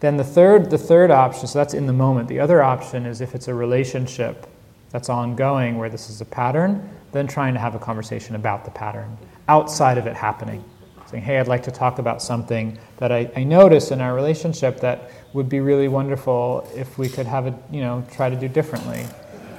Then 0.00 0.16
the 0.16 0.24
third, 0.24 0.70
the 0.70 0.78
third 0.78 1.10
option, 1.10 1.46
so 1.46 1.58
that's 1.58 1.74
in 1.74 1.86
the 1.86 1.92
moment. 1.92 2.28
The 2.28 2.40
other 2.40 2.62
option 2.62 3.06
is 3.06 3.20
if 3.20 3.34
it's 3.34 3.48
a 3.48 3.54
relationship 3.54 4.46
that's 4.90 5.08
ongoing 5.08 5.78
where 5.78 5.88
this 5.88 6.10
is 6.10 6.20
a 6.20 6.24
pattern, 6.24 6.88
then 7.12 7.26
trying 7.26 7.54
to 7.54 7.60
have 7.60 7.74
a 7.74 7.78
conversation 7.78 8.34
about 8.34 8.64
the 8.64 8.70
pattern 8.70 9.16
outside 9.48 9.98
of 9.98 10.06
it 10.06 10.14
happening. 10.14 10.62
Saying, 11.06 11.22
hey, 11.22 11.38
I'd 11.38 11.48
like 11.48 11.62
to 11.64 11.70
talk 11.70 11.98
about 11.98 12.22
something 12.22 12.78
that 12.96 13.12
I, 13.12 13.30
I 13.36 13.44
notice 13.44 13.90
in 13.90 14.00
our 14.00 14.14
relationship 14.14 14.80
that 14.80 15.10
would 15.32 15.48
be 15.48 15.60
really 15.60 15.88
wonderful 15.88 16.68
if 16.74 16.98
we 16.98 17.08
could 17.08 17.26
have 17.26 17.46
it, 17.46 17.54
you 17.70 17.80
know, 17.80 18.04
try 18.12 18.30
to 18.30 18.36
do 18.36 18.48
differently. 18.48 19.04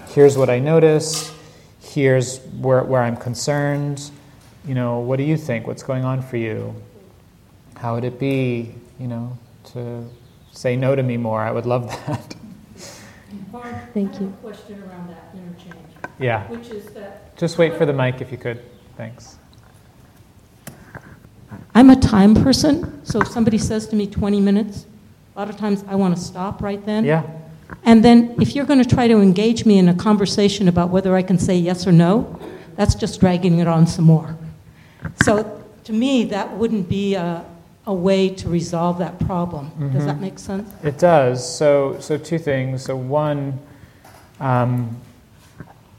Here's 0.10 0.38
what 0.38 0.50
I 0.50 0.60
notice. 0.60 1.34
Here's 1.82 2.40
where, 2.58 2.84
where 2.84 3.02
I'm 3.02 3.18
concerned. 3.18 4.12
You 4.66 4.74
know, 4.74 5.00
what 5.00 5.18
do 5.18 5.24
you 5.24 5.38
think? 5.38 5.68
What's 5.68 5.84
going 5.84 6.04
on 6.04 6.22
for 6.22 6.38
you? 6.38 6.74
How 7.76 7.96
would 7.96 8.04
it 8.04 8.20
be, 8.20 8.74
you 9.00 9.08
know, 9.08 9.38
to 9.74 10.06
say 10.58 10.76
no 10.76 10.96
to 10.96 11.04
me 11.04 11.18
more. 11.18 11.42
I 11.42 11.52
would 11.52 11.66
love 11.66 11.90
that. 11.90 12.36
Barb, 13.52 13.76
Thank 13.94 14.12
I 14.12 14.14
have 14.14 14.22
you. 14.22 14.28
a 14.28 14.32
question 14.44 14.84
around 14.84 15.10
that 15.10 15.34
interchange, 15.34 15.76
yeah. 16.20 16.48
which 16.48 16.70
is 16.70 16.86
that 16.94 17.36
Just 17.38 17.58
wait 17.58 17.76
for 17.78 17.86
the 17.86 17.94
mic 17.94 18.22
if 18.22 18.32
you 18.32 18.38
could. 18.38 18.62
Thanks. 18.98 19.38
I'm 21.74 21.90
a 21.90 21.96
time 21.96 22.36
person, 22.36 23.06
so 23.06 23.22
if 23.22 23.28
somebody 23.28 23.58
says 23.58 23.88
to 23.88 23.96
me 23.96 24.08
20 24.08 24.40
minutes, 24.40 24.86
a 25.36 25.40
lot 25.40 25.50
of 25.50 25.58
times 25.58 25.84
I 25.88 25.96
want 25.96 26.16
to 26.16 26.22
stop 26.22 26.62
right 26.62 26.84
then. 26.86 27.04
Yeah. 27.04 27.24
And 27.84 28.04
then 28.04 28.36
if 28.42 28.56
you're 28.56 28.66
going 28.66 28.82
to 28.82 28.90
try 28.90 29.08
to 29.08 29.18
engage 29.20 29.66
me 29.66 29.78
in 29.78 29.90
a 29.90 29.94
conversation 29.94 30.68
about 30.68 30.90
whether 30.90 31.16
I 31.16 31.22
can 31.22 31.38
say 31.38 31.58
yes 31.58 31.86
or 31.86 31.92
no, 31.92 32.40
that's 32.76 32.96
just 32.96 33.20
dragging 33.20 33.60
it 33.60 33.68
on 33.68 33.88
some 33.88 34.06
more. 34.06 34.38
So 35.24 35.62
to 35.84 35.94
me, 35.94 36.26
that 36.26 36.58
wouldn't 36.58 36.88
be 36.88 37.16
a, 37.16 37.46
a 37.88 37.94
way 37.94 38.30
to 38.30 38.50
resolve 38.50 38.98
that 39.00 39.20
problem. 39.20 39.92
Does 39.94 40.06
that 40.06 40.20
make 40.20 40.40
sense? 40.40 40.70
It 40.84 40.98
does. 40.98 41.58
So, 41.58 42.00
so 42.00 42.18
two 42.18 42.40
things. 42.40 42.84
So 42.84 42.96
one, 42.96 43.60
um, 44.40 45.00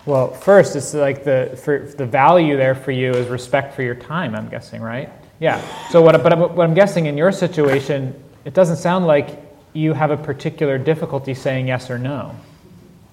well, 0.05 0.33
first, 0.33 0.77
it's 0.77 0.95
like 0.95 1.25
the 1.25 1.59
for 1.63 1.79
the 1.79 2.07
value 2.07 2.57
there 2.57 2.75
for 2.75 2.93
you 2.93 3.11
is 3.11 3.29
respect 3.29 3.75
for 3.75 3.83
your 3.83 3.95
time. 3.95 4.35
I'm 4.35 4.49
guessing, 4.49 4.81
right? 4.81 5.11
Yeah. 5.41 5.61
So 5.91 6.01
what? 6.01 6.21
But 6.23 6.55
what 6.55 6.65
I'm 6.65 6.75
guessing 6.75 7.07
in 7.07 7.17
your 7.17 7.33
situation, 7.33 8.15
it 8.45 8.55
doesn't 8.55 8.77
sound 8.77 9.07
like 9.07 9.41
you 9.73 9.93
have 9.93 10.11
a 10.11 10.17
particular 10.17 10.79
difficulty 10.79 11.35
saying 11.35 11.69
yes 11.69 11.91
or 11.91 11.99
no. 11.99 12.35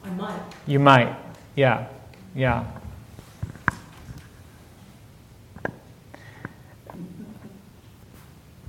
I 0.04 0.10
might. 0.12 0.42
You 0.68 0.80
might. 0.80 1.16
Yeah. 1.56 1.88
Yeah. 2.36 2.66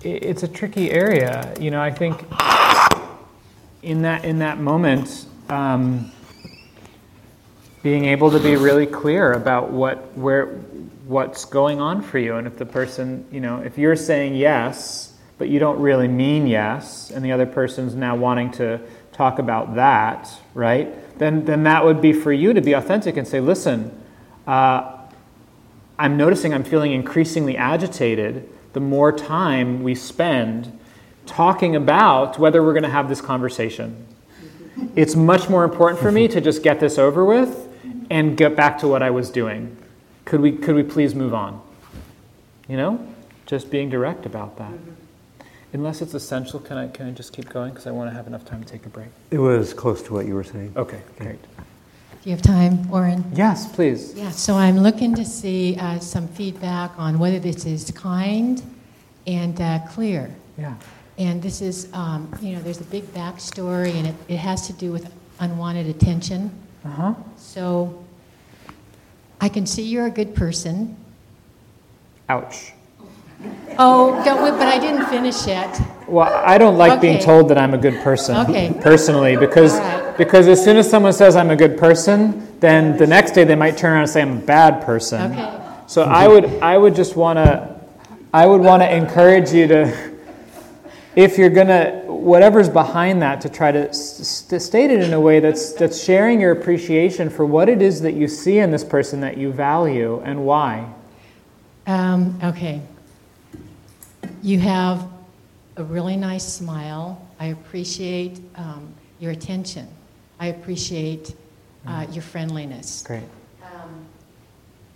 It's 0.04 0.42
a 0.42 0.48
tricky 0.48 0.90
area. 0.90 1.54
You 1.58 1.70
know, 1.70 1.80
I 1.80 1.90
think 1.90 2.26
in 3.82 4.02
that 4.02 4.26
in 4.26 4.40
that 4.40 4.58
moment, 4.58 5.24
um, 5.48 6.12
being 7.82 8.04
able 8.04 8.30
to 8.30 8.38
be 8.38 8.56
really 8.56 8.86
clear 8.86 9.32
about 9.32 9.70
what 9.70 10.14
where 10.14 10.48
what's 11.06 11.46
going 11.46 11.80
on 11.80 12.02
for 12.02 12.18
you, 12.18 12.36
and 12.36 12.46
if 12.46 12.58
the 12.58 12.66
person, 12.66 13.26
you 13.32 13.40
know, 13.40 13.60
if 13.60 13.78
you're 13.78 13.96
saying 13.96 14.34
yes, 14.34 15.14
but 15.38 15.48
you 15.48 15.58
don't 15.58 15.80
really 15.80 16.08
mean 16.08 16.46
yes, 16.46 17.10
and 17.10 17.24
the 17.24 17.32
other 17.32 17.46
person's 17.46 17.94
now 17.94 18.14
wanting 18.14 18.50
to 18.52 18.78
talk 19.12 19.38
about 19.38 19.74
that, 19.76 20.30
right? 20.52 21.18
Then 21.18 21.46
then 21.46 21.62
that 21.62 21.82
would 21.82 22.02
be 22.02 22.12
for 22.12 22.30
you 22.30 22.52
to 22.52 22.60
be 22.60 22.74
authentic 22.74 23.16
and 23.16 23.26
say, 23.26 23.40
listen. 23.40 23.98
Uh, 24.46 24.90
I'm 25.96 26.16
noticing 26.16 26.52
I'm 26.52 26.64
feeling 26.64 26.90
increasingly 26.90 27.56
agitated 27.56 28.50
the 28.74 28.80
more 28.80 29.12
time 29.12 29.82
we 29.82 29.94
spend 29.94 30.78
talking 31.26 31.74
about 31.74 32.38
whether 32.38 32.62
we're 32.62 32.74
going 32.74 32.82
to 32.82 32.90
have 32.90 33.08
this 33.08 33.20
conversation. 33.20 34.06
It's 34.94 35.16
much 35.16 35.48
more 35.48 35.64
important 35.64 36.00
for 36.00 36.12
me 36.12 36.28
to 36.28 36.40
just 36.40 36.62
get 36.62 36.80
this 36.80 36.98
over 36.98 37.24
with 37.24 37.68
and 38.10 38.36
get 38.36 38.54
back 38.54 38.78
to 38.80 38.88
what 38.88 39.02
I 39.02 39.10
was 39.10 39.30
doing. 39.30 39.76
Could 40.24 40.40
we, 40.40 40.52
could 40.52 40.74
we 40.74 40.82
please 40.82 41.14
move 41.14 41.32
on? 41.32 41.62
You 42.68 42.76
know, 42.76 43.14
just 43.46 43.70
being 43.70 43.88
direct 43.88 44.26
about 44.26 44.58
that. 44.58 44.72
Unless 45.72 46.02
it's 46.02 46.14
essential, 46.14 46.60
can 46.60 46.76
I, 46.76 46.88
can 46.88 47.08
I 47.08 47.10
just 47.10 47.32
keep 47.32 47.48
going? 47.48 47.70
Because 47.70 47.86
I 47.86 47.90
want 47.90 48.10
to 48.10 48.14
have 48.14 48.26
enough 48.26 48.44
time 48.44 48.62
to 48.62 48.68
take 48.68 48.86
a 48.86 48.88
break. 48.88 49.08
It 49.30 49.38
was 49.38 49.74
close 49.74 50.02
to 50.04 50.12
what 50.12 50.26
you 50.26 50.34
were 50.34 50.44
saying. 50.44 50.72
Okay, 50.76 51.00
great. 51.18 51.38
Do 52.24 52.30
you 52.30 52.36
have 52.36 52.42
time, 52.42 52.90
Oren? 52.90 53.22
Yes, 53.34 53.70
please. 53.70 54.14
Yeah, 54.14 54.30
so 54.30 54.54
I'm 54.54 54.78
looking 54.78 55.14
to 55.14 55.26
see 55.26 55.76
uh, 55.78 55.98
some 55.98 56.26
feedback 56.26 56.98
on 56.98 57.18
whether 57.18 57.38
this 57.38 57.66
is 57.66 57.90
kind 57.90 58.62
and 59.26 59.60
uh, 59.60 59.80
clear. 59.90 60.34
Yeah. 60.56 60.74
And 61.18 61.42
this 61.42 61.60
is, 61.60 61.92
um, 61.92 62.34
you 62.40 62.56
know, 62.56 62.62
there's 62.62 62.80
a 62.80 62.84
big 62.84 63.04
backstory, 63.12 63.92
and 63.92 64.06
it, 64.06 64.14
it 64.28 64.38
has 64.38 64.66
to 64.68 64.72
do 64.72 64.90
with 64.90 65.12
unwanted 65.40 65.86
attention. 65.86 66.50
Uh 66.82 66.88
huh. 66.88 67.14
So 67.36 68.02
I 69.42 69.50
can 69.50 69.66
see 69.66 69.82
you're 69.82 70.06
a 70.06 70.10
good 70.10 70.34
person. 70.34 70.96
Ouch. 72.30 72.72
Oh, 73.78 74.24
don't, 74.24 74.56
but 74.56 74.66
I 74.66 74.78
didn't 74.78 75.04
finish 75.08 75.46
yet. 75.46 75.78
Well, 76.08 76.32
I 76.32 76.56
don't 76.56 76.78
like 76.78 77.02
being 77.02 77.18
told 77.18 77.50
that 77.50 77.58
I'm 77.58 77.74
a 77.74 77.78
good 77.78 78.00
person 78.02 78.34
Okay. 78.48 78.74
personally 78.80 79.36
because 79.36 79.78
right. 79.78 79.93
Because 80.16 80.48
as 80.48 80.62
soon 80.62 80.76
as 80.76 80.88
someone 80.88 81.12
says 81.12 81.36
I'm 81.36 81.50
a 81.50 81.56
good 81.56 81.76
person, 81.78 82.58
then 82.60 82.96
the 82.96 83.06
next 83.06 83.32
day 83.32 83.44
they 83.44 83.54
might 83.54 83.76
turn 83.76 83.92
around 83.92 84.02
and 84.02 84.10
say 84.10 84.22
I'm 84.22 84.38
a 84.38 84.40
bad 84.40 84.84
person. 84.84 85.32
Okay. 85.32 85.60
So 85.86 86.02
I 86.02 86.28
would 86.28 86.44
I 86.62 86.78
would 86.78 86.94
just 86.94 87.16
want 87.16 87.38
to 87.38 87.80
I 88.32 88.46
would 88.46 88.60
want 88.60 88.82
to 88.82 88.94
encourage 88.94 89.52
you 89.52 89.66
to 89.68 90.14
if 91.14 91.38
you're 91.38 91.50
going 91.50 91.68
to 91.68 92.02
whatever's 92.06 92.68
behind 92.68 93.22
that 93.22 93.40
to 93.42 93.48
try 93.48 93.70
to 93.70 93.88
s- 93.90 94.48
s- 94.50 94.64
state 94.64 94.90
it 94.90 95.00
in 95.00 95.12
a 95.12 95.20
way 95.20 95.40
that's 95.40 95.72
that's 95.74 96.02
sharing 96.02 96.40
your 96.40 96.52
appreciation 96.52 97.28
for 97.30 97.44
what 97.44 97.68
it 97.68 97.82
is 97.82 98.00
that 98.00 98.14
you 98.14 98.26
see 98.26 98.58
in 98.58 98.70
this 98.70 98.82
person 98.82 99.20
that 99.20 99.36
you 99.36 99.52
value 99.52 100.20
and 100.24 100.44
why. 100.44 100.88
Um, 101.86 102.38
okay. 102.42 102.80
You 104.42 104.58
have 104.60 105.06
a 105.76 105.84
really 105.84 106.16
nice 106.16 106.44
smile. 106.50 107.20
I 107.38 107.46
appreciate 107.46 108.40
um, 108.56 108.92
your 109.20 109.32
attention. 109.32 109.86
I 110.38 110.48
appreciate 110.48 111.34
uh, 111.86 112.06
your 112.10 112.22
friendliness. 112.22 113.02
Great. 113.06 113.22
Um, 113.62 114.06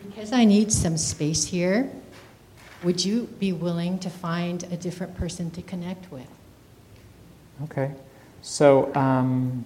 because 0.07 0.33
I 0.33 0.45
need 0.45 0.73
some 0.73 0.97
space 0.97 1.45
here, 1.45 1.91
would 2.83 3.05
you 3.05 3.25
be 3.39 3.53
willing 3.53 3.99
to 4.01 4.11
find 4.11 4.65
a 4.65 4.77
different 4.77 5.17
person 5.17 5.51
to 5.53 5.63
connect 5.63 6.11
with? 6.13 6.29
Okay. 7.65 7.93
So, 8.43 8.95
um, 8.95 9.65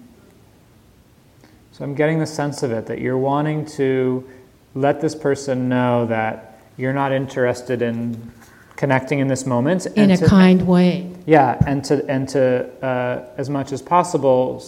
so 1.73 1.85
I'm 1.85 1.95
getting 1.95 2.19
the 2.19 2.27
sense 2.27 2.63
of 2.63 2.73
it 2.73 2.87
that 2.87 3.01
you're 3.01 3.19
wanting 3.19 3.67
to 3.67 4.29
let 4.75 5.01
this 5.01 5.15
person 5.15 5.69
know 5.69 6.07
that 6.07 6.61
you're 6.77 6.95
not 6.95 7.13
interested 7.13 7.83
in 7.83 8.33
connecting 8.77 9.19
in 9.19 9.29
this 9.29 9.45
moment. 9.47 9.87
In 9.87 10.11
a 10.11 10.17
to, 10.17 10.27
kind 10.27 10.67
way. 10.67 11.13
Yeah, 11.27 11.59
and 11.67 11.85
to, 11.85 12.05
and 12.09 12.29
to 12.31 12.85
uh, 12.85 13.27
as 13.37 13.51
much 13.51 13.73
as 13.73 13.83
possible, 13.83 14.65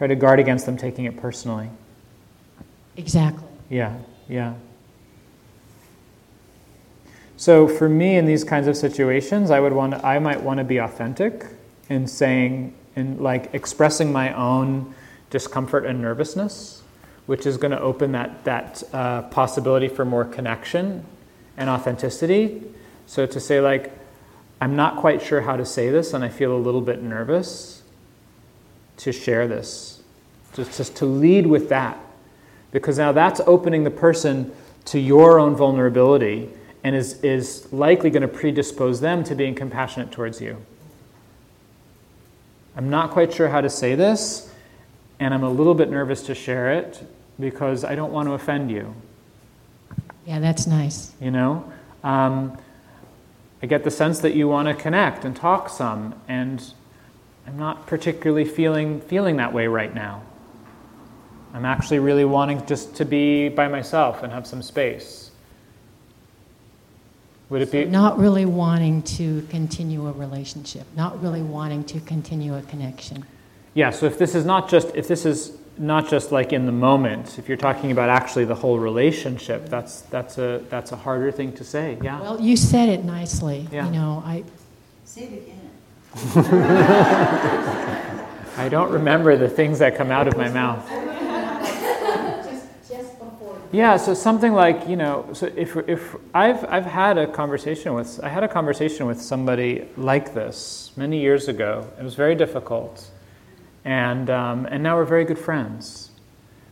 try 0.00 0.06
to 0.06 0.16
guard 0.16 0.40
against 0.40 0.64
them 0.64 0.78
taking 0.78 1.04
it 1.04 1.14
personally. 1.18 1.68
Exactly. 2.96 3.46
Yeah, 3.68 3.98
yeah. 4.30 4.54
So 7.36 7.68
for 7.68 7.86
me, 7.86 8.16
in 8.16 8.24
these 8.24 8.42
kinds 8.42 8.66
of 8.66 8.78
situations, 8.78 9.50
I 9.50 9.60
would 9.60 9.74
want 9.74 9.92
to, 9.92 10.06
I 10.06 10.18
might 10.18 10.42
want 10.42 10.56
to 10.56 10.64
be 10.64 10.78
authentic 10.78 11.44
in 11.90 12.06
saying, 12.06 12.72
in 12.96 13.22
like 13.22 13.52
expressing 13.52 14.10
my 14.10 14.32
own 14.32 14.94
discomfort 15.28 15.84
and 15.84 16.00
nervousness, 16.00 16.82
which 17.26 17.44
is 17.44 17.58
going 17.58 17.72
to 17.72 17.80
open 17.80 18.12
that 18.12 18.42
that 18.44 18.82
uh, 18.94 19.20
possibility 19.24 19.88
for 19.88 20.06
more 20.06 20.24
connection 20.24 21.04
and 21.58 21.68
authenticity. 21.68 22.62
So 23.04 23.26
to 23.26 23.38
say 23.38 23.60
like, 23.60 23.92
I'm 24.62 24.76
not 24.76 24.96
quite 24.96 25.20
sure 25.20 25.42
how 25.42 25.56
to 25.56 25.66
say 25.66 25.90
this, 25.90 26.14
and 26.14 26.24
I 26.24 26.30
feel 26.30 26.56
a 26.56 26.56
little 26.56 26.80
bit 26.80 27.02
nervous 27.02 27.79
to 29.00 29.12
share 29.12 29.48
this, 29.48 30.02
just, 30.54 30.76
just 30.76 30.96
to 30.96 31.06
lead 31.06 31.46
with 31.46 31.68
that, 31.68 31.98
because 32.70 32.98
now 32.98 33.12
that's 33.12 33.40
opening 33.46 33.84
the 33.84 33.90
person 33.90 34.52
to 34.86 34.98
your 34.98 35.38
own 35.38 35.54
vulnerability 35.56 36.48
and 36.84 36.94
is, 36.94 37.22
is 37.22 37.70
likely 37.72 38.10
going 38.10 38.22
to 38.22 38.28
predispose 38.28 39.00
them 39.00 39.22
to 39.24 39.34
being 39.34 39.54
compassionate 39.54 40.10
towards 40.10 40.40
you. 40.40 40.56
I'm 42.76 42.88
not 42.88 43.10
quite 43.10 43.32
sure 43.32 43.48
how 43.48 43.60
to 43.60 43.70
say 43.70 43.94
this, 43.94 44.52
and 45.18 45.34
I'm 45.34 45.42
a 45.42 45.50
little 45.50 45.74
bit 45.74 45.90
nervous 45.90 46.22
to 46.24 46.34
share 46.34 46.72
it 46.72 47.02
because 47.38 47.84
I 47.84 47.94
don't 47.94 48.12
want 48.12 48.28
to 48.28 48.32
offend 48.32 48.70
you. 48.70 48.94
Yeah, 50.26 50.40
that's 50.40 50.66
nice. 50.66 51.12
You 51.20 51.30
know? 51.30 51.72
Um, 52.04 52.56
I 53.62 53.66
get 53.66 53.84
the 53.84 53.90
sense 53.90 54.20
that 54.20 54.34
you 54.34 54.48
want 54.48 54.68
to 54.68 54.74
connect 54.74 55.24
and 55.24 55.34
talk 55.34 55.68
some, 55.68 56.14
and 56.28 56.72
I'm 57.46 57.58
not 57.58 57.86
particularly 57.86 58.44
feeling, 58.44 59.00
feeling 59.00 59.36
that 59.36 59.52
way 59.52 59.66
right 59.66 59.94
now. 59.94 60.22
I'm 61.52 61.64
actually 61.64 61.98
really 61.98 62.24
wanting 62.24 62.64
just 62.66 62.94
to 62.96 63.04
be 63.04 63.48
by 63.48 63.66
myself 63.66 64.22
and 64.22 64.32
have 64.32 64.46
some 64.46 64.62
space. 64.62 65.30
Would 67.48 67.62
it 67.62 67.72
be 67.72 67.84
not 67.86 68.16
really 68.18 68.46
wanting 68.46 69.02
to 69.02 69.42
continue 69.50 70.06
a 70.06 70.12
relationship, 70.12 70.86
not 70.96 71.20
really 71.20 71.42
wanting 71.42 71.82
to 71.84 71.98
continue 72.00 72.54
a 72.54 72.62
connection? 72.62 73.24
Yeah, 73.74 73.90
so 73.90 74.06
if 74.06 74.18
this 74.18 74.36
is 74.36 74.44
not 74.44 74.68
just 74.68 74.94
if 74.94 75.08
this 75.08 75.26
is 75.26 75.58
not 75.76 76.08
just 76.08 76.30
like 76.30 76.52
in 76.52 76.66
the 76.66 76.72
moment, 76.72 77.40
if 77.40 77.48
you're 77.48 77.56
talking 77.56 77.90
about 77.90 78.08
actually 78.08 78.44
the 78.44 78.54
whole 78.54 78.78
relationship, 78.78 79.68
that's 79.68 80.02
that's 80.02 80.38
a 80.38 80.62
that's 80.70 80.92
a 80.92 80.96
harder 80.96 81.32
thing 81.32 81.52
to 81.54 81.64
say. 81.64 81.98
Yeah. 82.00 82.20
Well, 82.20 82.40
you 82.40 82.56
said 82.56 82.88
it 82.88 83.04
nicely. 83.04 83.66
Yeah. 83.72 83.86
You 83.86 83.92
know, 83.92 84.22
I 84.24 84.44
Say 85.10 85.22
it 85.22 85.42
again. 85.42 85.69
I 88.56 88.68
don't 88.68 88.90
remember 88.90 89.36
the 89.36 89.48
things 89.48 89.78
that 89.78 89.96
come 89.96 90.10
out 90.10 90.26
of 90.28 90.36
my 90.36 90.48
mouth. 90.48 90.88
Yeah, 93.72 93.98
so 93.98 94.14
something 94.14 94.52
like 94.52 94.88
you 94.88 94.96
know, 94.96 95.28
so 95.32 95.46
if 95.54 95.76
if 95.88 96.16
I've 96.34 96.64
I've 96.64 96.84
had 96.84 97.18
a 97.18 97.28
conversation 97.28 97.94
with 97.94 98.18
I 98.20 98.28
had 98.28 98.42
a 98.42 98.48
conversation 98.48 99.06
with 99.06 99.22
somebody 99.22 99.86
like 99.96 100.34
this 100.34 100.90
many 100.96 101.20
years 101.20 101.46
ago. 101.46 101.88
It 101.96 102.02
was 102.02 102.16
very 102.16 102.34
difficult, 102.34 103.08
and 103.84 104.28
um, 104.28 104.66
and 104.66 104.82
now 104.82 104.96
we're 104.96 105.04
very 105.04 105.24
good 105.24 105.38
friends, 105.38 106.10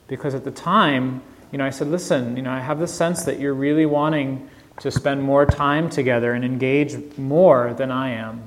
because 0.08 0.34
at 0.34 0.42
the 0.42 0.50
time, 0.50 1.22
you 1.52 1.58
know, 1.58 1.64
I 1.64 1.70
said, 1.70 1.86
listen, 1.86 2.36
you 2.36 2.42
know, 2.42 2.50
I 2.50 2.58
have 2.58 2.80
the 2.80 2.88
sense 2.88 3.22
that 3.22 3.38
you're 3.38 3.54
really 3.54 3.86
wanting 3.86 4.50
to 4.80 4.90
spend 4.90 5.22
more 5.22 5.46
time 5.46 5.88
together 5.88 6.32
and 6.32 6.44
engage 6.44 7.16
more 7.16 7.74
than 7.74 7.92
I 7.92 8.10
am, 8.10 8.42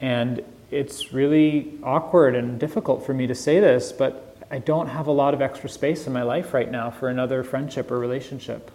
and 0.00 0.42
it's 0.70 1.12
really 1.12 1.78
awkward 1.82 2.34
and 2.34 2.58
difficult 2.58 3.04
for 3.04 3.14
me 3.14 3.26
to 3.26 3.34
say 3.34 3.60
this, 3.60 3.92
but 3.92 4.36
I 4.50 4.58
don't 4.58 4.88
have 4.88 5.06
a 5.06 5.12
lot 5.12 5.34
of 5.34 5.42
extra 5.42 5.68
space 5.68 6.06
in 6.06 6.12
my 6.12 6.22
life 6.22 6.54
right 6.54 6.70
now 6.70 6.90
for 6.90 7.08
another 7.08 7.42
friendship 7.42 7.90
or 7.90 7.98
relationship. 7.98 8.70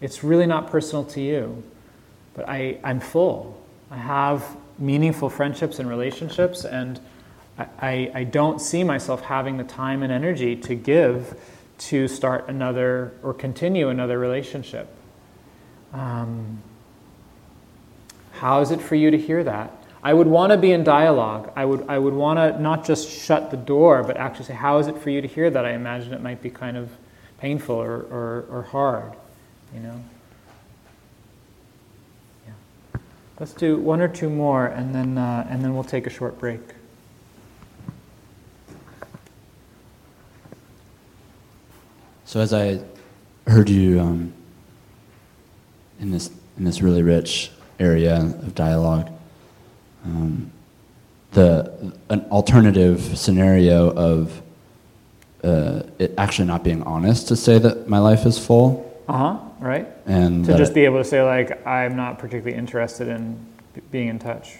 It's 0.00 0.22
really 0.24 0.46
not 0.46 0.70
personal 0.70 1.04
to 1.06 1.20
you, 1.20 1.62
but 2.34 2.48
I, 2.48 2.78
I'm 2.84 3.00
full. 3.00 3.62
I 3.90 3.96
have 3.96 4.44
meaningful 4.78 5.30
friendships 5.30 5.78
and 5.78 5.88
relationships, 5.88 6.64
and 6.64 7.00
I, 7.58 8.10
I, 8.12 8.24
don't 8.24 8.60
see 8.60 8.82
myself 8.82 9.20
having 9.20 9.56
the 9.56 9.64
time 9.64 10.02
and 10.02 10.12
energy 10.12 10.56
to 10.56 10.74
give 10.74 11.38
to 11.78 12.08
start 12.08 12.48
another 12.48 13.12
or 13.22 13.32
continue 13.32 13.88
another 13.88 14.18
relationship. 14.18 14.88
Um, 15.92 16.60
how 18.32 18.60
is 18.60 18.72
it 18.72 18.80
for 18.80 18.96
you 18.96 19.12
to 19.12 19.18
hear 19.18 19.44
that? 19.44 19.83
I 20.04 20.12
would 20.12 20.26
want 20.26 20.52
to 20.52 20.58
be 20.58 20.70
in 20.70 20.84
dialogue. 20.84 21.50
I 21.56 21.64
would, 21.64 21.86
I 21.88 21.98
would 21.98 22.12
want 22.12 22.38
to 22.38 22.60
not 22.60 22.84
just 22.84 23.08
shut 23.08 23.50
the 23.50 23.56
door, 23.56 24.02
but 24.02 24.18
actually 24.18 24.44
say, 24.44 24.52
How 24.52 24.76
is 24.76 24.86
it 24.86 24.98
for 24.98 25.08
you 25.08 25.22
to 25.22 25.26
hear 25.26 25.48
that? 25.48 25.64
I 25.64 25.72
imagine 25.72 26.12
it 26.12 26.20
might 26.20 26.42
be 26.42 26.50
kind 26.50 26.76
of 26.76 26.90
painful 27.38 27.76
or, 27.76 28.02
or, 28.10 28.46
or 28.50 28.62
hard, 28.62 29.14
you 29.74 29.80
know? 29.80 30.04
Yeah. 32.46 33.00
Let's 33.40 33.54
do 33.54 33.78
one 33.78 34.02
or 34.02 34.08
two 34.08 34.28
more, 34.28 34.66
and 34.66 34.94
then, 34.94 35.16
uh, 35.16 35.46
and 35.48 35.64
then 35.64 35.74
we'll 35.74 35.84
take 35.84 36.06
a 36.06 36.10
short 36.10 36.38
break. 36.38 36.60
So, 42.26 42.40
as 42.40 42.52
I 42.52 42.80
heard 43.46 43.70
you 43.70 44.00
um, 44.00 44.34
in, 45.98 46.10
this, 46.10 46.30
in 46.58 46.64
this 46.64 46.82
really 46.82 47.02
rich 47.02 47.50
area 47.78 48.16
of 48.16 48.54
dialogue, 48.54 49.13
um, 50.04 50.50
the 51.32 51.92
an 52.08 52.20
alternative 52.30 53.18
scenario 53.18 53.90
of 53.90 54.42
uh, 55.42 55.82
it 55.98 56.14
actually 56.16 56.46
not 56.46 56.64
being 56.64 56.82
honest 56.84 57.28
to 57.28 57.36
say 57.36 57.58
that 57.58 57.88
my 57.88 57.98
life 57.98 58.24
is 58.24 58.38
full. 58.38 58.90
Uh 59.08 59.12
huh. 59.12 59.38
Right. 59.60 59.86
And 60.06 60.44
to 60.46 60.56
just 60.56 60.72
it, 60.72 60.74
be 60.74 60.84
able 60.84 60.98
to 60.98 61.04
say 61.04 61.22
like 61.22 61.66
I'm 61.66 61.96
not 61.96 62.18
particularly 62.18 62.56
interested 62.56 63.08
in 63.08 63.38
b- 63.74 63.82
being 63.90 64.08
in 64.08 64.18
touch. 64.18 64.58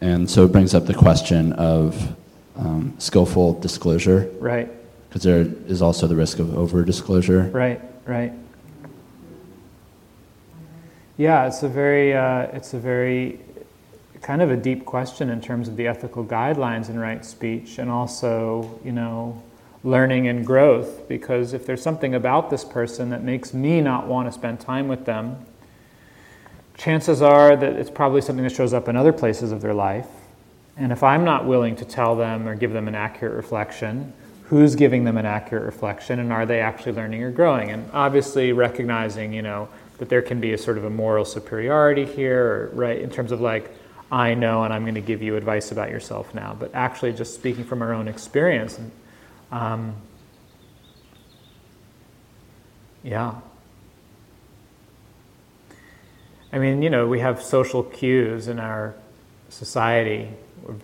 And 0.00 0.28
so 0.30 0.44
it 0.44 0.52
brings 0.52 0.74
up 0.74 0.86
the 0.86 0.94
question 0.94 1.52
of 1.54 2.16
um, 2.56 2.94
skillful 2.98 3.60
disclosure. 3.60 4.30
Right. 4.38 4.70
Because 5.08 5.22
there 5.22 5.46
is 5.66 5.82
also 5.82 6.06
the 6.06 6.16
risk 6.16 6.38
of 6.38 6.56
over 6.56 6.84
disclosure. 6.84 7.44
Right. 7.52 7.80
Right. 8.06 8.32
Yeah, 11.16 11.46
it's 11.46 11.62
a 11.62 11.68
very 11.68 12.12
uh, 12.12 12.48
it's 12.52 12.74
a 12.74 12.78
very 12.78 13.38
kind 14.24 14.40
of 14.40 14.50
a 14.50 14.56
deep 14.56 14.86
question 14.86 15.28
in 15.28 15.38
terms 15.38 15.68
of 15.68 15.76
the 15.76 15.86
ethical 15.86 16.24
guidelines 16.24 16.88
in 16.88 16.98
right 16.98 17.22
speech 17.26 17.78
and 17.78 17.90
also, 17.90 18.80
you 18.82 18.90
know, 18.90 19.40
learning 19.84 20.28
and 20.28 20.46
growth. 20.46 21.06
Because 21.08 21.52
if 21.52 21.66
there's 21.66 21.82
something 21.82 22.14
about 22.14 22.48
this 22.48 22.64
person 22.64 23.10
that 23.10 23.22
makes 23.22 23.52
me 23.52 23.82
not 23.82 24.06
want 24.06 24.26
to 24.26 24.32
spend 24.32 24.60
time 24.60 24.88
with 24.88 25.04
them, 25.04 25.44
chances 26.74 27.20
are 27.20 27.54
that 27.54 27.74
it's 27.74 27.90
probably 27.90 28.22
something 28.22 28.42
that 28.44 28.54
shows 28.54 28.72
up 28.72 28.88
in 28.88 28.96
other 28.96 29.12
places 29.12 29.52
of 29.52 29.60
their 29.60 29.74
life. 29.74 30.08
And 30.78 30.90
if 30.90 31.02
I'm 31.02 31.24
not 31.24 31.44
willing 31.44 31.76
to 31.76 31.84
tell 31.84 32.16
them 32.16 32.48
or 32.48 32.54
give 32.54 32.72
them 32.72 32.88
an 32.88 32.94
accurate 32.94 33.34
reflection, 33.34 34.14
who's 34.44 34.74
giving 34.74 35.04
them 35.04 35.18
an 35.18 35.26
accurate 35.26 35.64
reflection 35.64 36.18
and 36.18 36.32
are 36.32 36.46
they 36.46 36.60
actually 36.60 36.92
learning 36.92 37.22
or 37.22 37.30
growing? 37.30 37.70
And 37.70 37.90
obviously 37.92 38.52
recognizing, 38.52 39.34
you 39.34 39.42
know, 39.42 39.68
that 39.98 40.08
there 40.08 40.22
can 40.22 40.40
be 40.40 40.54
a 40.54 40.58
sort 40.58 40.78
of 40.78 40.84
a 40.84 40.90
moral 40.90 41.26
superiority 41.26 42.06
here, 42.06 42.70
right, 42.72 42.98
in 42.98 43.10
terms 43.10 43.30
of 43.30 43.42
like, 43.42 43.70
I 44.14 44.34
know 44.34 44.62
and 44.62 44.72
I'm 44.72 44.82
going 44.82 44.94
to 44.94 45.00
give 45.00 45.22
you 45.22 45.34
advice 45.34 45.72
about 45.72 45.90
yourself 45.90 46.32
now, 46.36 46.56
but 46.56 46.72
actually 46.72 47.12
just 47.14 47.34
speaking 47.34 47.64
from 47.64 47.82
our 47.82 47.92
own 47.92 48.06
experience. 48.06 48.78
Um, 49.50 49.96
yeah. 53.02 53.34
I 56.52 56.60
mean, 56.60 56.80
you 56.80 56.90
know, 56.90 57.08
we 57.08 57.18
have 57.18 57.42
social 57.42 57.82
cues 57.82 58.46
in 58.46 58.60
our 58.60 58.94
society. 59.48 60.28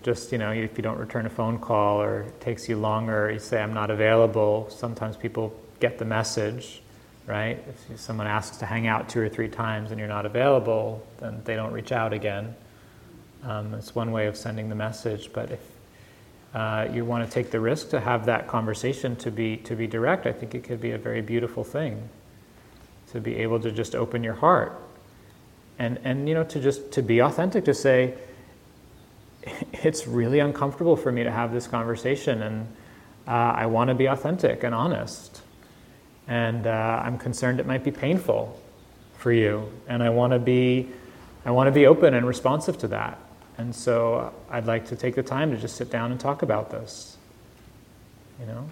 Just, 0.03 0.33
you 0.33 0.37
know, 0.37 0.51
if 0.51 0.77
you 0.77 0.83
don't 0.83 0.99
return 0.99 1.25
a 1.25 1.29
phone 1.29 1.57
call 1.57 2.01
or 2.01 2.23
it 2.23 2.41
takes 2.41 2.67
you 2.67 2.75
longer, 2.75 3.31
you 3.31 3.39
say, 3.39 3.63
I'm 3.63 3.73
not 3.73 3.89
available. 3.89 4.67
Sometimes 4.69 5.15
people 5.15 5.57
get 5.79 5.97
the 5.97 6.05
message, 6.05 6.81
right? 7.27 7.63
If 7.89 7.97
someone 7.97 8.27
asks 8.27 8.57
to 8.57 8.65
hang 8.65 8.87
out 8.87 9.07
two 9.07 9.21
or 9.21 9.29
three 9.29 9.47
times 9.47 9.91
and 9.91 9.99
you're 9.99 10.09
not 10.09 10.25
available, 10.25 11.01
then 11.21 11.41
they 11.45 11.55
don't 11.55 11.71
reach 11.71 11.93
out 11.93 12.11
again. 12.11 12.55
Um, 13.43 13.73
it's 13.73 13.95
one 13.95 14.11
way 14.11 14.27
of 14.27 14.37
sending 14.37 14.69
the 14.69 14.75
message, 14.75 15.33
but 15.33 15.51
if 15.51 15.59
uh, 16.53 16.87
you 16.93 17.05
want 17.05 17.25
to 17.25 17.31
take 17.31 17.51
the 17.51 17.59
risk 17.59 17.89
to 17.89 17.99
have 17.99 18.25
that 18.25 18.47
conversation 18.47 19.15
to 19.17 19.31
be 19.31 19.57
to 19.57 19.75
be 19.75 19.87
direct, 19.87 20.25
I 20.27 20.33
think 20.33 20.55
it 20.55 20.63
could 20.63 20.81
be 20.81 20.91
a 20.91 20.97
very 20.97 21.21
beautiful 21.21 21.63
thing 21.63 22.09
to 23.11 23.21
be 23.21 23.37
able 23.37 23.59
to 23.61 23.71
just 23.71 23.95
open 23.95 24.23
your 24.23 24.35
heart 24.35 24.79
and 25.79 25.99
and 26.03 26.27
you 26.29 26.35
know 26.35 26.43
to 26.45 26.59
just 26.59 26.91
to 26.91 27.01
be 27.01 27.19
authentic 27.19 27.65
to 27.65 27.73
say 27.73 28.13
it's 29.73 30.07
really 30.07 30.39
uncomfortable 30.39 30.95
for 30.95 31.11
me 31.11 31.23
to 31.23 31.31
have 31.31 31.53
this 31.53 31.67
conversation 31.67 32.43
and 32.43 32.67
uh, 33.27 33.31
I 33.31 33.65
want 33.67 33.89
to 33.89 33.95
be 33.95 34.07
authentic 34.07 34.63
and 34.63 34.75
honest 34.75 35.41
And 36.27 36.67
uh, 36.67 37.01
I'm 37.03 37.17
concerned 37.17 37.59
it 37.59 37.67
might 37.67 37.83
be 37.83 37.91
painful 37.91 38.59
for 39.17 39.31
you. 39.31 39.71
And 39.87 40.01
I 40.03 40.09
want 40.09 40.33
to 40.33 40.39
be, 40.39 40.89
I 41.45 41.51
want 41.51 41.67
to 41.67 41.71
be 41.71 41.87
open 41.87 42.13
and 42.13 42.25
responsive 42.25 42.77
to 42.79 42.87
that. 42.89 43.19
And 43.57 43.75
so 43.75 44.33
I'd 44.49 44.65
like 44.65 44.87
to 44.87 44.95
take 44.95 45.15
the 45.15 45.23
time 45.23 45.51
to 45.51 45.57
just 45.57 45.75
sit 45.75 45.91
down 45.91 46.11
and 46.11 46.19
talk 46.19 46.41
about 46.41 46.71
this. 46.71 47.17
You 48.39 48.45
know? 48.47 48.69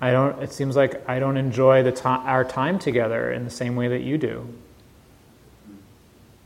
I 0.00 0.12
don't, 0.12 0.42
it 0.42 0.52
seems 0.52 0.76
like 0.76 1.08
I 1.08 1.18
don't 1.18 1.36
enjoy 1.36 1.82
the 1.82 1.92
to- 1.92 2.08
our 2.08 2.44
time 2.44 2.78
together 2.78 3.32
in 3.32 3.44
the 3.44 3.50
same 3.50 3.74
way 3.74 3.88
that 3.88 4.02
you 4.02 4.18
do. 4.18 4.46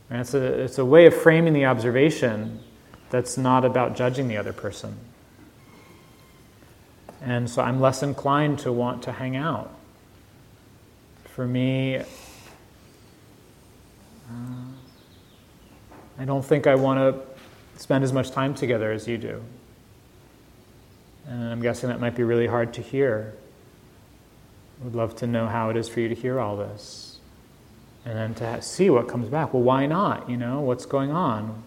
And 0.09 0.21
it's 0.21 0.33
a, 0.33 0.41
it's 0.41 0.77
a 0.77 0.85
way 0.85 1.05
of 1.05 1.13
framing 1.15 1.53
the 1.53 1.65
observation 1.65 2.59
that's 3.09 3.37
not 3.37 3.63
about 3.65 3.95
judging 3.95 4.27
the 4.27 4.37
other 4.37 4.53
person. 4.53 4.95
And 7.21 7.49
so 7.49 7.61
I'm 7.61 7.79
less 7.79 8.03
inclined 8.03 8.59
to 8.59 8.71
want 8.71 9.03
to 9.03 9.11
hang 9.11 9.35
out. 9.35 9.71
For 11.25 11.47
me, 11.47 11.97
uh, 11.97 12.03
I 16.17 16.25
don't 16.25 16.43
think 16.43 16.67
I 16.67 16.75
want 16.75 16.99
to 16.99 17.81
spend 17.81 18.03
as 18.03 18.13
much 18.13 18.31
time 18.31 18.53
together 18.53 18.91
as 18.91 19.07
you 19.07 19.17
do. 19.17 19.41
And 21.27 21.51
I'm 21.51 21.61
guessing 21.61 21.89
that 21.89 21.99
might 21.99 22.15
be 22.15 22.23
really 22.23 22.47
hard 22.47 22.73
to 22.73 22.81
hear. 22.81 23.33
I 24.81 24.83
would 24.83 24.95
love 24.95 25.15
to 25.17 25.27
know 25.27 25.47
how 25.47 25.69
it 25.69 25.77
is 25.77 25.87
for 25.87 25.99
you 25.99 26.09
to 26.09 26.15
hear 26.15 26.39
all 26.39 26.57
this. 26.57 27.19
And 28.05 28.17
then 28.17 28.33
to 28.35 28.61
see 28.61 28.89
what 28.89 29.07
comes 29.07 29.29
back. 29.29 29.53
Well, 29.53 29.63
why 29.63 29.85
not? 29.85 30.29
You 30.29 30.37
know, 30.37 30.59
what's 30.59 30.85
going 30.85 31.11
on? 31.11 31.63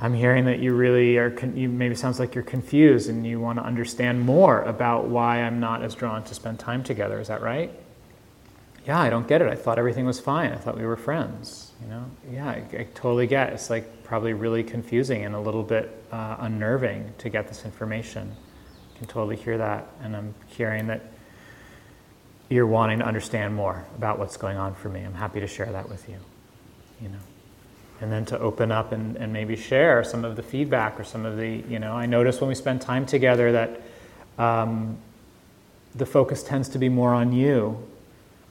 I'm 0.00 0.14
hearing 0.14 0.46
that 0.46 0.60
you 0.60 0.74
really 0.74 1.18
are, 1.18 1.30
con- 1.30 1.56
you 1.56 1.68
maybe 1.68 1.94
sounds 1.94 2.18
like 2.18 2.34
you're 2.34 2.42
confused 2.42 3.10
and 3.10 3.26
you 3.26 3.38
want 3.38 3.58
to 3.58 3.64
understand 3.64 4.22
more 4.22 4.62
about 4.62 5.08
why 5.08 5.42
I'm 5.42 5.60
not 5.60 5.82
as 5.82 5.94
drawn 5.94 6.24
to 6.24 6.34
spend 6.34 6.58
time 6.58 6.82
together. 6.82 7.20
Is 7.20 7.28
that 7.28 7.42
right? 7.42 7.70
Yeah, 8.86 8.98
I 8.98 9.10
don't 9.10 9.28
get 9.28 9.42
it. 9.42 9.48
I 9.48 9.54
thought 9.54 9.78
everything 9.78 10.06
was 10.06 10.18
fine. 10.18 10.52
I 10.52 10.56
thought 10.56 10.76
we 10.76 10.86
were 10.86 10.96
friends. 10.96 11.69
You 11.82 11.88
know? 11.88 12.04
Yeah, 12.32 12.48
I, 12.48 12.64
I 12.72 12.86
totally 12.94 13.26
get 13.26 13.50
it. 13.50 13.54
It's 13.54 13.70
like 13.70 14.04
probably 14.04 14.32
really 14.32 14.62
confusing 14.62 15.24
and 15.24 15.34
a 15.34 15.40
little 15.40 15.62
bit 15.62 16.04
uh, 16.12 16.36
unnerving 16.40 17.12
to 17.18 17.28
get 17.28 17.48
this 17.48 17.64
information. 17.64 18.34
I 18.94 18.98
can 18.98 19.06
totally 19.06 19.36
hear 19.36 19.58
that. 19.58 19.86
And 20.02 20.16
I'm 20.16 20.34
hearing 20.48 20.86
that 20.88 21.12
you're 22.48 22.66
wanting 22.66 22.98
to 22.98 23.04
understand 23.04 23.54
more 23.54 23.84
about 23.96 24.18
what's 24.18 24.36
going 24.36 24.56
on 24.56 24.74
for 24.74 24.88
me. 24.88 25.02
I'm 25.02 25.14
happy 25.14 25.40
to 25.40 25.46
share 25.46 25.70
that 25.72 25.88
with 25.88 26.08
you. 26.08 26.16
You 27.00 27.08
know 27.08 27.20
and 28.00 28.10
then 28.10 28.24
to 28.26 28.38
open 28.38 28.72
up 28.72 28.92
and, 28.92 29.16
and 29.16 29.32
maybe 29.32 29.56
share 29.56 30.02
some 30.02 30.24
of 30.24 30.36
the 30.36 30.42
feedback 30.42 30.98
or 30.98 31.04
some 31.04 31.26
of 31.26 31.36
the, 31.36 31.62
you 31.68 31.78
know, 31.78 31.92
I 31.92 32.06
notice 32.06 32.40
when 32.40 32.48
we 32.48 32.54
spend 32.54 32.80
time 32.80 33.04
together 33.04 33.52
that 33.52 33.80
um, 34.38 34.96
the 35.94 36.06
focus 36.06 36.42
tends 36.42 36.68
to 36.70 36.78
be 36.78 36.88
more 36.88 37.12
on 37.12 37.32
you. 37.32 37.86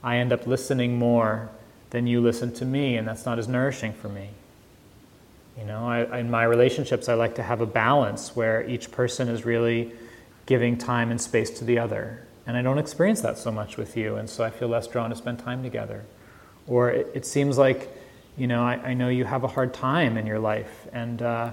I 0.04 0.18
end 0.18 0.32
up 0.32 0.46
listening 0.46 0.98
more 0.98 1.50
than 1.90 2.06
you 2.06 2.20
listen 2.20 2.52
to 2.54 2.64
me, 2.64 2.96
and 2.96 3.06
that's 3.06 3.26
not 3.26 3.38
as 3.38 3.48
nourishing 3.48 3.92
for 3.92 4.08
me. 4.08 4.30
You 5.58 5.66
know, 5.66 5.86
I, 5.86 6.20
in 6.20 6.30
my 6.30 6.44
relationships, 6.44 7.08
I 7.08 7.14
like 7.14 7.34
to 7.34 7.42
have 7.42 7.60
a 7.60 7.66
balance 7.66 8.34
where 8.34 8.66
each 8.68 8.90
person 8.90 9.28
is 9.28 9.44
really 9.44 9.92
giving 10.46 10.78
time 10.78 11.10
and 11.10 11.20
space 11.20 11.50
to 11.58 11.64
the 11.64 11.78
other. 11.78 12.26
And 12.46 12.56
I 12.56 12.62
don't 12.62 12.78
experience 12.78 13.20
that 13.20 13.38
so 13.38 13.52
much 13.52 13.76
with 13.76 13.96
you, 13.96 14.16
and 14.16 14.28
so 14.30 14.44
I 14.44 14.50
feel 14.50 14.68
less 14.68 14.86
drawn 14.86 15.10
to 15.10 15.16
spend 15.16 15.40
time 15.40 15.62
together. 15.62 16.04
Or 16.66 16.90
it, 16.90 17.10
it 17.14 17.26
seems 17.26 17.58
like 17.58 17.90
you 18.36 18.46
know, 18.46 18.62
I, 18.62 18.74
I, 18.76 18.94
know 18.94 19.08
you 19.08 19.24
have 19.24 19.44
a 19.44 19.48
hard 19.48 19.74
time 19.74 20.16
in 20.16 20.26
your 20.26 20.38
life, 20.38 20.86
and 20.92 21.20
uh, 21.20 21.52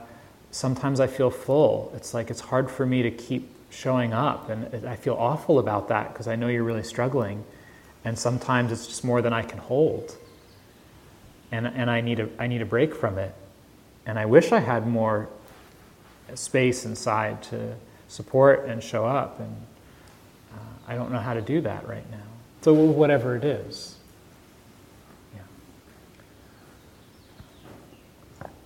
sometimes 0.51 0.99
I 0.99 1.07
feel 1.07 1.29
full. 1.29 1.91
It's 1.95 2.13
like 2.13 2.29
it's 2.29 2.39
hard 2.39 2.71
for 2.71 2.85
me 2.85 3.01
to 3.03 3.11
keep 3.11 3.49
showing 3.69 4.13
up, 4.13 4.49
and 4.49 4.73
it, 4.73 4.85
I 4.85 4.95
feel 4.95 5.15
awful 5.15 5.59
about 5.59 5.89
that 5.89 6.13
because 6.13 6.27
I 6.27 6.35
know 6.35 6.47
you're 6.47 6.63
really 6.63 6.83
struggling, 6.83 7.43
and 8.05 8.17
sometimes 8.17 8.71
it's 8.71 8.87
just 8.87 9.03
more 9.03 9.21
than 9.21 9.33
I 9.33 9.41
can 9.41 9.57
hold, 9.57 10.15
and 11.51 11.67
and 11.67 11.89
I 11.89 12.01
need 12.01 12.19
a 12.19 12.29
I 12.39 12.47
need 12.47 12.61
a 12.61 12.65
break 12.65 12.95
from 12.95 13.17
it, 13.17 13.33
and 14.05 14.17
I 14.19 14.25
wish 14.25 14.51
I 14.51 14.59
had 14.59 14.87
more 14.87 15.29
space 16.35 16.85
inside 16.85 17.41
to 17.43 17.75
support 18.07 18.65
and 18.65 18.83
show 18.83 19.05
up, 19.05 19.39
and 19.39 19.55
uh, 20.53 20.91
I 20.91 20.95
don't 20.95 21.11
know 21.11 21.19
how 21.19 21.33
to 21.33 21.41
do 21.41 21.61
that 21.61 21.87
right 21.87 22.09
now. 22.11 22.17
So 22.67 22.73
whatever 22.73 23.37
it 23.37 23.45
is. 23.45 23.95
Yeah. 25.33 25.41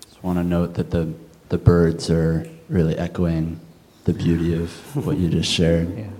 Just 0.03 0.23
want 0.23 0.39
to 0.39 0.43
note 0.43 0.73
that 0.73 0.89
the, 0.89 1.13
the 1.49 1.59
birds 1.59 2.09
are 2.09 2.47
really 2.67 2.97
echoing 2.97 3.59
the 4.05 4.13
beauty 4.13 4.55
of 4.55 4.71
what 5.05 5.17
you 5.17 5.29
just 5.29 5.51
shared. 5.51 5.95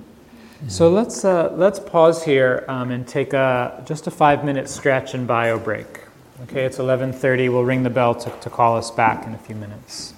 Yeah. 0.63 0.69
So 0.69 0.91
let's, 0.91 1.25
uh, 1.25 1.51
let's 1.55 1.79
pause 1.79 2.23
here 2.23 2.65
um, 2.67 2.91
and 2.91 3.07
take 3.07 3.33
a, 3.33 3.83
just 3.87 4.05
a 4.05 4.11
five 4.11 4.45
minute 4.45 4.69
stretch 4.69 5.15
and 5.15 5.25
bio 5.25 5.57
break. 5.57 6.00
Okay, 6.43 6.65
it's 6.65 6.77
11.30. 6.77 7.51
We'll 7.51 7.63
ring 7.63 7.83
the 7.83 7.91
bell 7.91 8.15
to, 8.15 8.31
to 8.39 8.49
call 8.49 8.75
us 8.75 8.89
back 8.89 9.27
in 9.27 9.33
a 9.33 9.37
few 9.37 9.55
minutes. 9.55 10.15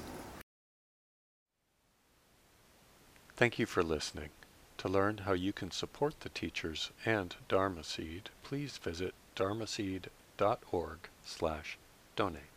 Thank 3.36 3.60
you 3.60 3.66
for 3.66 3.84
listening. 3.84 4.30
To 4.78 4.88
learn 4.88 5.20
how 5.20 5.34
you 5.34 5.52
can 5.52 5.72
support 5.72 6.22
the 6.22 6.30
teachers 6.30 6.92
and 7.06 7.36
Dharma 7.50 7.84
Seed, 7.84 8.30
please 8.42 8.78
visit 8.78 9.14
dharmaseed.org 9.36 10.98
slash 11.26 11.78
donate. 12.16 12.53